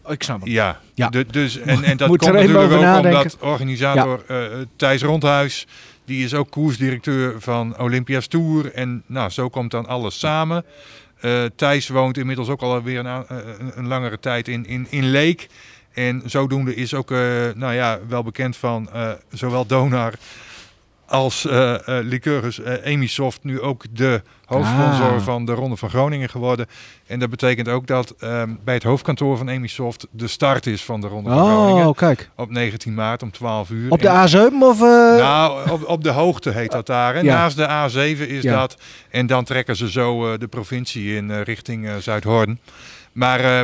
Oh, 0.03 0.11
ik 0.11 0.23
snap 0.23 0.39
het. 0.41 0.49
Ja, 0.49 0.79
Ja. 0.93 1.09
De, 1.09 1.25
dus, 1.25 1.57
en, 1.57 1.83
en 1.83 1.97
dat 1.97 2.07
Moet 2.07 2.17
komt 2.17 2.33
natuurlijk 2.33 2.63
ook 2.73 2.79
nadenken. 2.79 3.19
omdat 3.21 3.37
organisator 3.39 4.23
ja. 4.27 4.49
uh, 4.49 4.57
Thijs 4.75 5.01
Rondhuis, 5.01 5.67
die 6.05 6.23
is 6.23 6.33
ook 6.33 6.49
koersdirecteur 6.49 7.41
van 7.41 7.79
Olympia's 7.79 8.27
Tour. 8.27 8.73
En 8.73 9.03
nou, 9.05 9.29
zo 9.29 9.49
komt 9.49 9.71
dan 9.71 9.85
alles 9.85 10.19
samen. 10.19 10.65
Uh, 11.25 11.45
Thijs 11.55 11.87
woont 11.87 12.17
inmiddels 12.17 12.49
ook 12.49 12.61
alweer 12.61 12.99
een, 12.99 13.05
uh, 13.05 13.19
een, 13.59 13.71
een 13.75 13.87
langere 13.87 14.19
tijd 14.19 14.47
in, 14.47 14.65
in, 14.65 14.87
in 14.89 15.09
Leek. 15.09 15.47
En 15.93 16.21
zodoende 16.25 16.75
is 16.75 16.93
ook 16.93 17.11
uh, 17.11 17.17
nou 17.55 17.73
ja, 17.73 17.99
wel 18.07 18.23
bekend 18.23 18.57
van 18.57 18.89
zowel 19.29 19.65
Donar 19.65 20.13
als 21.07 21.45
uh, 21.45 21.53
uh, 21.53 21.75
Lycurgus 21.85 22.59
uh, 22.59 22.73
Emisoft 22.83 23.43
nu 23.43 23.61
ook 23.61 23.83
de 23.91 24.21
hoofdsponsor 24.45 25.13
ah. 25.13 25.21
van 25.21 25.45
de 25.45 25.51
Ronde 25.53 25.75
van 25.75 25.89
Groningen 25.89 26.29
geworden. 26.29 26.65
En 27.07 27.19
dat 27.19 27.29
betekent 27.29 27.67
ook 27.67 27.87
dat 27.87 28.13
um, 28.23 28.59
bij 28.63 28.73
het 28.73 28.83
hoofdkantoor 28.83 29.37
van 29.37 29.47
Emisoft 29.49 30.07
de 30.11 30.27
start 30.27 30.65
is 30.65 30.83
van 30.83 31.01
de 31.01 31.07
Ronde 31.07 31.29
van 31.29 31.39
oh, 31.41 31.45
Groningen. 31.45 31.95
kijk. 31.95 32.29
Op 32.35 32.49
19 32.51 32.93
maart 32.93 33.23
om 33.23 33.31
12 33.31 33.69
uur. 33.69 33.91
Op 33.91 34.01
de 34.01 34.07
En- 34.07 34.51
A7 34.51 34.53
of... 34.63 34.81
eh, 34.81 34.87
nou, 35.17 35.69
op, 35.69 35.87
op 35.87 36.03
de 36.03 36.09
hoogte 36.11 36.49
heet 36.49 36.71
dat 36.71 36.85
daar. 36.85 37.15
En 37.15 37.23
Ja. 37.25 37.33
naast 37.35 37.57
de 37.57 37.67
A7 38.15 38.27
is 38.29 38.43
Ja. 38.43 38.55
dat. 38.55 38.77
En 39.09 39.27
dan 39.27 39.43
trekken 39.43 39.75
ze 39.75 39.91
zo 39.91 40.31
eh, 40.33 40.39
de 40.39 40.47
provincie 40.47 41.15
in 41.15 41.31
eh, 41.31 41.41
richting 41.41 41.87
eh, 41.87 41.95
Zuidhoorn. 41.95 42.59
Maar 43.11 43.39
eh, 43.39 43.61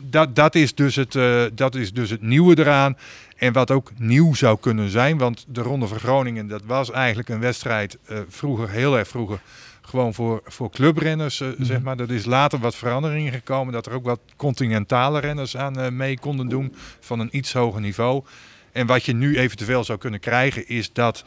dat, 0.00 0.36
dat, 0.36 0.54
is 0.54 0.74
dus 0.74 0.96
het, 0.96 1.14
eh, 1.14 1.44
dat 1.54 1.74
is 1.74 1.92
dus 1.92 2.10
het 2.10 2.22
nieuwe 2.22 2.58
eraan. 2.58 2.96
En 3.36 3.52
wat 3.52 3.70
ook 3.70 3.92
nieuw 3.98 4.34
zou 4.34 4.58
kunnen 4.60 4.90
zijn. 4.90 5.18
Want 5.18 5.44
de 5.48 5.62
Ronde 5.62 5.86
van 5.86 5.98
Groningen, 5.98 6.48
dat 6.48 6.62
was 6.64 6.90
eigenlijk 6.90 7.28
een 7.28 7.40
wedstrijd 7.40 7.98
eh, 8.04 8.18
vroeger, 8.28 8.70
heel 8.70 8.98
erg 8.98 9.08
vroeger. 9.08 9.40
Gewoon 9.82 10.14
voor, 10.14 10.40
voor 10.44 10.70
clubrenners, 10.70 11.40
eh, 11.40 11.48
zeg 11.58 11.80
maar. 11.80 11.98
Er 11.98 12.10
is 12.10 12.24
later 12.24 12.58
wat 12.58 12.74
veranderingen 12.74 13.32
gekomen. 13.32 13.72
Dat 13.72 13.86
er 13.86 13.92
ook 13.92 14.04
wat 14.04 14.20
continentale 14.36 15.20
renners 15.20 15.56
aan 15.56 15.96
mee 15.96 16.18
konden 16.18 16.48
doen. 16.48 16.74
Van 17.00 17.20
een 17.20 17.36
iets 17.36 17.52
hoger 17.52 17.80
niveau. 17.80 18.24
En 18.72 18.86
wat 18.86 19.04
je 19.04 19.12
nu 19.12 19.38
eventueel 19.38 19.84
zou 19.84 19.98
kunnen 19.98 20.20
krijgen 20.20 20.68
is 20.68 20.92
dat 20.92 21.24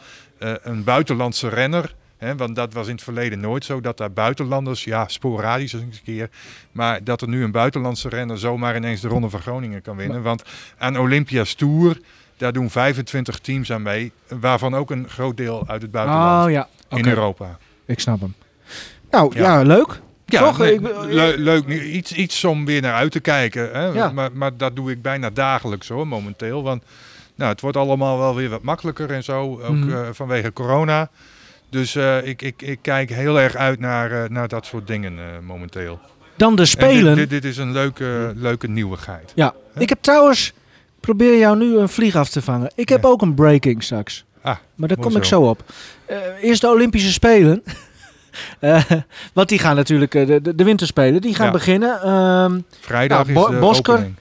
een 0.63 0.83
buitenlandse 0.83 1.49
renner. 1.49 1.95
Want 2.37 2.55
dat 2.55 2.73
was 2.73 2.87
in 2.87 2.93
het 2.93 3.03
verleden 3.03 3.39
nooit 3.39 3.65
zo. 3.65 3.81
Dat 3.81 3.97
daar 3.97 4.11
buitenlanders, 4.11 4.83
ja, 4.83 5.07
sporadisch 5.07 5.73
eens 5.73 5.83
een 5.83 6.03
keer. 6.03 6.29
Maar 6.71 7.03
dat 7.03 7.21
er 7.21 7.27
nu 7.27 7.43
een 7.43 7.51
buitenlandse 7.51 8.09
renner 8.09 8.37
zomaar 8.39 8.75
ineens 8.75 9.01
de 9.01 9.07
Ronde 9.07 9.29
van 9.29 9.39
Groningen 9.41 9.81
kan 9.81 9.95
winnen. 9.95 10.21
Want 10.21 10.43
aan 10.77 10.97
Olympia's 10.99 11.53
Tour, 11.53 11.99
Daar 12.37 12.53
doen 12.53 12.69
25 12.69 13.39
teams 13.39 13.71
aan 13.71 13.81
mee, 13.81 14.11
waarvan 14.39 14.75
ook 14.75 14.91
een 14.91 15.09
groot 15.09 15.37
deel 15.37 15.63
uit 15.67 15.81
het 15.81 15.91
buitenland 15.91 16.45
Oh 16.45 16.51
ja, 16.51 16.67
in. 16.89 17.07
Europa. 17.07 17.57
Ik 17.85 17.99
snap 17.99 18.19
hem. 18.19 18.33
Nou, 19.11 19.35
ja, 19.35 19.41
Ja. 19.41 19.61
leuk. 19.61 19.99
Ja, 20.25 20.39
Toch? 20.39 20.57
nee, 20.57 20.73
Ik 20.73 20.81
ben- 20.81 21.13
le- 21.13 21.33
leuk. 21.37 21.67
Iets, 21.67 22.11
iets 22.11 22.43
om 22.43 22.65
weer 22.65 22.81
naar 22.81 22.93
uit 22.93 23.11
te 23.11 23.19
kijken. 23.19 23.71
Hè? 23.71 23.85
Ja. 23.85 24.11
Maar, 24.11 24.29
maar 24.33 24.57
dat 24.57 24.75
doe 24.75 24.91
ik 24.91 25.01
bijna 25.01 25.29
dagelijks 25.29 25.87
hoor, 25.87 26.07
momenteel. 26.07 26.63
Want 26.63 26.83
nou, 27.35 27.51
het 27.51 27.61
wordt 27.61 27.77
allemaal 27.77 28.17
wel 28.17 28.35
weer 28.35 28.49
wat 28.49 28.61
makkelijker 28.61 29.11
en 29.11 29.23
zo. 29.23 29.41
Ook 29.61 29.75
Mhm. 29.75 29.93
eh, 29.93 30.07
vanwege 30.11 30.53
corona. 30.53 31.09
Dus 31.71 31.95
eh, 31.95 32.27
ik, 32.27 32.41
ik, 32.41 32.61
ik 32.61 32.79
kijk 32.81 33.09
heel 33.09 33.39
erg 33.39 33.55
uit 33.55 33.79
naar, 33.79 34.11
eh, 34.23 34.29
naar 34.29 34.47
dat 34.47 34.65
soort 34.65 34.87
dingen 34.87 35.17
eh, 35.17 35.23
momenteel. 35.47 35.99
Dan 36.35 36.55
de 36.55 36.61
En 36.61 36.67
Spelen. 36.67 37.15
Dit, 37.15 37.29
dit, 37.29 37.41
dit 37.41 37.51
is 37.51 37.57
een 37.57 37.71
leuke, 37.71 38.33
leuke 38.35 38.67
nieuwigheid. 38.67 39.31
Ja, 39.35 39.53
ik 39.77 39.89
heb 39.89 39.97
trouwens, 40.01 40.53
probeer 40.99 41.37
jou 41.37 41.57
nu 41.57 41.77
een 41.77 41.89
vlieg 41.89 42.15
af 42.15 42.29
te 42.29 42.41
vangen. 42.41 42.71
Ik 42.75 42.89
heb 42.89 43.03
Ja. 43.03 43.09
ook 43.09 43.21
een 43.21 43.33
breaking 43.33 43.83
straks. 43.83 44.25
Ah, 44.41 44.55
Maar 44.75 44.87
daar 44.87 44.97
kom 44.97 45.15
ik 45.15 45.23
zo. 45.23 45.41
op. 45.41 45.63
Eerst 46.41 46.61
de 46.61 46.67
Olympische 46.69 47.11
Spelen. 47.11 47.63
Want 49.33 49.49
die 49.49 49.59
gaan 49.59 49.75
natuurlijk, 49.75 50.11
de, 50.11 50.41
de, 50.41 50.55
de 50.55 50.63
winterspelen, 50.63 51.21
die 51.21 51.35
gaan 51.35 51.45
Ja. 51.45 51.51
beginnen. 51.51 52.01
Ehm, 52.01 52.59
Vrijdag 52.79 53.27
Nou, 53.27 53.33
Bo- 53.33 53.45
is 53.47 53.53
de 53.53 53.59
Bosker, 53.59 53.93
opening. 53.93 54.15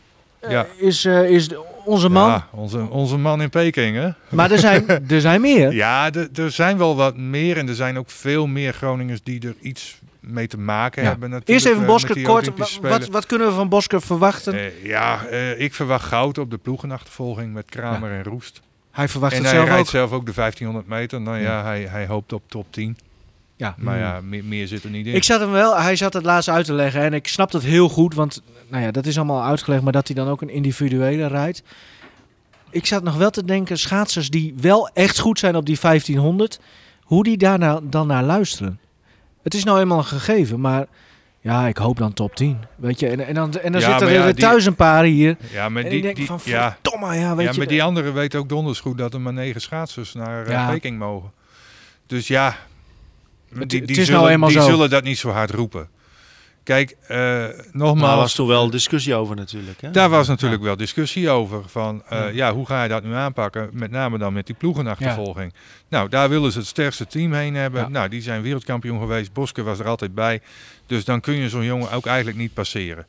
Ja. 0.48 0.66
is, 0.76 1.04
is 1.04 1.48
de- 1.48 1.60
onze 1.90 2.08
man. 2.08 2.28
Ja, 2.28 2.48
onze, 2.52 2.88
onze 2.90 3.16
man 3.16 3.42
in 3.42 3.50
Peking 3.50 3.96
hè? 3.96 4.08
Maar 4.28 4.50
er 4.50 4.58
zijn, 4.58 4.86
er 5.08 5.20
zijn 5.20 5.40
meer. 5.40 5.72
Ja, 5.72 6.12
er- 6.12 6.28
er 6.34 6.50
zijn 6.50 6.78
wel 6.78 6.96
wat 6.96 7.16
meer 7.16 7.56
en 7.56 7.68
er 7.68 7.74
zijn 7.74 7.98
ook 7.98 8.10
veel 8.10 8.46
meer 8.46 8.72
Groningers 8.72 9.22
die 9.22 9.40
er 9.48 9.54
iets 9.60 9.98
mee 10.20 10.46
te 10.46 10.58
maken 10.58 11.02
Ja. 11.02 11.08
hebben. 11.08 11.30
Natuurlijk, 11.30 11.64
Eerst 11.64 11.66
even 11.74 11.80
eh, 11.86 11.92
Bosker 11.92 12.22
kort. 12.22 12.78
Wat, 12.80 13.08
wat 13.08 13.26
kunnen 13.26 13.46
we 13.46 13.52
van 13.52 13.68
Bosker 13.68 14.02
verwachten? 14.02 14.54
Eh, 14.54 14.84
ja, 14.84 15.24
eh, 15.26 15.60
ik 15.60 15.74
verwacht 15.74 16.04
goud 16.06 16.38
op 16.38 16.50
de 16.50 16.58
ploegenachtervolging 16.58 17.52
met 17.52 17.64
Kramer 17.70 18.10
en 18.12 18.22
Roest. 18.22 18.60
hij 18.90 19.08
verwacht 19.08 19.32
en 19.32 19.38
het 19.38 19.46
hij 19.46 19.56
zelf 19.56 19.68
rijdt 19.68 19.82
ook. 19.86 19.90
zelf 19.90 20.12
ook 20.12 20.26
de 20.26 20.32
1500 20.32 20.86
meter. 20.88 21.20
Nou 21.20 21.36
ja, 21.38 21.42
Ja. 21.42 21.64
Hij, 21.64 21.82
hij 21.90 22.06
hoopt 22.06 22.32
op 22.32 22.42
top 22.46 22.66
10. 22.70 22.96
Ja. 23.60 23.74
Maar 23.78 23.98
ja, 23.98 24.20
meer, 24.20 24.44
meer 24.44 24.66
zit 24.66 24.84
er 24.84 24.90
niet 24.90 25.06
in. 25.06 25.14
Ik 25.14 25.24
zat 25.24 25.40
hem 25.40 25.50
wel, 25.50 25.80
hij 25.80 25.96
zat 25.96 26.12
het 26.12 26.24
laatst 26.24 26.48
uit 26.48 26.64
te 26.64 26.72
leggen 26.72 27.00
en 27.02 27.12
ik 27.14 27.28
snap 27.28 27.50
dat 27.50 27.62
heel 27.62 27.88
goed, 27.88 28.14
want 28.14 28.42
nou 28.68 28.82
ja, 28.84 28.90
dat 28.90 29.06
is 29.06 29.16
allemaal 29.16 29.44
uitgelegd, 29.44 29.82
maar 29.82 29.92
dat 29.92 30.06
hij 30.06 30.16
dan 30.16 30.28
ook 30.28 30.42
een 30.42 30.48
individuele 30.50 31.26
rijdt. 31.26 31.62
Ik 32.70 32.86
zat 32.86 33.02
nog 33.02 33.16
wel 33.16 33.30
te 33.30 33.44
denken, 33.44 33.78
schaatsers 33.78 34.30
die 34.30 34.54
wel 34.60 34.88
echt 34.88 35.18
goed 35.18 35.38
zijn 35.38 35.56
op 35.56 35.66
die 35.66 35.78
1500, 35.80 36.60
hoe 37.02 37.22
die 37.24 37.36
daar 37.36 37.58
nou, 37.58 37.80
dan 37.84 38.06
naar 38.06 38.22
luisteren. 38.22 38.80
Het 39.42 39.54
is 39.54 39.64
nou 39.64 39.80
eenmaal 39.80 39.98
een 39.98 40.04
gegeven, 40.04 40.60
maar 40.60 40.86
ja, 41.40 41.66
ik 41.66 41.76
hoop 41.76 41.98
dan 41.98 42.12
top 42.12 42.34
10. 42.36 42.58
Weet 42.76 43.00
je, 43.00 43.08
en, 43.08 43.26
en 43.26 43.34
dan, 43.34 43.52
en 43.58 43.72
dan 43.72 43.80
Ja, 43.80 43.88
zitten 43.88 44.08
er 44.08 44.26
ja, 44.26 44.32
thuis 44.32 44.64
een 44.66 44.74
paar 44.74 45.04
hier. 45.04 45.36
ja, 45.52 45.68
maar 45.68 45.82
die, 45.88 46.26
van, 46.26 46.40
ja, 46.44 46.78
verdomme, 46.82 47.14
ja, 47.14 47.36
weet 47.36 47.46
ja, 47.46 47.52
je. 47.52 47.58
maar 47.58 47.66
die 47.66 47.82
anderen 47.82 48.14
weten 48.14 48.38
ook 48.38 48.48
donders 48.48 48.80
goed 48.80 48.98
dat 48.98 49.14
er 49.14 49.20
maar 49.20 49.32
negen 49.32 49.60
schaatsers 49.60 50.12
naar 50.14 50.44
eh, 50.44 50.52
Ja. 50.52 50.70
Peking 50.70 50.98
mogen. 50.98 51.32
Dus 52.06 52.28
ja, 52.28 52.56
Het- 53.58 53.70
die, 53.70 53.80
het 53.80 53.90
is 53.90 53.96
nou 53.96 54.06
zullen, 54.06 54.28
eenmaal 54.30 54.48
die 54.48 54.58
zo. 54.60 54.66
zullen 54.66 54.90
dat 54.90 55.02
niet 55.04 55.18
zo 55.18 55.30
hard 55.30 55.50
roepen. 55.50 55.88
Kijk, 56.62 56.96
eh, 57.08 57.16
Maar 57.18 57.54
nogmaals, 57.72 58.00
daar 58.10 58.16
was 58.16 58.34
toen 58.34 58.46
wel 58.46 58.70
discussie 58.70 59.14
over 59.14 59.36
natuurlijk. 59.36 59.80
Hè? 59.80 59.90
Daar 59.90 60.08
was 60.08 60.28
natuurlijk 60.28 60.62
wel 60.62 60.76
discussie 60.76 61.30
over. 61.30 61.62
Van 61.68 62.02
eh, 62.08 62.18
Ja. 62.18 62.26
ja. 62.26 62.52
hoe 62.54 62.66
ga 62.66 62.82
je 62.82 62.88
dat 62.88 63.02
nu 63.02 63.14
aanpakken? 63.14 63.68
Met 63.72 63.90
name 63.90 64.18
dan 64.18 64.32
met 64.32 64.46
die 64.46 64.54
ploegenachtervolging. 64.54 65.52
Nou, 65.88 66.08
daar 66.08 66.28
willen 66.28 66.52
ze 66.52 66.58
het 66.58 66.66
sterkste 66.66 67.06
team 67.06 67.32
heen 67.32 67.54
hebben. 67.54 67.80
Ja. 67.80 67.88
Nou, 67.88 68.08
die 68.08 68.22
zijn 68.22 68.42
wereldkampioen 68.42 68.98
geweest. 69.00 69.32
Boske 69.32 69.62
was 69.62 69.78
er 69.78 69.86
altijd 69.88 70.14
bij. 70.14 70.40
Dus 70.86 71.04
dan 71.04 71.20
kun 71.20 71.34
je 71.34 71.48
zo'n 71.48 71.64
jongen 71.64 71.90
ook 71.92 72.06
eigenlijk 72.06 72.36
niet 72.36 72.54
passeren. 72.54 73.06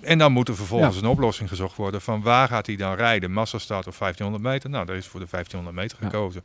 En 0.00 0.18
dan 0.18 0.32
moet 0.32 0.48
er 0.48 0.56
vervolgens 0.56 0.96
een 0.96 1.06
oplossing 1.06 1.48
gezocht 1.48 1.76
worden 1.76 2.00
van 2.00 2.22
waar 2.22 2.48
gaat 2.48 2.66
hij 2.66 2.76
dan 2.76 2.94
rijden? 2.94 3.32
Massastart 3.32 3.86
of 3.86 3.98
1500 3.98 4.52
meter? 4.54 4.70
Nou, 4.70 4.86
daar 4.86 4.96
is 4.96 5.06
voor 5.06 5.20
de 5.20 5.26
1500 5.30 5.76
meter 5.76 5.98
Ja. 6.00 6.06
gekozen. 6.10 6.42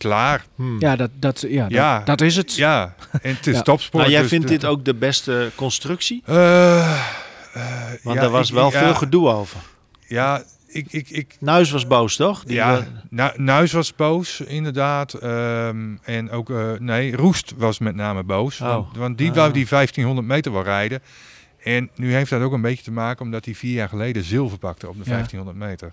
Klaar. 0.00 0.44
Hmm. 0.54 0.80
Ja, 0.80 0.96
dat, 0.96 1.10
dat, 1.14 1.44
ja, 1.48 1.66
Ja. 1.68 1.96
Dat, 1.96 2.06
dat 2.06 2.20
is 2.20 2.36
het. 2.36 2.54
Ja, 2.54 2.94
en 3.22 3.34
het 3.34 3.46
is 3.46 3.54
Ja. 3.56 3.62
topsport. 3.62 4.02
Maar 4.02 4.12
jij 4.12 4.20
dus 4.20 4.30
vindt 4.30 4.46
de- 4.48 4.52
dit 4.52 4.64
ook 4.64 4.84
de 4.84 4.94
beste 4.94 5.50
constructie? 5.54 6.22
Eh, 6.26 6.80
eh, 6.80 6.96
Want 8.02 8.16
ja, 8.16 8.20
daar 8.22 8.30
was 8.30 8.48
ik- 8.48 8.54
wel 8.54 8.72
ja, 8.72 8.78
veel 8.78 8.94
gedoe 8.94 9.28
over. 9.28 9.60
Ja, 10.06 10.42
ik, 10.66 10.86
ik, 10.92 11.10
ik, 11.10 11.36
Nuis 11.40 11.70
was 11.70 11.86
boos, 11.86 12.16
toch? 12.16 12.44
Die, 12.44 12.54
ja, 12.56 12.76
eh, 12.78 12.84
Nu- 13.10 13.42
Nuis 13.42 13.72
was 13.72 13.94
boos, 13.94 14.40
inderdaad. 14.40 15.12
Ehm, 15.14 15.94
en 16.02 16.30
ook, 16.30 16.50
eh, 16.50 16.70
nee, 16.78 17.16
Roest 17.16 17.52
was 17.56 17.78
met 17.78 17.94
name 17.94 18.22
boos. 18.22 18.60
Oh. 18.60 18.68
Want, 18.68 18.96
want 18.96 19.18
die 19.18 19.28
Ah. 19.30 19.36
wou 19.36 19.52
die 19.52 19.66
1500 19.66 20.26
meter 20.26 20.52
wel 20.52 20.62
rijden. 20.62 21.02
En 21.62 21.90
nu 21.94 22.14
heeft 22.14 22.30
dat 22.30 22.42
ook 22.42 22.52
een 22.52 22.60
beetje 22.60 22.84
te 22.84 22.90
maken 22.92 23.24
omdat 23.24 23.44
hij 23.44 23.54
vier 23.54 23.72
jaar 23.74 23.88
geleden 23.88 24.24
zilver 24.24 24.58
pakte 24.58 24.88
op 24.88 24.94
de 24.94 25.02
Ja. 25.04 25.10
1500 25.10 25.56
meter. 25.56 25.92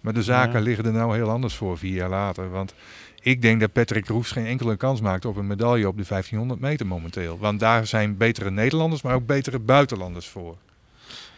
Maar 0.00 0.12
de 0.12 0.22
zaken 0.22 0.58
Ja. 0.58 0.64
liggen 0.64 0.84
er 0.84 0.92
nou 0.92 1.14
heel 1.14 1.30
anders 1.30 1.54
voor 1.54 1.78
vier 1.78 1.94
jaar 1.94 2.08
later. 2.08 2.50
Want 2.50 2.74
ik 3.22 3.42
denk 3.42 3.60
dat 3.60 3.72
Patrick 3.72 4.08
Roest 4.08 4.32
geen 4.32 4.46
enkele 4.46 4.76
kans 4.76 5.00
maakt 5.00 5.24
op 5.24 5.36
een 5.36 5.46
medaille 5.46 5.88
op 5.88 5.96
de 5.96 6.04
1500 6.08 6.60
meter 6.60 6.86
momenteel. 6.86 7.38
Want 7.38 7.60
daar 7.60 7.86
zijn 7.86 8.16
betere 8.16 8.50
Nederlanders, 8.50 9.02
maar 9.02 9.14
ook 9.14 9.26
betere 9.26 9.58
buitenlanders 9.58 10.26
voor. 10.26 10.56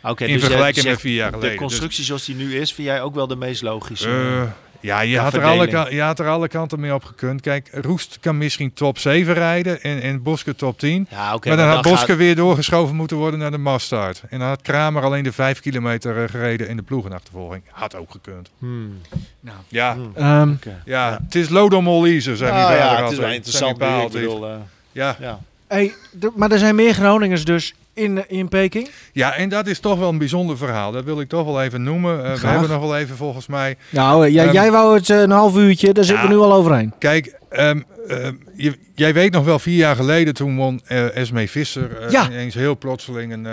Oké, 0.02 0.24
in 0.24 0.32
dus 0.32 0.42
vergelijking 0.44 0.86
met 0.86 1.00
vier 1.00 1.14
jaar 1.14 1.28
geleden. 1.32 1.50
De 1.50 1.56
Dus- 1.56 1.66
constructie 1.66 2.04
zoals 2.04 2.24
die 2.24 2.34
nu 2.34 2.56
is, 2.56 2.72
vind 2.72 2.88
jij 2.88 3.02
ook 3.02 3.14
wel 3.14 3.26
de 3.26 3.36
meest 3.36 3.62
logische? 3.62 4.08
Eh, 4.08 4.50
ja, 4.84 5.00
je 5.00 5.18
had, 5.18 5.34
er 5.34 5.44
alle, 5.44 5.86
je 5.94 6.00
had 6.02 6.18
er 6.18 6.28
alle 6.28 6.48
kanten 6.48 6.80
mee 6.80 6.94
op 6.94 7.04
gekund. 7.04 7.40
Kijk, 7.40 7.68
Roest 7.72 8.18
kan 8.20 8.38
misschien 8.38 8.72
top 8.72 8.98
7 8.98 9.34
rijden 9.34 9.82
en, 9.82 10.00
en 10.02 10.22
Boske 10.22 10.54
top 10.54 10.78
10. 10.78 11.06
ja, 11.10 11.34
oké. 11.34 11.48
maar 11.48 11.56
dan 11.56 11.68
had 11.68 11.82
Boske 11.82 12.06
gaat- 12.06 12.16
weer 12.16 12.36
doorgeschoven 12.36 12.96
moeten 12.96 13.16
worden 13.16 13.40
naar 13.40 13.50
de 13.50 13.58
maststart. 13.58 14.22
En 14.30 14.38
dan 14.38 14.48
had 14.48 14.62
Kramer 14.62 15.02
alleen 15.02 15.22
de 15.22 15.32
5 15.32 15.60
kilometer 15.60 16.22
eh, 16.22 16.28
gereden 16.30 16.68
in 16.68 16.76
de 16.76 16.82
ploegenachtervolging. 16.82 17.62
Had 17.70 17.96
ook 17.96 18.10
gekund. 18.10 18.50
Hmm, 18.58 19.00
Nou, 19.40 19.56
Ja, 19.68 19.94
hmm, 19.94 20.12
ehm, 20.14 20.52
ja, 20.84 21.18
het 21.24 21.34
is 21.34 21.48
Lodomolise, 21.48 22.36
zei 22.36 22.50
Nou 22.52 22.62
vader 22.62 22.78
ja, 22.78 23.02
het 23.02 23.12
is 23.12 23.18
wel 23.18 23.30
interessant. 23.32 23.82
Ik 23.82 24.10
bedoel, 24.12 24.46
eh, 24.48 24.54
Ja. 24.92 25.16
ja. 25.20 25.38
hey, 25.66 25.94
maar 26.36 26.50
er 26.50 26.58
zijn 26.58 26.74
meer 26.74 26.94
Groningers 26.94 27.44
dus 27.44 27.74
in, 27.94 28.18
eh, 28.18 28.38
in 28.38 28.48
Peking. 28.48 28.90
ja, 29.12 29.34
en 29.34 29.48
dat 29.48 29.66
is 29.66 29.78
toch 29.78 29.98
wel 29.98 30.08
een 30.08 30.18
bijzonder 30.18 30.56
verhaal. 30.56 30.92
Dat 30.92 31.04
wil 31.04 31.20
ik 31.20 31.28
toch 31.28 31.44
wel 31.44 31.62
even 31.62 31.82
noemen. 31.82 32.24
Eh, 32.24 32.34
we 32.34 32.46
hebben 32.46 32.70
nog 32.70 32.80
wel 32.80 32.96
even 32.96 33.16
volgens 33.16 33.46
mij 33.46 33.76
Nou, 33.90 34.26
eh, 34.26 34.32
ja, 34.32 34.44
Ehm, 34.44 34.52
jij 34.52 34.70
wou 34.70 34.94
het 34.94 35.08
een 35.08 35.30
half 35.30 35.56
uurtje, 35.56 35.92
daar 35.92 36.04
zitten 36.04 36.28
we 36.28 36.34
nu 36.34 36.40
al 36.40 36.52
overheen. 36.52 36.92
Kijk, 36.98 37.38
ehm, 37.48 37.80
ehm, 38.08 38.34
je, 38.54 38.78
jij 38.94 39.14
weet 39.14 39.32
nog 39.32 39.44
wel, 39.44 39.58
vier 39.58 39.76
jaar 39.76 39.96
geleden 39.96 40.34
toen 40.34 40.56
won 40.56 40.80
Esmee 40.86 41.50
Visser 41.50 42.10
Ja. 42.10 42.26
ineens 42.26 42.54
heel 42.54 42.78
plotseling 42.78 43.32
een, 43.32 43.46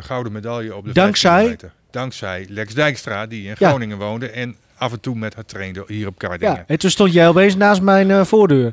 gouden 0.00 0.32
medaille 0.32 0.76
op 0.76 0.84
de 0.84 0.92
Dankzij? 0.92 1.30
15 1.30 1.50
meter. 1.50 1.72
Dankzij 1.90 2.46
Lex 2.48 2.74
Dijkstra, 2.74 3.26
die 3.26 3.48
in. 3.48 3.56
Groningen 3.56 3.98
woonde 3.98 4.30
en 4.30 4.56
af 4.82 4.92
en 4.92 5.00
toe 5.00 5.16
met 5.16 5.34
haar 5.34 5.44
trainde 5.44 5.84
hier 5.86 6.06
op 6.06 6.18
Kardingen. 6.18 6.52
Ja, 6.52 6.58
Ja. 6.58 6.64
en 6.66 6.78
toen 6.78 6.90
stond 6.90 7.12
jij 7.12 7.28
opeens 7.28 7.56
naast 7.56 7.82
mijn 7.82 8.10
eh, 8.10 8.24
voordeur. 8.24 8.72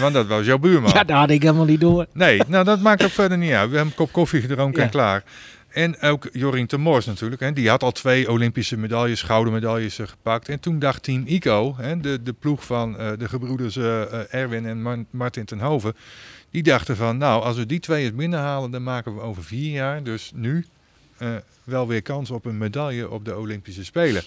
want 0.00 0.14
dat 0.14 0.26
was 0.26 0.46
jouw 0.46 0.58
buurman. 0.58 0.90
Ja, 0.98 1.04
daar 1.04 1.18
had 1.18 1.30
ik 1.30 1.42
helemaal 1.42 1.64
niet 1.64 1.80
door. 1.80 2.06
Nee, 2.12 2.40
nou 2.46 2.64
dat 2.64 2.80
maakt 2.80 3.04
ook 3.04 3.10
verder 3.10 3.38
niet 3.38 3.52
uit. 3.52 3.70
We 3.70 3.76
hebben 3.76 3.92
een 3.92 3.98
kop 3.98 4.12
koffie 4.12 4.40
gedronken 4.40 4.78
Ja. 4.78 4.84
en 4.84 4.90
klaar. 4.90 5.22
En 5.68 6.00
ook 6.00 6.28
Jorien 6.32 6.66
Temors 6.66 7.06
natuurlijk. 7.06 7.40
Hè, 7.40 7.52
die 7.52 7.68
had 7.68 7.82
al 7.82 7.92
twee 7.92 8.30
Olympische 8.30 8.76
medailles, 8.76 9.22
gouden 9.22 9.52
medailles 9.52 9.98
eh, 9.98 10.06
gepakt. 10.06 10.48
En 10.48 10.60
toen 10.60 10.78
dacht 10.78 11.02
Team 11.02 11.22
ICO, 11.26 11.74
hè, 11.78 12.00
de, 12.00 12.22
de 12.22 12.32
ploeg 12.32 12.64
van 12.64 12.98
eh, 12.98 13.10
de 13.18 13.28
gebroeders 13.28 13.76
Erwin 14.30 14.66
en 14.66 14.82
Mar- 14.82 15.04
Martin 15.10 15.44
ten 15.44 15.60
Hoven. 15.60 15.94
Die 16.50 16.62
dachten 16.62 16.96
van, 16.96 17.16
nou 17.16 17.42
als 17.42 17.56
we 17.56 17.66
die 17.66 17.80
twee 17.80 18.04
eens 18.04 18.14
binnenhalen, 18.14 18.70
dan 18.70 18.82
maken 18.82 19.14
we 19.14 19.20
over 19.20 19.44
vier 19.44 19.72
jaar, 19.72 20.02
dus 20.02 20.30
nu, 20.34 20.66
wel 21.64 21.86
weer 21.88 22.02
kans 22.02 22.30
op 22.30 22.44
een 22.44 22.58
medaille 22.58 23.10
op 23.10 23.24
de 23.24 23.36
Olympische 23.36 23.84
Spelen. 23.84 24.22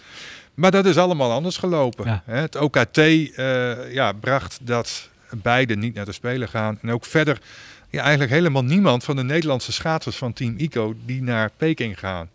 Maar 0.53 0.71
dat 0.71 0.85
is 0.85 0.97
allemaal 0.97 1.31
anders 1.31 1.57
gelopen. 1.57 2.05
Ja. 2.05 2.23
Het 2.25 2.55
OKT 2.55 2.97
eh, 2.97 3.93
ja, 3.93 4.11
bracht 4.11 4.59
dat 4.61 5.09
beide 5.29 5.75
niet 5.75 5.93
naar 5.93 6.05
de 6.05 6.11
Spelen 6.11 6.49
gaan. 6.49 6.79
En 6.81 6.91
ook 6.91 7.05
verder 7.05 7.41
ja, 7.89 8.01
eigenlijk 8.01 8.31
helemaal 8.31 8.63
niemand 8.63 9.03
van 9.03 9.15
de 9.15 9.23
Nederlandse 9.23 9.71
schaatsers 9.71 10.15
van 10.15 10.33
Team 10.33 10.53
ICO 10.57 10.95
die 11.05 11.21
naar 11.21 11.51
Peking 11.57 11.99
gaan. 11.99 12.29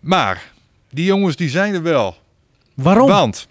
Maar 0.00 0.42
die 0.90 1.04
jongens 1.04 1.36
die 1.36 1.48
zijn 1.48 1.74
er 1.74 1.82
wel. 1.82 2.16
Waarom? 2.74 3.08
Want 3.08 3.48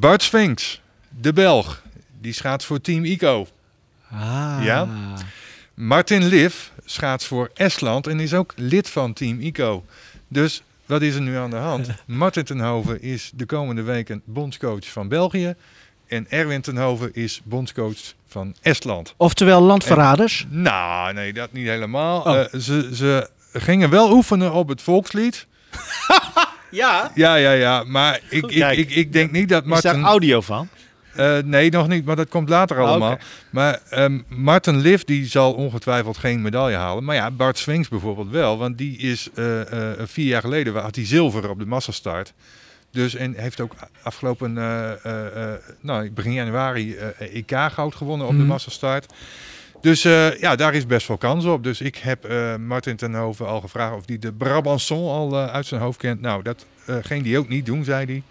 Bart 0.00 0.22
Sphinx, 0.22 0.80
de 1.08 1.32
Belg, 1.32 1.82
die 2.20 2.32
schaats 2.32 2.64
voor 2.64 2.80
Team 2.80 3.04
ICO. 3.04 3.46
Ah. 4.10 4.58
Ja? 4.62 4.88
Martin 5.74 6.24
Liv 6.24 6.54
schaats 6.84 7.26
voor 7.26 7.50
Estland 7.54 8.06
en 8.06 8.20
is 8.20 8.34
ook 8.34 8.52
lid 8.56 8.90
van 8.90 9.12
Team 9.12 9.40
ICO. 9.40 9.84
Dus 10.28 10.62
wat 10.86 11.02
is 11.02 11.14
er 11.14 11.20
nu 11.20 11.36
aan 11.36 11.50
de 11.50 11.56
hand? 11.56 11.88
Martin 12.06 12.44
Tenhoven 12.44 13.02
is 13.02 13.30
de 13.34 13.46
komende 13.46 13.82
weken 13.82 14.22
bondscoach 14.24 14.86
van 14.92 15.08
België. 15.08 15.54
En 16.06 16.26
Erwin 16.28 16.60
Tenhoven 16.60 17.14
is 17.14 17.40
bondscoach 17.44 17.98
van 18.26 18.54
Estland. 18.62 19.14
Oftewel 19.16 19.60
landverraders. 19.60 20.46
Nou, 20.48 21.12
nee, 21.12 21.32
dat 21.32 21.52
niet 21.52 21.66
helemaal. 21.66 22.20
Oh. 22.20 22.40
Eh, 22.40 22.60
ze, 22.60 22.90
ze 22.94 23.30
gingen 23.52 23.90
wel 23.90 24.12
oefenen 24.12 24.52
op 24.52 24.68
het 24.68 24.82
volkslied. 24.82 25.46
Ja. 26.70 27.10
Ja, 27.14 27.34
ja, 27.34 27.52
ja. 27.52 27.84
Maar 27.84 28.20
ik, 28.28 28.46
ik, 28.46 28.76
ik, 28.76 28.90
ik 28.90 29.12
denk 29.12 29.30
niet 29.30 29.48
dat 29.48 29.64
Is 29.64 29.68
daar 29.68 29.92
Martin... 29.92 30.04
audio 30.04 30.40
van? 30.40 30.68
Eh, 31.16 31.38
nee, 31.44 31.70
nog 31.70 31.88
niet, 31.88 32.04
maar 32.04 32.16
dat 32.16 32.28
komt 32.28 32.48
later 32.48 32.78
allemaal. 32.80 33.12
oké. 33.12 33.22
Maar 33.50 33.80
ehm, 33.90 34.20
Martin 34.28 34.76
Liv 34.76 35.02
die 35.02 35.26
zal 35.26 35.52
ongetwijfeld 35.52 36.16
geen 36.18 36.42
medaille 36.42 36.76
halen. 36.76 37.04
Maar 37.04 37.14
ja, 37.14 37.30
Bart 37.30 37.58
Swings 37.58 37.88
bijvoorbeeld 37.88 38.30
wel. 38.30 38.58
Want 38.58 38.78
die 38.78 38.98
is 38.98 39.28
eh, 39.34 39.60
eh, 39.90 39.98
vier 40.06 40.26
jaar 40.26 40.40
geleden 40.40 40.74
had 40.74 40.94
hij 40.94 41.06
zilver 41.06 41.50
op 41.50 41.58
de 41.58 41.66
massastart. 41.66 42.32
Dus 42.90 43.14
en 43.14 43.34
heeft 43.36 43.60
ook 43.60 43.72
afgelopen 44.02 44.52
nou, 45.80 46.10
begin 46.10 46.32
januari 46.32 46.96
EK 47.18 47.52
goud 47.72 47.94
gewonnen 47.94 48.26
op 48.26 48.32
de 48.32 48.38
Mhm. 48.38 48.46
massastart. 48.46 49.12
Dus 49.80 50.02
ja, 50.40 50.56
daar 50.56 50.74
is 50.74 50.86
best 50.86 51.08
wel 51.08 51.16
kans 51.16 51.44
op. 51.44 51.62
Dus 51.64 51.80
ik 51.80 51.96
heb 51.96 52.24
eh, 52.24 52.56
Martin 52.56 52.96
Tenhoven 52.96 53.46
al 53.46 53.60
gevraagd 53.60 53.96
of 53.96 54.02
hij 54.06 54.18
de 54.18 54.32
Brabançon 54.32 55.08
al 55.10 55.36
uit 55.38 55.66
zijn 55.66 55.80
hoofd 55.80 55.98
kent. 55.98 56.20
Nou, 56.20 56.42
dat 56.42 56.66
ging 57.02 57.22
die 57.22 57.38
ook 57.38 57.48
niet 57.48 57.66
doen, 57.66 57.84
zei 57.84 58.04
hij. 58.06 58.22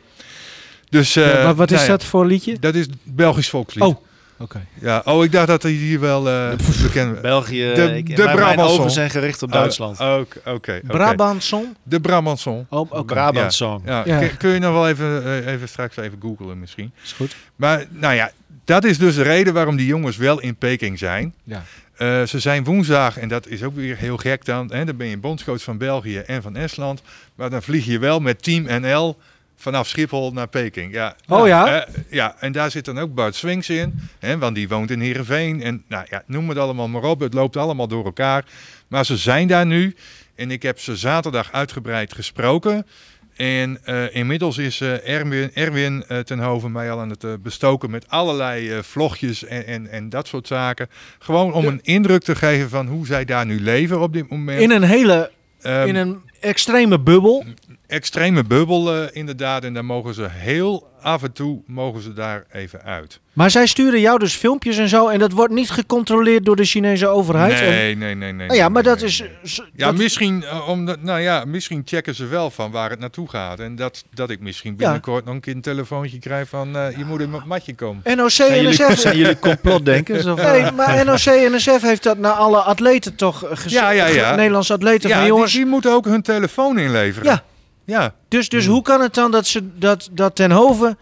Dus, 0.90 1.16
eh, 1.16 1.34
Ja, 1.34 1.46
wat 1.46 1.56
wat 1.56 1.72
is 1.72 1.76
nou 1.78 1.90
ja, 1.92 1.96
dat 1.98 2.06
voor 2.06 2.26
liedje? 2.26 2.60
Dat 2.60 2.76
is 2.76 2.86
Belgisch 3.04 3.50
volkslied. 3.50 3.84
Oh, 3.84 3.96
oké. 4.40 4.66
Ja, 4.82 5.02
oh, 5.06 5.24
ik 5.24 5.32
dacht 5.32 5.48
dat 5.48 5.64
hij 5.64 5.72
hier 5.72 6.00
wel 6.00 6.30
eh 6.30 6.50
bekend 6.82 7.22
België, 7.22 7.72
De- 7.76 7.98
ik, 7.98 8.16
de 8.16 8.24
mijn, 8.24 8.36
mijn 8.40 8.56
Brabançon. 8.56 8.80
ogen 8.80 8.92
zijn 8.92 9.10
gericht 9.10 9.44
op 9.44 9.52
Duitsland. 9.52 10.00
Oh, 10.00 10.18
Oké, 10.20 10.38
oké. 10.40 10.50
oké. 10.52 10.82
Brabantsong? 10.88 11.66
De 11.84 12.00
Brabançon. 12.00 12.66
Oh, 12.70 13.48
song. 13.48 13.82
Ja, 13.86 14.02
Ja. 14.06 14.20
Kun, 14.20 14.38
kun 14.38 14.50
je 14.50 14.60
nog 14.60 14.74
wel 14.74 14.88
even, 14.90 15.24
eh, 15.26 15.54
even 15.54 15.68
straks 15.68 15.98
even 15.98 16.18
googlen 16.22 16.60
misschien. 16.60 16.92
Is 17.04 17.12
goed. 17.12 17.36
Maar 17.56 17.86
nou 17.90 18.14
ja, 18.14 18.32
dat 18.66 18.84
is 18.84 18.98
dus 18.98 19.16
de 19.16 19.22
reden 19.22 19.54
waarom 19.54 19.76
die 19.76 19.86
jongens 19.88 20.18
wel 20.18 20.40
in 20.40 20.56
Peking 20.56 21.00
zijn. 21.00 21.34
Ja. 21.44 21.64
Eh, 21.96 22.24
ze 22.24 22.40
zijn 22.40 22.64
woensdag, 22.64 23.18
en 23.18 23.28
dat 23.28 23.48
is 23.48 23.64
ook 23.64 23.76
weer 23.76 23.98
heel 23.98 24.18
gek 24.18 24.46
dan. 24.46 24.72
Hè, 24.74 24.86
dan 24.86 24.98
ben 24.98 25.08
je 25.08 25.18
bondscoach 25.18 25.62
van 25.64 25.78
België 25.78 26.18
en 26.18 26.42
van 26.42 26.56
Estland. 26.56 27.02
Maar 27.36 27.50
dan 27.50 27.62
vlieg 27.64 27.86
je 27.86 28.00
wel 28.00 28.20
met 28.20 28.44
Team 28.44 28.82
NL 28.82 29.18
vanaf 29.66 29.88
Schiphol 29.88 30.32
naar 30.32 30.48
Peking. 30.48 30.94
Ja, 30.94 31.16
Oh 31.28 31.48
ja? 31.48 31.82
eh, 31.86 31.94
ja, 32.10 32.36
en 32.40 32.52
daar 32.52 32.72
zit 32.72 32.86
dan 32.86 33.00
ook 33.00 33.14
Bart 33.14 33.36
Swings 33.36 33.70
in. 33.70 34.00
Hè, 34.20 34.38
want 34.38 34.56
die 34.56 34.68
woont 34.68 34.92
in 34.92 35.00
Heerenveen. 35.00 35.62
En 35.64 35.84
nou 35.88 36.06
ja, 36.10 36.24
noem 36.26 36.50
het 36.50 36.58
allemaal 36.58 36.88
maar 36.88 37.04
op. 37.04 37.20
Het 37.20 37.34
loopt 37.34 37.58
allemaal 37.58 37.88
door 37.88 38.06
elkaar. 38.06 38.46
Maar 38.88 39.06
ze 39.06 39.18
zijn 39.18 39.48
daar 39.48 39.66
nu. 39.66 39.96
En 40.36 40.52
ik 40.52 40.62
heb 40.62 40.80
ze 40.80 40.96
zaterdag 40.96 41.52
uitgebreid 41.52 42.14
gesproken. 42.14 42.86
En 43.36 43.80
eh, 43.84 44.16
inmiddels 44.16 44.58
is 44.58 44.82
eh, 44.82 45.10
Erwin, 45.10 45.52
Erwin 45.54 46.04
Tenhoven 46.24 46.72
mij 46.72 46.92
al 46.92 47.00
aan 47.00 47.10
het 47.10 47.44
bestoken 47.44 47.90
met 47.90 48.10
allerlei 48.10 48.84
vlogjes 48.84 49.46
en, 49.46 49.66
en, 49.66 49.88
en 49.88 50.10
dat 50.10 50.28
soort 50.28 50.48
zaken. 50.48 50.90
Gewoon 51.20 51.54
om 51.54 51.66
een 51.66 51.80
indruk 51.84 52.24
te 52.24 52.36
geven 52.36 52.70
van 52.70 52.88
hoe 52.88 53.06
zij 53.06 53.26
daar 53.26 53.46
nu 53.46 53.62
leven 53.62 54.02
op 54.02 54.14
dit 54.14 54.30
moment. 54.30 54.62
In 54.62 54.72
een 54.72 54.84
hele, 54.84 55.32
Ehm, 55.66 55.88
in 55.88 55.96
een 55.96 56.22
extreme 56.40 57.00
bubbel. 57.00 57.46
Extreme 57.88 58.44
bubbel 58.44 58.94
eh, 58.96 59.08
inderdaad. 59.12 59.64
En 59.64 59.74
daar 59.74 59.86
mogen 59.86 60.14
ze 60.14 60.28
heel 60.30 60.94
af 61.02 61.24
en 61.24 61.32
toe 61.32 61.62
mogen 61.68 62.02
ze 62.02 62.14
daar 62.14 62.44
even 62.52 62.82
uit. 62.84 63.20
Maar 63.34 63.52
zij 63.52 63.66
sturen 63.68 64.00
jou 64.00 64.20
dus 64.20 64.34
filmpjes 64.36 64.78
en 64.78 64.90
zo. 64.90 65.08
En 65.08 65.20
dat 65.20 65.32
wordt 65.32 65.54
niet 65.54 65.70
gecontroleerd 65.70 66.46
door 66.46 66.56
de 66.56 66.64
Chinese 66.64 67.08
overheid. 67.08 67.60
En- 67.62 67.70
Nee, 67.70 67.96
nee, 67.96 68.16
nee, 68.16 68.34
nee. 68.34 68.48
Nou 68.48 68.60
ja, 68.60 68.64
nee, 68.66 68.74
maar 68.74 68.84
nee, 68.84 68.92
dat 68.92 69.02
nee, 69.02 69.10
is... 69.10 69.20
nee. 69.20 69.30
z- 69.44 69.60
Ja, 69.76 69.86
dat- 69.86 69.96
misschien, 69.96 70.44
eh, 70.44 70.70
omdat, 70.70 71.02
nou 71.02 71.20
ja, 71.20 71.44
misschien 71.46 71.82
checken 71.86 72.16
ze 72.16 72.26
wel 72.26 72.50
van 72.52 72.72
waar 72.72 72.90
het 72.90 73.00
naartoe 73.00 73.30
gaat. 73.30 73.60
En 73.60 73.76
dat, 73.76 74.04
dat 74.14 74.30
ik 74.30 74.40
misschien 74.40 74.76
binnenkort 74.76 75.26
nog 75.26 75.34
een 75.34 75.40
keer 75.42 75.56
een 75.56 75.62
telefoontje 75.62 76.20
krijg 76.20 76.50
van 76.50 76.76
eh, 76.78 76.98
je 76.98 77.06
moet 77.06 77.22
in 77.22 77.30
mijn 77.30 77.48
matje 77.48 77.76
komen. 77.76 78.02
NOC, 78.18 78.30
Zijn 78.30 78.56
jullie, 78.62 78.70
NSF... 78.70 79.00
zijn 79.00 79.18
jullie 79.18 79.40
complotdenkers? 79.40 80.26
Of, 80.26 80.42
Nee, 80.52 80.72
maar 80.72 81.06
NOC 81.06 81.20
en 81.26 81.52
NSF 81.56 81.82
heeft 81.82 82.04
dat 82.04 82.18
naar 82.18 82.32
alle 82.32 82.58
atleten 82.58 83.16
toch 83.16 83.40
gezegd. 83.48 83.70
Ja, 83.70 83.90
ja, 83.90 84.06
ja. 84.08 84.36
Nederlandse 84.36 84.74
atleten 84.74 85.10
Ja, 85.10 85.16
van 85.16 85.24
die, 85.24 85.34
jongens. 85.34 85.54
die 85.54 85.66
moeten 85.66 85.92
ook 85.92 86.06
hun 86.06 86.22
telefoon 86.22 86.78
inleveren. 86.80 87.30
Ja. 87.32 87.44
Ja, 87.86 88.16
Dus, 88.28 88.50
dus 88.50 88.64
Hmm. 88.66 88.74
hoe 88.74 88.84
kan 88.84 89.02
het 89.02 89.14
dan 89.14 89.32
dat, 89.32 89.48
ze, 89.48 89.78
dat, 89.78 90.10
dat 90.12 90.36
Ten 90.36 90.52
Hoven 90.52 90.98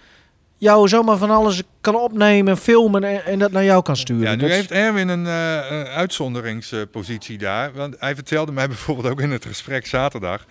jou 0.58 0.88
zomaar 0.88 1.18
van 1.18 1.30
alles 1.32 1.62
kan 1.82 1.96
opnemen, 1.96 2.58
filmen 2.58 3.04
en, 3.04 3.26
en 3.26 3.40
dat 3.40 3.52
naar 3.52 3.64
jou 3.64 3.84
kan 3.84 3.96
sturen? 3.98 4.24
Ja, 4.24 4.36
nu 4.36 4.42
Dat 4.42 4.50
heeft 4.50 4.72
Erwin 4.72 5.08
een 5.08 5.28
eh, 5.28 5.72
een 5.72 5.86
uitzonderingspositie 5.86 7.38
daar. 7.38 7.74
Want 7.74 7.96
hij 8.00 8.16
vertelde 8.16 8.52
mij 8.52 8.68
bijvoorbeeld 8.74 9.08
ook 9.08 9.22
in 9.22 9.32
het 9.32 9.46
gesprek 9.46 9.86
zaterdag. 9.88 10.46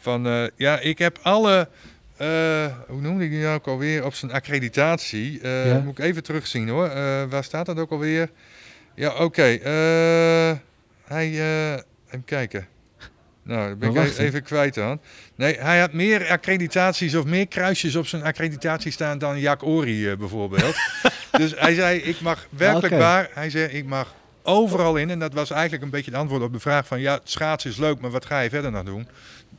Van 0.00 0.26
eh, 0.26 0.44
ja, 0.56 0.78
ik 0.78 0.98
heb 0.98 1.18
alle. 1.22 1.68
eh, 2.16 2.66
hoe 2.88 3.00
noemde 3.00 3.24
ik 3.24 3.30
die 3.30 3.40
nou 3.42 3.54
ook 3.54 3.66
alweer? 3.66 4.04
Op 4.04 4.14
zijn 4.14 4.32
accreditatie. 4.32 5.40
Eh, 5.40 5.66
Ja. 5.66 5.78
Moet 5.78 5.98
ik 5.98 6.04
even 6.04 6.22
terugzien 6.22 6.68
hoor. 6.68 6.86
Eh, 6.88 7.22
waar 7.28 7.44
staat 7.44 7.66
dat 7.66 7.78
ook 7.78 7.90
alweer? 7.90 8.30
Ja, 8.94 9.14
oké. 9.14 9.42
eh, 9.42 10.56
hij. 11.04 11.26
eh, 11.38 11.72
even 12.06 12.24
kijken. 12.24 12.66
Nou, 13.48 13.68
dat 13.68 13.78
ben 13.78 13.92
Maar 13.92 14.06
ik 14.06 14.18
e- 14.18 14.22
even 14.22 14.42
kwijt 14.42 14.74
dan. 14.74 15.00
Nee, 15.34 15.56
hij 15.58 15.80
had 15.80 15.92
meer 15.92 16.28
accreditaties 16.28 17.14
of 17.14 17.24
meer 17.24 17.46
kruisjes 17.46 17.96
op 17.96 18.06
zijn 18.06 18.22
accreditatie 18.22 18.92
staan 18.92 19.18
dan 19.18 19.38
Jack 19.38 19.62
Ori 19.62 20.10
eh, 20.10 20.16
bijvoorbeeld. 20.16 20.76
dus 21.38 21.52
hij 21.56 21.74
zei, 21.74 21.98
ik 21.98 22.20
mag 22.20 22.46
werkelijk 22.50 22.98
waar, 22.98 23.28
hij 23.32 23.50
zei, 23.50 23.64
ik 23.68 23.84
mag 23.84 24.14
overal 24.42 24.96
in. 24.96 25.10
En 25.10 25.18
dat 25.18 25.32
was 25.32 25.50
eigenlijk 25.50 25.82
een 25.82 25.90
beetje 25.90 26.10
het 26.10 26.20
antwoord 26.20 26.42
op 26.42 26.52
de 26.52 26.60
vraag 26.60 26.86
van, 26.86 27.00
ja, 27.00 27.20
schaatsen 27.24 27.70
is 27.70 27.76
leuk, 27.76 28.00
maar 28.00 28.10
wat 28.10 28.26
ga 28.26 28.40
je 28.40 28.50
verder 28.50 28.70
nog 28.70 28.82
doen? 28.82 29.08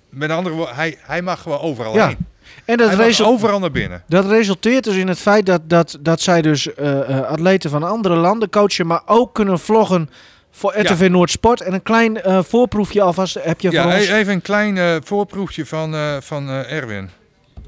Met 0.09 0.29
andere 0.29 0.55
woorden, 0.55 0.75
hij, 0.75 0.97
hij 1.01 1.21
mag 1.21 1.41
gewoon 1.41 1.59
overal 1.59 1.95
Ja, 1.95 2.07
heen. 2.07 2.17
en 2.65 2.77
dat, 2.77 3.21
overal 3.21 3.59
naar 3.59 3.71
binnen. 3.71 4.03
dat 4.07 4.25
resulteert 4.25 4.83
dus 4.83 4.95
in 4.95 5.07
het 5.07 5.19
feit 5.19 5.45
dat, 5.45 5.61
dat, 5.69 5.97
dat 6.01 6.21
zij 6.21 6.41
dus 6.41 6.73
eh, 6.73 7.17
eh, 7.17 7.25
atleten 7.25 7.69
van 7.69 7.83
andere 7.83 8.15
landen 8.15 8.49
coachen, 8.49 8.87
maar 8.87 9.01
ook 9.05 9.33
kunnen 9.33 9.59
vloggen 9.59 10.09
voor 10.59 10.79
RTV 10.79 11.07
Noord 11.09 11.29
Sport. 11.31 11.61
En 11.61 11.73
een 11.73 11.83
klein 11.83 12.21
eh, 12.21 12.39
voorproefje 12.43 13.01
alvast 13.01 13.37
heb 13.43 13.61
je 13.61 13.71
Ja, 13.71 13.83
voor 13.83 13.91
ons. 13.93 14.07
e- 14.07 14.13
even 14.15 14.33
een 14.33 14.41
klein 14.41 14.77
eh, 14.77 14.95
voorproefje 15.03 15.65
van, 15.65 15.93
eh, 15.93 16.17
van 16.19 16.49
eh, 16.49 16.71
Erwin. 16.71 17.09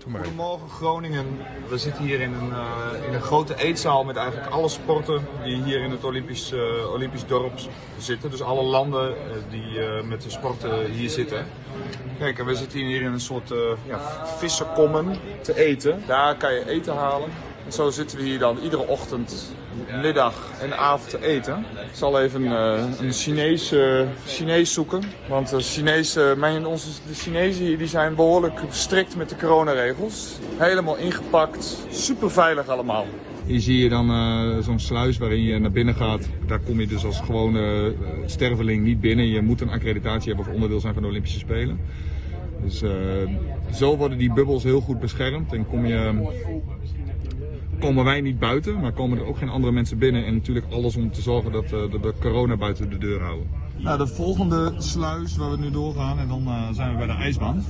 Goedemorgen 0.03 0.69
Groningen. 0.69 1.25
We 1.69 1.77
zitten 1.77 2.03
hier 2.03 2.21
in 2.21 2.33
een, 2.33 2.51
eh, 2.51 3.07
in 3.07 3.13
een 3.13 3.21
grote 3.21 3.55
eetzaal 3.57 4.03
met 4.03 4.15
eigenlijk 4.15 4.51
alle 4.51 4.69
sporten 4.69 5.27
die 5.43 5.63
hier 5.63 5.81
in 5.83 5.91
het 5.91 6.03
Olympisch, 6.03 6.51
eh, 6.51 6.91
Olympisch 6.93 7.25
dorp 7.25 7.59
zitten. 7.97 8.31
Dus 8.31 8.41
alle 8.41 8.63
landen 8.63 9.13
die 9.49 9.79
eh, 9.85 10.03
met 10.03 10.21
de 10.21 10.29
sporten 10.29 10.85
hier 10.91 11.09
zitten. 11.09 11.45
Kijk, 12.19 12.39
en 12.39 12.45
we 12.45 12.55
zitten 12.55 12.79
hier 12.79 13.01
in 13.01 13.11
een 13.13 13.19
soort 13.19 13.51
eh 13.51 13.57
ja, 13.87 13.99
vissenkommen 14.37 15.15
te 15.41 15.59
eten. 15.65 16.03
Daar 16.07 16.35
kan 16.35 16.53
je 16.53 16.69
eten 16.69 16.95
halen. 16.95 17.29
En 17.65 17.71
zo 17.73 17.89
zitten 17.89 18.17
we 18.17 18.23
hier 18.23 18.39
dan 18.39 18.57
iedere 18.63 18.87
ochtend, 18.87 19.51
middag 20.01 20.34
en 20.61 20.77
avond 20.77 21.09
te 21.09 21.25
eten. 21.25 21.57
Ik 21.59 21.95
zal 21.95 22.21
even 22.21 22.45
eh, 22.45 22.84
een 22.99 23.13
Chinees, 23.13 23.73
Chinees 24.25 24.73
zoeken. 24.73 25.03
Want 25.29 25.49
de 25.49 25.59
Chinezen, 25.59 26.39
mijn, 26.39 26.65
onze, 26.65 26.88
de 27.07 27.13
Chinezen 27.13 27.77
die 27.77 27.88
zijn 27.88 28.15
behoorlijk 28.15 28.59
strikt 28.69 29.15
met 29.15 29.29
de 29.29 29.36
coronaregels. 29.36 30.39
Helemaal 30.57 30.97
ingepakt, 30.97 31.77
super 31.89 32.32
veilig 32.32 32.67
allemaal. 32.67 33.05
Hier 33.45 33.59
zie 33.59 33.77
je 33.84 33.89
dan 33.89 34.09
eh, 34.09 34.63
zo'n 34.63 34.79
sluis 34.79 35.17
waarin 35.17 35.41
je 35.41 35.59
naar 35.59 35.71
binnen 35.71 35.95
gaat. 35.95 36.29
Daar 36.47 36.59
kom 36.59 36.79
je 36.79 36.88
dus 36.88 37.05
als 37.05 37.19
gewone 37.19 37.93
sterveling 38.25 38.84
niet 38.84 39.01
binnen. 39.01 39.27
Je 39.27 39.41
moet 39.41 39.61
een 39.61 39.69
accreditatie 39.69 40.27
hebben 40.27 40.47
of 40.47 40.53
onderdeel 40.53 40.79
zijn 40.79 40.93
van 40.93 41.01
de 41.03 41.09
Olympische 41.09 41.39
Spelen. 41.39 41.79
Dus 42.63 42.84
zo 43.73 43.97
worden 43.97 44.17
die 44.17 44.34
bubbels 44.34 44.63
heel 44.63 44.82
goed 44.82 44.99
beschermd 44.99 45.53
en 45.53 45.67
kom 45.67 45.86
je, 45.86 46.29
komen 47.82 48.03
wij 48.05 48.21
niet 48.21 48.39
buiten, 48.39 48.79
maar 48.79 48.91
komen 48.91 49.17
er 49.17 49.25
ook 49.25 49.38
geen 49.38 49.49
andere 49.49 49.73
mensen 49.73 49.97
binnen. 49.97 50.25
En 50.25 50.34
natuurlijk 50.34 50.65
alles 50.71 50.95
om 50.95 51.11
te 51.11 51.21
zorgen 51.21 51.51
dat, 51.51 51.63
eh, 51.63 51.71
dat 51.71 52.01
we 52.01 52.13
corona 52.19 52.57
buiten 52.57 52.89
de 52.89 52.97
deur 52.97 53.21
houden. 53.21 53.47
Nou, 53.77 53.97
de 53.97 54.07
volgende 54.07 54.73
sluis 54.77 55.36
waar 55.38 55.51
we 55.51 55.57
nu 55.57 55.71
doorgaan 55.71 56.19
en 56.19 56.27
dan 56.27 56.47
eh, 56.47 56.69
zijn 56.71 56.91
we 56.91 56.97
bij 56.97 57.07
de 57.07 57.13
ijsbaan. 57.13 57.63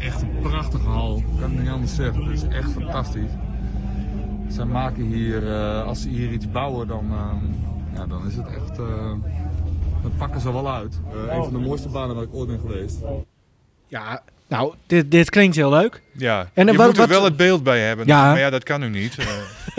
Echt 0.00 0.22
een 0.22 0.38
prachtige 0.42 0.86
hal, 0.88 1.16
ik 1.16 1.24
kan 1.40 1.50
het 1.50 1.60
niet 1.60 1.68
anders 1.68 1.94
zeggen. 1.94 2.24
Het 2.24 2.32
is 2.42 2.48
echt 2.48 2.72
fantastisch. 2.72 3.30
Zij 4.48 4.64
maken 4.64 5.04
hier, 5.04 5.52
eh, 5.52 5.86
als 5.86 6.02
ze 6.02 6.08
hier 6.08 6.32
iets 6.32 6.50
bouwen, 6.50 6.86
dan, 6.86 7.04
eh, 7.10 7.32
ja, 7.94 8.06
dan 8.06 8.26
is 8.26 8.36
het 8.36 8.46
echt. 8.46 8.78
eh, 8.78 9.12
dan 10.02 10.12
pakken 10.18 10.40
ze 10.40 10.52
wel 10.52 10.70
uit. 10.72 11.00
Eh, 11.12 11.36
een 11.36 11.42
van 11.44 11.52
de 11.52 11.58
mooiste 11.58 11.88
banen 11.88 12.14
waar 12.14 12.24
ik 12.24 12.34
ooit 12.34 12.48
ben 12.48 12.58
geweest. 12.60 13.02
Ja, 13.86 14.22
nou, 14.48 14.74
dit, 14.86 15.10
dit 15.10 15.30
klinkt 15.30 15.56
heel 15.56 15.70
leuk. 15.70 16.02
Ja, 16.12 16.50
En, 16.54 16.66
je 16.66 16.74
wat- 16.74 16.86
moet 16.86 16.94
er 16.94 17.00
wat- 17.00 17.08
wel 17.10 17.24
het 17.24 17.36
beeld 17.36 17.62
bij 17.62 17.80
hebben. 17.80 18.06
Ja. 18.06 18.22
Maar 18.30 18.38
ja, 18.38 18.50
dat 18.50 18.62
kan 18.62 18.80
nu 18.80 18.88
niet. 18.88 19.16
Eh, 19.18 19.26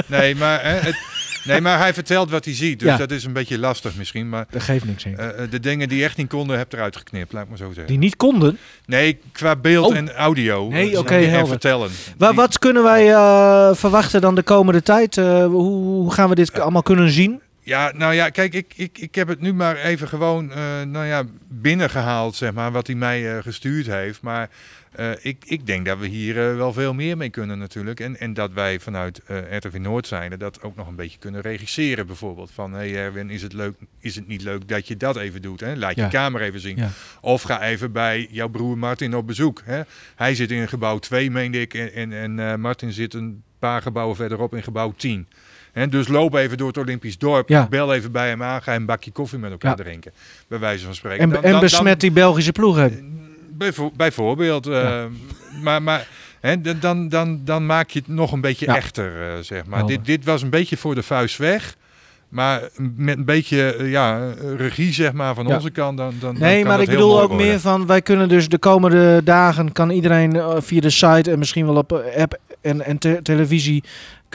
nee, 0.20 0.36
maar, 0.36 0.64
hè, 0.64 0.70
het, 0.74 0.96
nee, 1.44 1.62
maar 1.62 1.78
hij 1.78 1.94
vertelt 1.94 2.30
wat 2.30 2.46
hij 2.46 2.54
ziet. 2.56 2.80
Dus 2.80 2.90
Ja. 2.90 2.98
dat 2.98 3.12
is 3.12 3.24
een 3.24 3.34
beetje 3.34 3.60
lastig 3.60 3.96
misschien. 3.96 4.30
Maar 4.30 4.46
Dat 4.50 4.62
geeft 4.62 4.86
niks 4.86 5.06
in. 5.06 5.18
eh, 5.18 5.28
de 5.50 5.60
dingen 5.60 5.90
die 5.90 6.04
echt 6.04 6.18
niet 6.18 6.28
konden, 6.30 6.58
heb 6.58 6.74
eruit 6.74 6.96
geknipt, 6.98 7.34
laat 7.34 7.44
ik 7.44 7.50
maar 7.50 7.58
zo 7.58 7.66
zeggen. 7.68 7.88
Die 7.88 7.98
niet 7.98 8.16
konden. 8.16 8.58
Nee, 8.86 9.20
qua 9.32 9.56
beeld 9.56 9.90
Oh. 9.92 9.96
en 9.98 10.14
audio. 10.14 10.68
Nee, 10.70 11.00
oké, 11.00 11.16
en 11.16 11.30
helder. 11.30 11.48
vertellen. 11.48 11.90
Wa- 12.18 12.28
Die- 12.28 12.36
wat 12.36 12.60
kunnen 12.60 12.84
wij 12.84 13.06
verwachten 13.76 14.22
dan 14.22 14.36
de 14.36 14.44
komende 14.44 14.82
tijd? 14.84 15.16
Hoe, 15.16 15.50
hoe 15.84 16.14
gaan 16.14 16.30
we 16.30 16.36
dit 16.36 16.60
allemaal 16.60 16.84
kunnen 16.84 17.10
zien? 17.10 17.42
Ja, 17.66 17.92
nou 17.96 18.14
ja, 18.14 18.30
kijk, 18.30 18.54
ik, 18.54 18.74
ik, 18.76 18.98
ik 18.98 19.16
heb 19.16 19.28
het 19.28 19.42
nu 19.42 19.54
maar 19.54 19.76
even 19.78 20.08
gewoon 20.08 20.52
eh, 20.52 20.82
nou 20.82 21.06
ja, 21.06 21.24
binnengehaald, 21.48 22.36
zeg 22.36 22.54
maar, 22.54 22.72
wat 22.72 22.88
hij 22.88 22.96
mij 22.96 23.36
eh, 23.36 23.44
gestuurd 23.44 23.86
heeft. 23.86 24.22
Maar 24.22 24.50
eh, 24.92 25.10
ik, 25.22 25.44
ik 25.46 25.66
denk 25.66 25.86
dat 25.86 25.98
we 25.98 26.08
hier 26.08 26.58
wel 26.58 26.74
veel 26.74 26.94
meer 26.94 27.18
mee 27.18 27.30
kunnen 27.30 27.58
natuurlijk. 27.60 28.00
En, 28.00 28.20
en 28.20 28.34
dat 28.34 28.52
wij 28.52 28.80
vanuit 28.80 29.22
eh 29.26 29.58
RTV 29.58 29.78
Noord 29.78 30.08
zijn, 30.08 30.40
dat 30.40 30.62
ook 30.62 30.76
nog 30.76 30.88
een 30.88 30.96
beetje 30.96 31.18
kunnen 31.18 31.42
regisseren 31.42 32.08
bijvoorbeeld. 32.08 32.52
Van, 32.52 32.74
hé 32.74 32.78
hey 32.90 32.96
Erwin, 32.96 33.30
is 33.30 33.42
het, 33.42 33.54
leuk, 33.54 33.76
is 34.00 34.16
het 34.16 34.28
niet 34.28 34.42
leuk 34.42 34.68
dat 34.68 34.88
je 34.88 34.98
dat 34.98 35.18
even 35.18 35.42
doet? 35.42 35.60
Hè? 35.60 35.76
Laat 35.76 35.96
je 35.96 36.02
Ja. 36.02 36.08
kamer 36.08 36.42
even 36.42 36.60
zien. 36.60 36.78
Ja. 36.78 36.90
Of 37.22 37.42
ga 37.42 37.62
even 37.62 37.92
bij 37.92 38.28
jouw 38.32 38.50
broer 38.50 38.78
Martin 38.78 39.16
op 39.16 39.28
bezoek. 39.28 39.62
Hè? 39.64 39.82
Hij 40.16 40.36
zit 40.36 40.52
in 40.52 40.68
gebouw 40.68 41.00
2, 41.00 41.32
meende 41.32 41.62
ik, 41.62 41.74
en, 41.74 42.14
en, 42.14 42.40
en 42.40 42.60
Martin 42.60 42.92
zit 42.92 43.14
een 43.14 43.44
paar 43.60 43.82
gebouwen 43.82 44.16
verderop 44.16 44.56
in 44.56 44.64
gebouw 44.64 44.94
10. 44.98 45.28
Hè, 45.76 45.88
dus 45.88 46.08
loop 46.08 46.34
even 46.36 46.58
door 46.58 46.68
het 46.68 46.78
Olympisch 46.78 47.18
dorp. 47.18 47.50
Ja. 47.50 47.68
Bel 47.70 47.94
even 47.94 48.12
bij 48.12 48.28
hem 48.28 48.44
aan. 48.44 48.62
Ga 48.64 48.76
een 48.76 48.86
bakje 48.86 49.12
koffie 49.12 49.40
met 49.40 49.52
elkaar 49.52 49.78
Ja. 49.78 49.84
drinken. 49.84 50.12
Bij 50.48 50.60
wijze 50.60 50.86
van 50.86 50.96
spreken. 50.96 51.20
En, 51.24 51.30
Dan- 51.30 51.44
en 51.44 51.52
dan- 51.52 51.60
besmet 51.60 52.00
die 52.00 52.12
Belgische 52.12 52.52
ploeg. 52.52 52.80
bijvo- 53.50 53.92
bijvoorbeeld. 53.96 54.68
eh, 54.68 55.04
maar 55.64 55.82
maar 55.82 56.08
dan, 56.80 57.10
dan, 57.10 57.42
dan 57.44 57.66
maak 57.66 57.90
je 57.90 58.00
het 58.00 58.08
nog 58.08 58.32
een 58.32 58.42
beetje 58.42 58.66
Ja. 58.66 58.76
echter, 58.76 59.22
eh, 59.22 59.40
zeg 59.42 59.66
maar. 59.66 59.86
Dit, 59.86 60.06
dit 60.06 60.26
was 60.26 60.42
een 60.42 60.50
beetje 60.50 60.78
voor 60.78 60.96
de 60.96 61.04
vuist 61.04 61.38
weg. 61.38 61.76
Maar 62.30 62.62
met 62.96 63.18
een 63.18 63.26
beetje 63.26 63.74
eh, 63.76 63.92
ja, 63.92 64.20
eh, 64.20 64.56
regie 64.58 64.94
zeg 64.94 65.14
maar, 65.14 65.36
van 65.36 65.48
Ja. 65.48 65.56
onze 65.56 65.70
kant. 65.70 65.98
Dan, 65.98 66.14
dan, 66.20 66.36
Nee, 66.40 66.60
kan 66.60 66.68
maar 66.72 66.82
ik 66.82 66.90
bedoel 66.90 67.22
ook 67.22 67.28
worden. 67.30 67.48
meer 67.48 67.60
van, 67.60 67.86
wij 67.86 68.02
kunnen 68.02 68.30
dus 68.30 68.50
de 68.50 68.58
komende 68.58 69.22
dagen, 69.24 69.72
kan 69.72 69.90
iedereen 69.90 70.36
eh, 70.36 70.56
via 70.60 70.82
de 70.82 70.90
site 70.90 71.32
en 71.32 71.40
misschien 71.40 71.66
wel 71.66 71.76
op 71.76 71.92
eh, 71.94 72.22
app 72.22 72.38
en, 72.62 72.82
en 72.86 72.98
te- 72.98 73.20
televisie, 73.24 73.84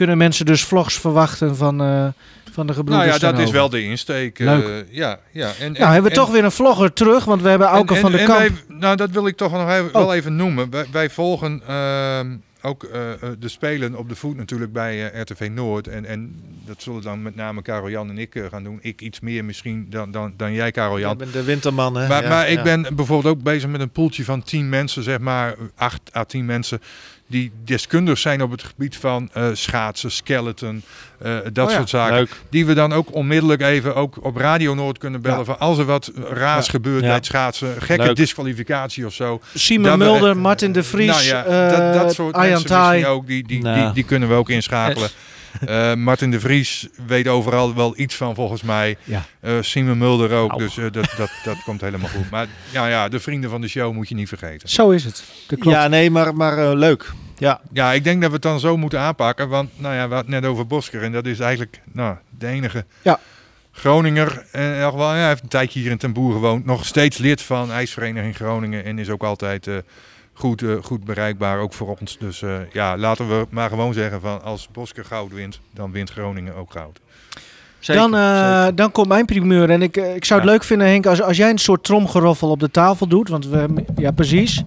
kunnen 0.01 0.19
mensen 0.19 0.47
dus 0.47 0.65
vlogs 0.65 0.99
verwachten 0.99 1.57
van, 1.57 1.81
eh, 1.83 2.07
van 2.53 2.67
de 2.67 2.73
gebroeders 2.75 3.09
Nou 3.11 3.21
ja, 3.25 3.33
dat 3.33 3.41
is 3.47 3.51
wel 3.53 3.69
de 3.69 3.83
insteek. 3.83 4.39
eh, 4.39 4.47
Leuk. 4.47 4.87
ja, 4.91 5.19
ja. 5.33 5.53
En, 5.61 5.73
Nou, 5.73 5.93
hebben 5.93 6.11
we 6.11 6.17
toch 6.17 6.31
weer 6.31 6.45
een 6.45 6.51
vlogger 6.53 6.93
terug, 6.93 7.25
want 7.25 7.43
we 7.43 7.49
hebben 7.49 7.67
Auke 7.69 7.95
van 7.97 8.13
de 8.13 8.23
Kamp. 8.25 8.39
wij- 8.39 8.51
nou, 8.69 8.97
dat 8.97 9.11
wil 9.11 9.27
ik 9.27 9.37
toch 9.37 9.53
nog 9.53 9.71
even, 9.71 9.87
Oh. 9.87 9.93
wel 9.93 10.15
even 10.15 10.37
noemen. 10.37 10.71
Wij, 10.71 10.87
wij 10.93 11.11
volgen 11.11 11.63
ehm, 11.67 12.37
ook 12.63 12.85
eh, 12.85 13.01
de 13.39 13.49
Spelen 13.49 13.95
op 13.95 14.09
de 14.09 14.15
voet 14.15 14.37
natuurlijk 14.37 14.73
bij 14.73 15.01
RTV 15.15 15.49
Noord. 15.53 15.89
En, 15.89 16.05
en 16.05 16.43
dat 16.67 16.83
zullen 16.83 17.03
dan 17.03 17.23
met 17.23 17.37
name 17.37 17.63
Karel 17.63 17.91
Jan 17.91 18.09
en 18.11 18.19
ik 18.19 18.43
gaan 18.51 18.65
doen. 18.65 18.79
Ik 18.83 19.01
iets 19.01 19.21
meer 19.21 19.45
misschien 19.45 19.87
dan, 19.91 20.11
dan, 20.11 20.33
dan 20.37 20.53
jij, 20.53 20.71
Karel 20.71 20.99
Jan. 20.99 21.17
bent 21.17 21.33
de 21.33 21.43
winterman, 21.45 21.97
hè? 21.97 22.09
Maar, 22.09 22.23
Ja, 22.23 22.29
maar 22.29 22.49
ik 22.49 22.63
ben 22.63 22.87
bijvoorbeeld 22.97 23.37
ook 23.37 23.43
bezig 23.43 23.69
met 23.71 23.81
een 23.81 23.91
poeltje 23.91 24.25
van 24.25 24.43
10 24.43 24.69
mensen, 24.69 25.03
zeg 25.03 25.19
maar 25.19 25.55
8 25.77 26.01
à 26.17 26.25
10 26.25 26.45
mensen, 26.45 26.81
die 27.31 27.53
deskundig 27.65 28.19
zijn 28.19 28.43
op 28.43 28.51
het 28.51 28.63
gebied 28.63 28.97
van 28.97 29.31
eh, 29.33 29.47
schaatsen, 29.53 30.11
skeleton, 30.11 30.83
eh, 31.19 31.37
dat 31.53 31.65
Oh 31.67 31.71
ja, 31.71 31.77
soort 31.77 31.89
zaken. 31.89 32.15
Leuk. 32.15 32.31
Die 32.51 32.67
we 32.67 32.75
dan 32.75 32.93
ook 32.93 33.15
onmiddellijk 33.15 33.63
even 33.63 33.95
ook 33.95 34.25
op 34.25 34.37
Radio 34.37 34.75
Noord 34.75 34.99
kunnen 34.99 35.21
bellen. 35.21 35.39
Ja. 35.39 35.45
Van 35.45 35.59
als 35.59 35.79
er 35.79 35.85
wat 35.85 36.11
raars 36.31 36.65
Ja. 36.67 36.71
gebeurt 36.73 37.01
Ja. 37.01 37.07
bij 37.07 37.15
het 37.17 37.27
schaatsen, 37.27 37.75
gekke 37.83 38.05
Leuk. 38.05 38.17
disqualificatie 38.17 39.07
of 39.07 39.13
zo. 39.15 39.41
Simon 39.55 39.99
Mulder, 39.99 40.37
Martin 40.37 40.73
de 40.73 40.83
Vries, 40.83 41.07
nou 41.07 41.23
ja, 41.25 41.45
eh, 41.45 41.71
dat, 41.79 41.95
dat 42.03 42.15
soort 42.15 42.35
Arjan 42.35 42.63
mensen 42.69 43.09
ook, 43.09 43.27
die, 43.27 43.47
die, 43.47 43.63
Nou. 43.63 43.81
die, 43.85 43.93
die 43.93 44.05
kunnen 44.05 44.29
we 44.29 44.35
ook 44.35 44.49
inschakelen. 44.51 45.09
Eh, 45.67 45.95
Martin 45.95 46.31
de 46.31 46.41
Vries 46.41 46.89
weet 47.07 47.29
overal 47.29 47.75
wel 47.75 47.93
iets 47.97 48.15
van 48.15 48.35
volgens 48.35 48.63
mij. 48.63 48.97
Ja. 49.05 49.25
Eh, 49.41 49.55
Simon 49.61 49.99
Mulder 49.99 50.33
ook, 50.33 50.59
dus 50.59 50.79
eh, 50.79 50.85
dat, 50.93 51.15
dat, 51.17 51.31
dat 51.45 51.63
komt 51.65 51.81
helemaal 51.81 52.09
goed. 52.09 52.31
Maar 52.31 52.47
ja, 52.71 52.87
ja, 52.87 53.09
de 53.09 53.21
vrienden 53.21 53.51
van 53.51 53.61
de 53.61 53.69
show 53.69 53.95
moet 53.95 54.09
je 54.09 54.15
niet 54.15 54.29
vergeten. 54.29 54.69
Zo 54.69 54.91
is 54.91 55.05
het. 55.05 55.25
Dat 55.47 55.59
klopt. 55.59 55.77
Ja, 55.77 55.89
nee, 55.89 56.11
maar, 56.11 56.35
maar 56.35 56.77
leuk. 56.77 57.13
Ja, 57.39 57.61
Ja, 57.73 57.93
ik 57.93 58.05
denk 58.05 58.21
dat 58.21 58.29
we 58.29 58.35
het 58.35 58.45
dan 58.45 58.61
zo 58.61 58.77
moeten 58.77 59.01
aanpakken. 59.01 59.49
Want 59.49 59.71
nou 59.77 59.95
ja, 59.95 60.09
we 60.09 60.15
hadden 60.15 60.33
het 60.33 60.43
net 60.43 60.51
over 60.51 60.67
Bosker. 60.67 61.03
En 61.03 61.13
dat 61.13 61.27
is 61.27 61.41
eigenlijk 61.41 61.81
nou, 61.93 62.17
de 62.39 62.47
enige 62.47 62.85
Ja. 63.03 63.21
Groninger. 63.73 64.45
En 64.53 64.75
ja, 64.75 64.97
hij 64.97 65.27
heeft 65.27 65.43
een 65.43 65.49
tijdje 65.49 65.81
hier 65.81 65.91
in 65.91 65.99
Ten 65.99 66.13
Boer 66.13 66.33
gewoond. 66.33 66.65
Nog 66.65 66.87
steeds 66.87 67.19
lid 67.19 67.43
van 67.43 67.73
IJsvereniging 67.73 68.37
Groningen. 68.37 68.85
En 68.85 68.99
is 68.99 69.11
ook 69.11 69.23
altijd 69.23 69.67
eh, 69.67 69.75
goed, 70.41 70.63
eh, 70.63 70.75
goed 70.83 71.05
bereikbaar, 71.05 71.59
ook 71.59 71.73
voor 71.73 71.97
ons. 72.01 72.19
Dus 72.19 72.43
eh, 72.43 72.57
ja, 72.73 72.97
laten 72.97 73.29
we 73.29 73.47
maar 73.51 73.69
gewoon 73.69 73.93
zeggen 73.95 74.21
van 74.21 74.43
als 74.43 74.69
Bosker 74.73 75.05
goud 75.05 75.33
wint, 75.33 75.61
dan 75.75 75.93
wint 75.93 76.11
Groningen 76.11 76.55
ook 76.55 76.73
goud. 76.73 77.01
zeker. 77.79 78.03
dan, 78.03 78.15
eh, 78.17 78.67
dan 78.75 78.93
komt 78.93 79.09
mijn 79.09 79.25
primeur. 79.27 79.71
En 79.71 79.83
ik, 79.83 79.97
ik 79.97 80.25
zou 80.25 80.41
het 80.41 80.49
Ja. 80.49 80.55
leuk 80.55 80.65
vinden, 80.65 80.87
Henk, 80.89 81.07
als, 81.07 81.23
als 81.23 81.37
jij 81.37 81.51
een 81.51 81.59
soort 81.59 81.85
tromgeroffel 81.85 82.51
op 82.51 82.61
de 82.61 82.71
tafel 82.71 83.07
doet. 83.07 83.29
Want 83.29 83.47
we 83.47 83.57
hebben- 83.57 83.85
ja, 83.97 84.11
precies. 84.11 84.63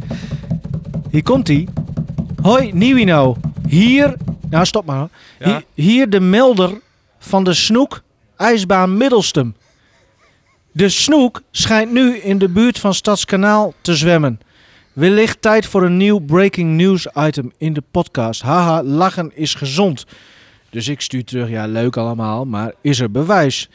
Hier 1.12 1.24
komt 1.24 1.48
hij. 1.48 1.68
Hoi, 2.42 2.72
Nieuwino. 2.74 3.36
Hier, 3.68 4.16
nou 4.50 4.66
stop 4.66 4.86
maar. 4.86 5.08
Ja. 5.40 5.46
Hier, 5.48 5.64
hier 5.86 6.10
de 6.10 6.20
melder 6.20 6.80
van 7.20 7.44
de 7.44 7.54
Snoek 7.54 8.02
IJsbaan 8.38 8.98
Middelstum. 8.98 9.56
De 10.72 10.90
Snoek 10.90 11.42
schijnt 11.52 11.92
nu 11.92 12.18
in 12.18 12.38
de 12.38 12.50
buurt 12.50 12.80
van 12.80 12.94
Stadskanaal 12.94 13.74
te 13.82 13.96
zwemmen. 13.96 14.40
Wellicht 14.94 15.41
tijd 15.41 15.66
voor 15.66 15.84
een 15.84 15.98
nieuw 15.98 16.20
breaking 16.20 16.78
news 16.78 17.08
item 17.16 17.52
in 17.58 17.74
de 17.74 17.84
podcast. 17.91 18.41
Haha, 18.41 18.84
lachen 18.84 19.32
is 19.36 19.54
gezond. 19.56 20.06
Dus 20.70 20.88
ik 20.88 21.02
stuur 21.02 21.24
terug, 21.24 21.50
ja 21.50 21.66
leuk 21.66 21.98
allemaal, 21.98 22.46
maar 22.46 22.74
is 22.82 23.00
er 23.00 23.12
bewijs? 23.12 23.70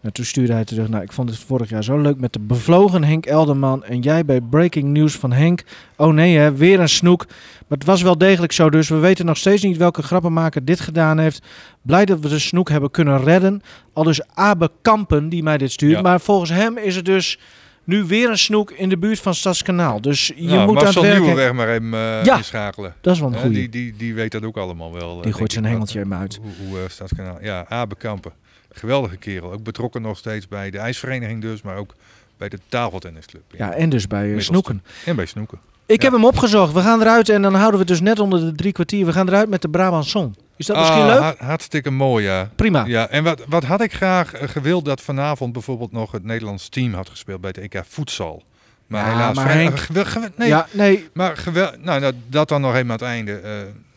Nou, 0.00 0.14
toen 0.14 0.24
stuurde 0.24 0.52
hij 0.52 0.64
terug, 0.64 0.88
nou 0.88 1.02
ik 1.02 1.12
vond 1.12 1.30
het 1.30 1.38
vorig 1.38 1.70
jaar 1.70 1.84
zo 1.84 2.00
leuk 2.00 2.20
met 2.20 2.32
de 2.32 2.38
bevlogen 2.38 3.04
Henk 3.04 3.26
Elderman 3.26 3.84
en 3.84 4.00
jij 4.00 4.24
bij 4.24 4.40
Breaking 4.40 4.88
News 4.88 5.16
van 5.16 5.32
Henk. 5.32 5.64
Oh 5.96 6.12
nee 6.12 6.36
hè, 6.36 6.54
weer 6.54 6.80
een 6.80 6.88
snoek. 6.88 7.26
Maar 7.66 7.78
het 7.78 7.86
was 7.86 8.02
wel 8.02 8.18
degelijk 8.18 8.52
zo, 8.52 8.70
dus 8.70 8.88
we 8.88 8.96
weten 8.96 9.26
nog 9.26 9.36
steeds 9.36 9.62
niet 9.62 9.76
welke 9.76 10.02
grappenmaker 10.02 10.64
dit 10.64 10.80
gedaan 10.80 11.18
heeft. 11.18 11.46
Blij 11.82 12.04
dat 12.04 12.20
we 12.20 12.28
de 12.28 12.38
snoek 12.38 12.68
hebben 12.68 12.90
kunnen 12.90 13.24
redden. 13.24 13.62
Al 13.92 14.04
dus 14.04 14.20
Abe 14.34 14.70
Kampen 14.82 15.28
die 15.28 15.42
mij 15.42 15.58
dit 15.58 15.72
stuurt. 15.72 15.96
Ja. 15.96 16.02
Maar 16.02 16.20
volgens 16.20 16.50
hem 16.50 16.78
is 16.78 16.96
het 16.96 17.04
dus 17.04 17.38
nu 17.84 18.04
weer 18.04 18.30
een 18.30 18.38
snoek 18.38 18.70
in 18.70 18.88
de 18.88 18.98
buurt 18.98 19.20
van 19.20 19.34
Stadskanaal. 19.34 20.00
Dus 20.00 20.26
je 20.26 20.34
nou, 20.46 20.48
moet 20.66 20.68
aan 20.68 20.74
het 20.74 20.84
Marcel 20.84 21.02
werk. 21.02 21.18
Nieuwenweg 21.18 21.52
maar 21.52 21.68
even 21.68 21.94
eh, 21.94 22.24
Ja. 22.24 22.36
inschakelen. 22.36 22.94
Dat 23.00 23.14
is 23.14 23.20
wel 23.20 23.32
een 23.32 23.38
goeie. 23.38 23.52
die, 23.54 23.68
die, 23.68 23.94
die 23.96 24.14
weet 24.14 24.32
dat 24.32 24.44
ook 24.44 24.56
allemaal 24.56 24.92
wel. 24.92 25.16
eh, 25.16 25.22
Die 25.22 25.32
gooit 25.32 25.52
zijn 25.52 25.64
hengeltje 25.64 26.04
me 26.04 26.14
uit. 26.16 26.38
Hoe, 26.42 26.66
hoe 26.68 26.78
eh, 26.78 26.88
Stadskanaal. 26.88 27.38
Ja, 27.40 27.64
Abe 27.68 27.94
Kampen. 27.96 28.32
Geweldige 28.72 29.16
kerel. 29.16 29.52
Ook 29.52 29.62
betrokken 29.62 30.02
nog 30.02 30.18
steeds 30.18 30.48
bij 30.48 30.70
de 30.70 30.78
ijsvereniging 30.78 31.40
dus, 31.42 31.62
maar 31.62 31.76
ook 31.76 31.94
bij 32.36 32.48
de 32.48 32.58
tafeltennisclub. 32.68 33.42
Ja, 33.56 33.72
en 33.72 33.88
dus 33.88 34.06
bij 34.06 34.40
snoeken. 34.40 34.82
En 35.04 35.16
bij 35.16 35.26
snoeken. 35.26 35.58
Ik 35.86 36.02
heb 36.02 36.12
hem 36.12 36.24
opgezocht. 36.24 36.72
We 36.72 36.80
gaan 36.80 37.00
eruit 37.00 37.28
en 37.28 37.42
dan 37.42 37.54
houden 37.54 37.80
we 37.80 37.86
dus 37.86 38.00
net 38.00 38.18
onder 38.18 38.40
de 38.40 38.52
drie 38.54 38.72
kwartier. 38.72 39.06
We 39.06 39.12
gaan 39.12 39.28
eruit 39.28 39.48
met 39.48 39.62
de 39.62 39.68
Brabant 39.68 40.04
Song. 40.06 40.34
Is 40.56 40.66
dat 40.66 40.76
misschien 40.76 41.00
Ah, 41.00 41.06
leuk? 41.06 41.18
ha- 41.20 41.46
hartstikke 41.46 41.90
mooi, 41.90 42.24
ja. 42.24 42.48
Prima. 42.56 42.84
Ja, 42.86 43.08
en 43.08 43.24
wat, 43.24 43.42
wat 43.48 43.64
had 43.64 43.80
ik 43.80 43.92
graag 43.92 44.32
eh, 44.34 44.48
gewild 44.48 44.84
dat 44.84 45.00
vanavond 45.00 45.52
bijvoorbeeld 45.52 45.92
nog 45.92 46.12
het 46.12 46.24
Nederlands 46.24 46.68
team 46.68 46.94
had 46.94 47.08
gespeeld 47.08 47.40
bij 47.40 47.52
het 47.54 47.72
EK 47.74 47.82
voedsel. 47.88 48.42
Maar 48.86 49.04
Ja, 49.06 49.12
helaas, 49.12 49.34
maar 49.36 49.44
vrij- 49.50 49.62
Henk- 49.62 50.36
nee, 50.36 50.48
Ja, 50.48 50.66
nee. 50.70 51.08
maar 51.12 51.36
gewel, 51.36 51.70
nou, 51.82 52.12
dat 52.28 52.48
dan 52.48 52.60
nog 52.60 52.70
even 52.74 52.84
aan 52.86 52.90
het 52.90 53.02
einde. 53.02 53.32
Eh, 53.38 53.50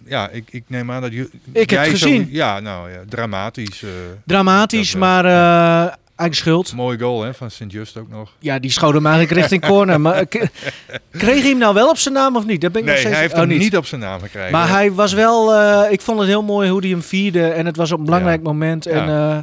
ja, 0.06 0.30
ik, 0.30 0.44
ik 0.52 0.64
neem 0.68 0.92
aan 0.92 1.02
dat 1.02 1.14
je. 1.14 1.30
Ik 1.52 1.70
heb 1.70 1.70
jij 1.70 1.86
zo- 1.86 1.92
gezien. 1.92 2.28
ja, 2.32 2.60
nou 2.60 2.92
ja, 2.92 3.00
dramatisch. 3.10 3.84
eh, 3.84 3.90
Dramatisch, 4.26 4.92
Dat, 4.92 5.00
maar 5.02 5.98
eigen 6.18 6.38
schuld. 6.38 6.74
mooi 6.74 6.98
goal 7.00 7.24
hè, 7.24 7.34
van 7.34 7.52
Sint-Just 7.52 7.98
ook 7.98 8.10
nog. 8.10 8.32
Ja, 8.40 8.60
die 8.60 8.72
schoot 8.72 8.94
hem 8.94 9.06
eigenlijk 9.06 9.40
richting 9.40 9.66
corner. 9.66 10.02
Maar 10.02 10.14
eh, 10.16 10.26
kreeg 11.12 11.42
hij 11.42 11.50
hem 11.50 11.58
nou 11.58 11.74
wel 11.74 11.90
op 11.90 11.98
zijn 11.98 12.14
naam 12.14 12.36
of 12.36 12.46
niet? 12.46 12.62
Dat 12.62 12.72
ben 12.72 12.82
ik 12.82 12.88
nog 12.88 12.98
steeds... 12.98 13.12
hij 13.14 13.22
heeft 13.22 13.34
oh, 13.34 13.40
hem 13.40 13.48
niet 13.58 13.78
op 13.78 13.86
zijn 13.86 14.02
naam 14.02 14.20
gekregen. 14.20 14.52
Maar 14.52 14.70
hij 14.70 14.92
was 14.92 15.14
wel... 15.14 15.54
eh, 15.54 15.92
ik 15.92 16.02
vond 16.02 16.20
het 16.20 16.28
heel 16.28 16.44
mooi 16.44 16.70
hoe 16.70 16.80
hij 16.82 16.90
hem 16.90 17.02
vierde. 17.02 17.48
En 17.48 17.66
het 17.66 17.76
was 17.76 17.92
op 17.92 18.00
een 18.00 18.06
belangrijk 18.06 18.44
moment. 18.44 18.86
En 18.86 19.02
eh, 19.10 19.38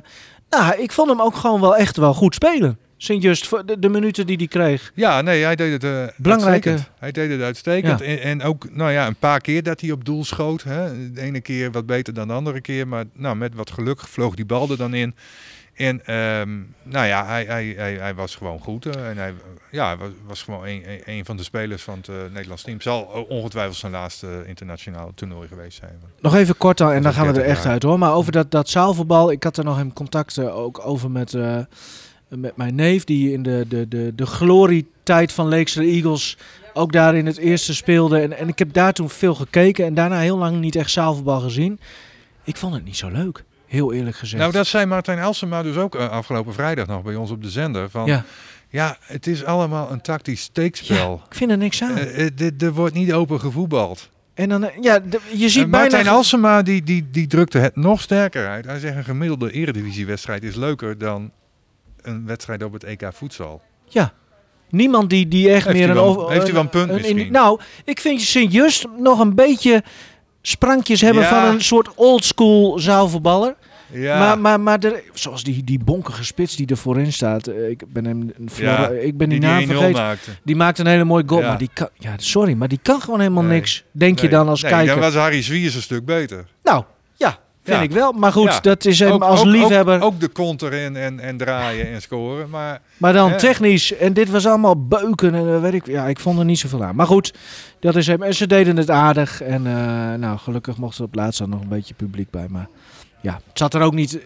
nou, 0.50 0.82
ik 0.82 0.92
vond 0.92 1.08
hem 1.08 1.20
ook 1.20 1.34
gewoon 1.36 1.60
wel 1.60 1.76
echt 1.76 1.96
wel 1.96 2.14
goed 2.14 2.34
spelen. 2.34 2.78
Sint-Just, 2.96 3.46
voor 3.46 3.66
de, 3.66 3.78
de 3.78 3.88
minuten 3.88 4.26
die 4.26 4.36
hij 4.36 4.46
kreeg. 4.46 4.92
Ja, 4.94 5.20
nee, 5.20 5.42
hij 5.44 5.56
deed 5.56 5.72
het 5.72 5.84
eh 5.84 5.90
Belangrijke- 6.16 6.68
uitstekend. 6.68 7.00
Hij 7.00 7.12
deed 7.12 7.30
het 7.30 7.40
uitstekend. 7.40 8.00
En, 8.00 8.20
en 8.20 8.42
ook 8.42 8.66
nou 8.70 8.90
ja, 8.92 9.06
een 9.06 9.16
paar 9.16 9.40
keer 9.40 9.62
dat 9.62 9.80
hij 9.80 9.90
op 9.90 10.04
doel 10.04 10.24
schoot. 10.24 10.62
Hè. 10.62 11.12
De 11.12 11.20
ene 11.20 11.40
keer 11.40 11.70
wat 11.70 11.86
beter 11.86 12.14
dan 12.14 12.28
de 12.28 12.34
andere 12.34 12.60
keer. 12.60 12.88
Maar 12.88 13.04
nou, 13.12 13.36
met 13.36 13.54
wat 13.54 13.70
geluk 13.70 14.00
vloog 14.00 14.34
die 14.34 14.44
bal 14.44 14.70
er 14.70 14.76
dan 14.76 14.94
in. 14.94 15.14
En 15.74 16.06
ehm, 16.06 16.58
nou 16.82 17.06
ja, 17.06 17.26
hij, 17.26 17.44
hij, 17.44 17.74
hij, 17.76 17.94
hij 17.94 18.14
was 18.14 18.34
gewoon 18.34 18.60
goed. 18.60 18.86
eh, 18.86 19.08
en 19.08 19.16
hij 19.16 19.34
ja, 19.74 19.96
was, 19.96 20.08
was 20.26 20.42
gewoon 20.42 20.66
een, 20.66 20.82
een, 20.90 21.00
een 21.04 21.24
van 21.24 21.36
de 21.36 21.42
spelers 21.42 21.82
van 21.82 21.96
het 21.96 22.08
eh, 22.08 22.14
Nederlands 22.32 22.62
team. 22.62 22.80
Zal 22.80 23.02
ongetwijfeld 23.28 23.76
zijn 23.76 23.92
laatste 23.92 24.42
internationale 24.46 25.10
toernooi 25.14 25.48
geweest 25.48 25.78
zijn. 25.78 26.00
Nog 26.20 26.34
even 26.34 26.56
kort 26.56 26.78
dan, 26.78 26.92
en 26.92 27.02
dan 27.02 27.12
gaan 27.12 27.22
we 27.22 27.28
er 27.28 27.34
30 27.34 27.52
echt 27.52 27.66
uit 27.66 27.82
hoor. 27.82 27.98
Maar 27.98 28.14
over 28.14 28.32
dat, 28.32 28.50
dat 28.50 28.68
zaalvoetbal, 28.68 29.30
ik 29.30 29.42
had 29.42 29.56
er 29.56 29.64
nog 29.64 29.78
in 29.78 29.92
contact 29.92 30.38
eh, 30.38 30.56
ook 30.56 30.86
over 30.86 31.10
met, 31.10 31.34
eh, 31.34 31.58
met 32.28 32.56
mijn 32.56 32.74
neef, 32.74 33.04
die 33.04 33.32
in 33.32 33.42
de, 33.42 33.64
de, 33.68 33.88
de, 33.88 34.14
de 34.14 34.26
glorietijd 34.26 35.32
van 35.32 35.48
Leekster 35.48 35.82
Eagles 35.82 36.36
ook 36.72 36.92
daar 36.92 37.14
in 37.14 37.26
het 37.26 37.36
eerste 37.36 37.74
speelde. 37.74 38.20
En, 38.20 38.38
en 38.38 38.48
ik 38.48 38.58
heb 38.58 38.72
daar 38.72 38.92
toen 38.92 39.10
veel 39.10 39.34
gekeken 39.34 39.84
en 39.84 39.94
daarna 39.94 40.18
heel 40.18 40.38
lang 40.38 40.60
niet 40.60 40.76
echt 40.76 40.90
zaalvoetbal 40.90 41.40
gezien. 41.40 41.80
Ik 42.44 42.56
vond 42.56 42.74
het 42.74 42.84
niet 42.84 42.96
zo 42.96 43.08
leuk, 43.08 43.44
heel 43.74 43.92
eerlijk 43.92 44.16
gezegd. 44.16 44.40
Nou, 44.42 44.52
dat 44.52 44.66
zei 44.66 44.86
Martijn 44.86 45.18
Elsema 45.18 45.62
dus 45.62 45.76
ook 45.76 45.94
eh, 45.94 46.08
afgelopen 46.08 46.54
vrijdag 46.54 46.86
nog 46.86 47.02
bij 47.02 47.14
ons 47.14 47.30
op 47.30 47.42
de 47.42 47.50
zender. 47.50 47.90
Van, 47.90 48.06
ja. 48.06 48.24
ja, 48.68 48.96
het 49.00 49.26
is 49.26 49.44
allemaal 49.44 49.90
een 49.90 50.00
tactisch 50.00 50.42
steekspel. 50.42 51.22
ik 51.28 51.34
vind 51.34 51.50
er 51.50 51.58
niks 51.58 51.82
aan. 51.82 51.96
Eh, 51.96 52.26
eh, 52.26 52.62
er 52.62 52.72
wordt 52.72 52.94
niet 52.94 53.12
open 53.12 53.40
gevoetbald. 53.40 54.08
en 54.34 54.48
dan, 54.48 54.70
ja, 54.80 55.00
je 55.32 55.48
ziet 55.48 55.62
En 55.62 55.70
bijna... 55.70 55.96
Martijn 55.96 56.08
Alsema 56.14 56.62
die, 56.62 56.82
die, 56.82 57.06
die 57.10 57.26
drukte 57.26 57.58
het 57.58 57.76
nog 57.76 58.00
sterker 58.00 58.48
uit. 58.48 58.64
Hij 58.64 58.78
zegt 58.78 58.96
een 58.96 59.04
gemiddelde 59.04 59.52
eredivisiewedstrijd 59.52 60.42
is 60.42 60.54
leuker 60.54 60.98
dan 60.98 61.30
een 62.02 62.26
wedstrijd 62.26 62.62
op 62.62 62.72
het 62.72 62.84
EK 62.84 63.08
voedsel. 63.12 63.62
Ja. 63.88 64.12
Niemand 64.70 65.10
die, 65.10 65.28
die 65.28 65.50
echt 65.50 65.64
Heeft 65.64 65.78
meer 65.78 65.88
een... 65.88 65.94
wel- 65.94 66.04
over- 66.04 66.30
heeft 66.30 66.42
hij 66.42 66.52
wel 66.52 66.62
een 66.62 66.68
punt 66.68 66.90
misschien? 66.92 67.32
nou, 67.32 67.60
ik 67.84 68.00
vind 68.00 68.20
Sint-Just 68.20 68.86
nog 68.98 69.18
een 69.18 69.34
beetje 69.34 69.82
sprankjes 70.42 71.00
hebben 71.00 71.22
Ja. 71.22 71.28
van 71.28 71.54
een 71.54 71.62
soort 71.62 71.94
oldschool 71.94 72.78
zaalvoetballer. 72.78 73.54
Ja, 73.92 74.18
Maar, 74.18 74.38
maar, 74.38 74.60
maar 74.60 74.78
er, 74.78 75.02
zoals 75.12 75.44
die, 75.44 75.64
die 75.64 75.80
bonkige 75.84 76.24
spits 76.24 76.56
die 76.56 76.66
er 76.66 76.76
voorin 76.76 77.12
staat. 77.12 77.46
eh, 77.46 77.68
Ik 77.70 77.82
ben, 77.92 78.04
hem, 78.04 78.20
een 78.38 78.48
Ja, 78.56 78.88
ik 78.88 79.16
ben 79.16 79.28
die, 79.28 79.40
die 79.40 79.48
naam 79.48 79.58
die 79.58 79.66
1-0 79.66 79.70
vergeten. 79.70 80.02
maakte. 80.02 80.30
Die 80.44 80.56
maakt 80.56 80.78
een 80.78 80.86
hele 80.86 81.04
mooie 81.04 81.24
goal. 81.26 81.40
Ja. 81.40 81.48
Maar 81.48 81.58
die 81.58 81.70
kan, 81.72 81.88
ja, 81.98 82.12
sorry, 82.16 82.52
maar 82.54 82.68
die 82.68 82.78
kan 82.82 83.00
gewoon 83.00 83.20
helemaal 83.20 83.42
Nee. 83.42 83.58
niks. 83.58 83.84
Denk 83.92 84.18
je 84.18 84.28
dan 84.28 84.48
als 84.48 84.62
nee, 84.62 84.70
kijker. 84.72 84.92
Dan 84.94 85.02
was 85.04 85.14
Harry 85.14 85.42
Zwiers 85.42 85.74
een 85.74 85.82
stuk 85.82 86.04
beter. 86.04 86.44
Nou, 86.62 86.84
ja. 87.16 87.38
Vind 87.62 87.76
Ja. 87.76 87.82
ik 87.82 87.90
wel. 87.92 88.12
Maar 88.12 88.32
goed, 88.32 88.52
Ja. 88.52 88.60
dat 88.60 88.84
is 88.84 88.98
hem 88.98 89.22
als 89.22 89.40
ook- 89.40 89.46
liefhebber. 89.46 89.94
Ook, 89.96 90.02
ook 90.02 90.20
de 90.20 90.28
konter 90.28 90.72
en, 90.72 90.96
en, 90.96 91.20
en 91.20 91.36
draaien 91.36 91.90
en 91.92 92.02
scoren. 92.02 92.50
Maar 92.50 92.80
maar 92.96 93.12
dan 93.12 93.30
hè. 93.30 93.38
technisch. 93.38 93.96
En 93.96 94.12
dit 94.12 94.30
was 94.30 94.46
allemaal 94.46 94.86
beuken. 94.86 95.34
En 95.34 95.54
eh, 95.54 95.60
weet 95.60 95.74
ik. 95.74 95.86
Ja, 95.86 96.06
ik 96.06 96.18
vond 96.20 96.38
er 96.38 96.44
niet 96.44 96.58
zoveel 96.58 96.84
aan. 96.84 96.96
Maar 96.96 97.06
goed, 97.06 97.34
dat 97.80 97.96
is 97.96 98.06
hem. 98.06 98.22
En 98.22 98.34
ze 98.34 98.46
deden 98.46 98.76
het 98.76 98.90
aardig. 98.90 99.40
En 99.42 99.66
eh, 99.66 99.72
nou, 100.18 100.38
gelukkig 100.38 100.76
mocht 100.76 100.98
er 100.98 101.04
op 101.04 101.14
laatst 101.14 101.38
dan 101.38 101.48
nog 101.48 101.60
een 101.60 101.68
beetje 101.68 101.94
publiek 101.94 102.30
bij. 102.30 102.46
Maar 102.50 102.68
ja, 103.24 103.40
het 103.48 103.58
zat 103.58 103.74
er 103.74 103.80
ook 103.80 103.94
niet. 103.94 104.18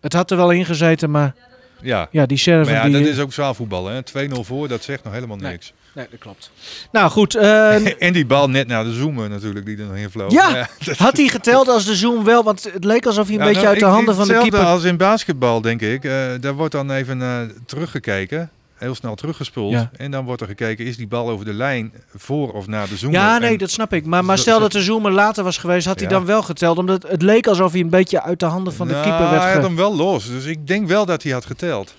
Het 0.00 0.12
had 0.12 0.30
er 0.30 0.36
wel 0.36 0.50
in 0.50 0.64
gezeten, 0.64 1.10
maar 1.10 1.34
ja. 1.80 2.08
ja, 2.10 2.26
die 2.26 2.38
server 2.38 2.72
Maar 2.72 2.84
ja, 2.86 2.90
die... 2.90 3.04
dat 3.04 3.12
is 3.14 3.18
ook 3.20 3.32
zaalvoetbal. 3.32 3.86
hè. 3.86 4.00
2-0 4.28 4.30
voor, 4.40 4.68
dat 4.68 4.82
zegt 4.82 5.04
nog 5.04 5.12
helemaal 5.12 5.36
niks. 5.36 5.72
Nee, 5.94 6.06
dat 6.10 6.20
klopt. 6.20 6.50
Nou 6.92 7.10
goed, 7.10 7.34
eh, 7.34 8.02
En 8.06 8.12
die 8.12 8.26
bal 8.26 8.50
net 8.50 8.66
naar 8.66 8.84
de 8.84 8.92
zoomer 8.92 9.28
natuurlijk, 9.30 9.66
die 9.66 9.78
er 9.78 9.84
nog 9.84 9.96
in 9.96 10.10
vloog. 10.10 10.32
Ja, 10.32 10.68
dat- 10.84 10.96
had 10.96 11.16
hij 11.16 11.28
geteld 11.28 11.68
als 11.68 11.84
de 11.84 11.94
zoom 11.94 12.24
wel? 12.24 12.42
Want 12.42 12.72
het 12.72 12.84
leek 12.84 13.06
alsof 13.06 13.26
hij 13.26 13.36
een 13.36 13.44
beetje 13.44 13.54
nou, 13.56 13.66
uit 13.66 13.78
de 13.78 13.84
handen 13.84 14.14
van 14.14 14.26
de 14.26 14.32
hetzelfde 14.32 14.50
keeper... 14.56 14.74
als 14.74 14.84
in 14.84 14.96
basketbal, 14.96 15.60
denk 15.60 15.80
ik. 15.80 16.04
Eh, 16.04 16.10
daar 16.40 16.54
wordt 16.54 16.72
dan 16.72 16.90
even 16.90 17.22
eh, 17.22 17.40
teruggekeken. 17.66 18.50
Heel 18.74 18.94
snel 18.94 19.14
teruggespoeld. 19.14 19.72
Ja. 19.72 19.90
En 19.96 20.10
dan 20.10 20.24
wordt 20.24 20.40
er 20.40 20.46
gekeken, 20.46 20.84
is 20.86 20.96
die 20.96 21.06
bal 21.06 21.28
over 21.30 21.44
de 21.44 21.52
lijn 21.54 21.92
voor 22.14 22.52
of 22.52 22.66
naar 22.66 22.88
de 22.88 22.96
zoomer? 22.96 23.20
Ja, 23.20 23.38
nee, 23.38 23.50
En- 23.52 23.58
dat 23.58 23.70
snap 23.70 23.92
ik. 23.92 24.06
Maar, 24.06 24.24
maar 24.24 24.36
Zo- 24.36 24.42
stel 24.42 24.54
zo- 24.54 24.60
dat 24.60 24.72
de 24.72 24.82
zoomer 24.82 25.12
later 25.12 25.44
was 25.44 25.58
geweest, 25.58 25.86
had 25.86 26.00
hij 26.00 26.08
Ja. 26.08 26.14
dan 26.14 26.24
wel 26.24 26.42
geteld. 26.42 26.78
Omdat 26.78 27.02
het 27.08 27.22
leek 27.22 27.46
alsof 27.46 27.72
hij 27.72 27.80
een 27.80 27.88
beetje 27.90 28.22
uit 28.22 28.40
de 28.40 28.46
handen 28.46 28.74
van 28.74 28.86
de 28.86 28.92
Nou, 28.92 29.04
keeper 29.06 29.28
werd 29.30 29.42
hij 29.42 29.50
ge... 29.52 29.56
had 29.58 29.66
hem 29.66 29.76
wel 29.76 29.96
los. 29.96 30.26
Dus 30.28 30.44
ik 30.44 30.66
denk 30.66 30.88
wel 30.88 31.06
dat 31.06 31.22
hij 31.22 31.32
had 31.32 31.44
geteld. 31.46 31.94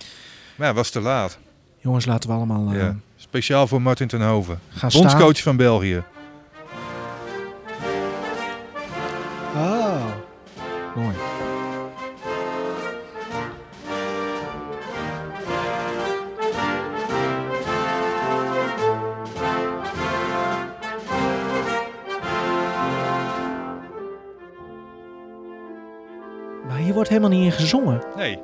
Maar 0.56 0.68
ja, 0.68 0.74
was 0.74 0.90
te 0.90 1.00
laat. 1.00 1.38
Jongens, 1.80 2.06
laten 2.06 2.30
we 2.30 2.36
allemaal 2.36 2.70
eh, 2.72 2.78
Ja. 2.78 2.96
Speciaal 3.16 3.66
voor 3.66 3.82
Martin 3.82 4.08
ten 4.08 4.22
Hoven. 4.26 4.60
staan. 4.76 4.90
Bondscoach 4.92 5.42
van 5.42 5.56
België. 5.56 6.02
Helemaal 27.16 27.38
niet 27.38 27.52
in 27.52 27.58
gezongen. 27.58 28.02
Nee. 28.16 28.38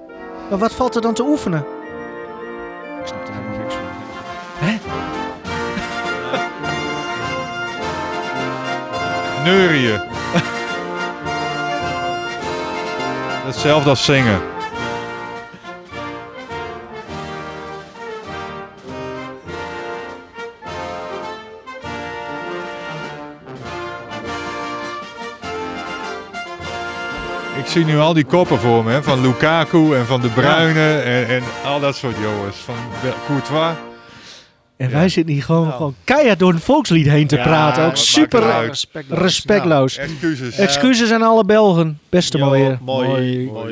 Maar 0.50 0.58
wat 0.58 0.72
valt 0.72 0.94
er 0.94 1.00
dan 1.00 1.14
te 1.14 1.22
oefenen? 1.22 1.64
Ik 3.00 3.06
snap 3.06 3.28
er 3.28 3.34
helemaal 3.34 3.58
niks 3.58 3.74
van. 3.74 3.84
Hè? 4.58 4.78
Hetzelfde 13.46 13.88
als 13.90 14.04
zingen. 14.04 14.51
Zie 27.72 27.84
nu 27.84 27.98
al 27.98 28.12
die 28.14 28.24
koppen 28.24 28.58
voor 28.58 28.84
me, 28.84 28.92
hè, 28.92 29.02
van 29.02 29.20
Lukaku 29.20 29.94
en 29.96 30.06
van 30.06 30.20
De 30.20 30.28
Bruyne 30.28 30.98
en, 30.98 31.28
en 31.28 31.42
al 31.64 31.80
dat 31.80 31.96
soort 31.96 32.16
jongens. 32.22 32.56
Van 32.56 32.74
Courtois. 33.26 33.74
En 34.76 34.88
Ja. 34.88 34.94
wij 34.94 35.08
zitten 35.08 35.34
hier 35.34 35.42
gewoon, 35.42 35.64
Nou. 35.64 35.76
gewoon 35.76 35.94
keihard 36.04 36.38
door 36.38 36.52
een 36.52 36.60
volkslied 36.60 37.06
heen 37.06 37.26
te 37.26 37.36
Ja, 37.36 37.42
praten. 37.42 37.84
Ook 37.84 37.96
super 37.96 38.70
respectloos. 39.08 39.96
Excuses. 39.96 40.56
Excuses 40.56 41.10
aan 41.12 41.22
alle 41.22 41.44
Belgen. 41.44 41.98
Beste 42.08 42.38
Jo, 42.38 42.44
maar 42.44 42.58
weer. 42.58 42.78
mooi, 42.82 43.08
mooi. 43.52 43.70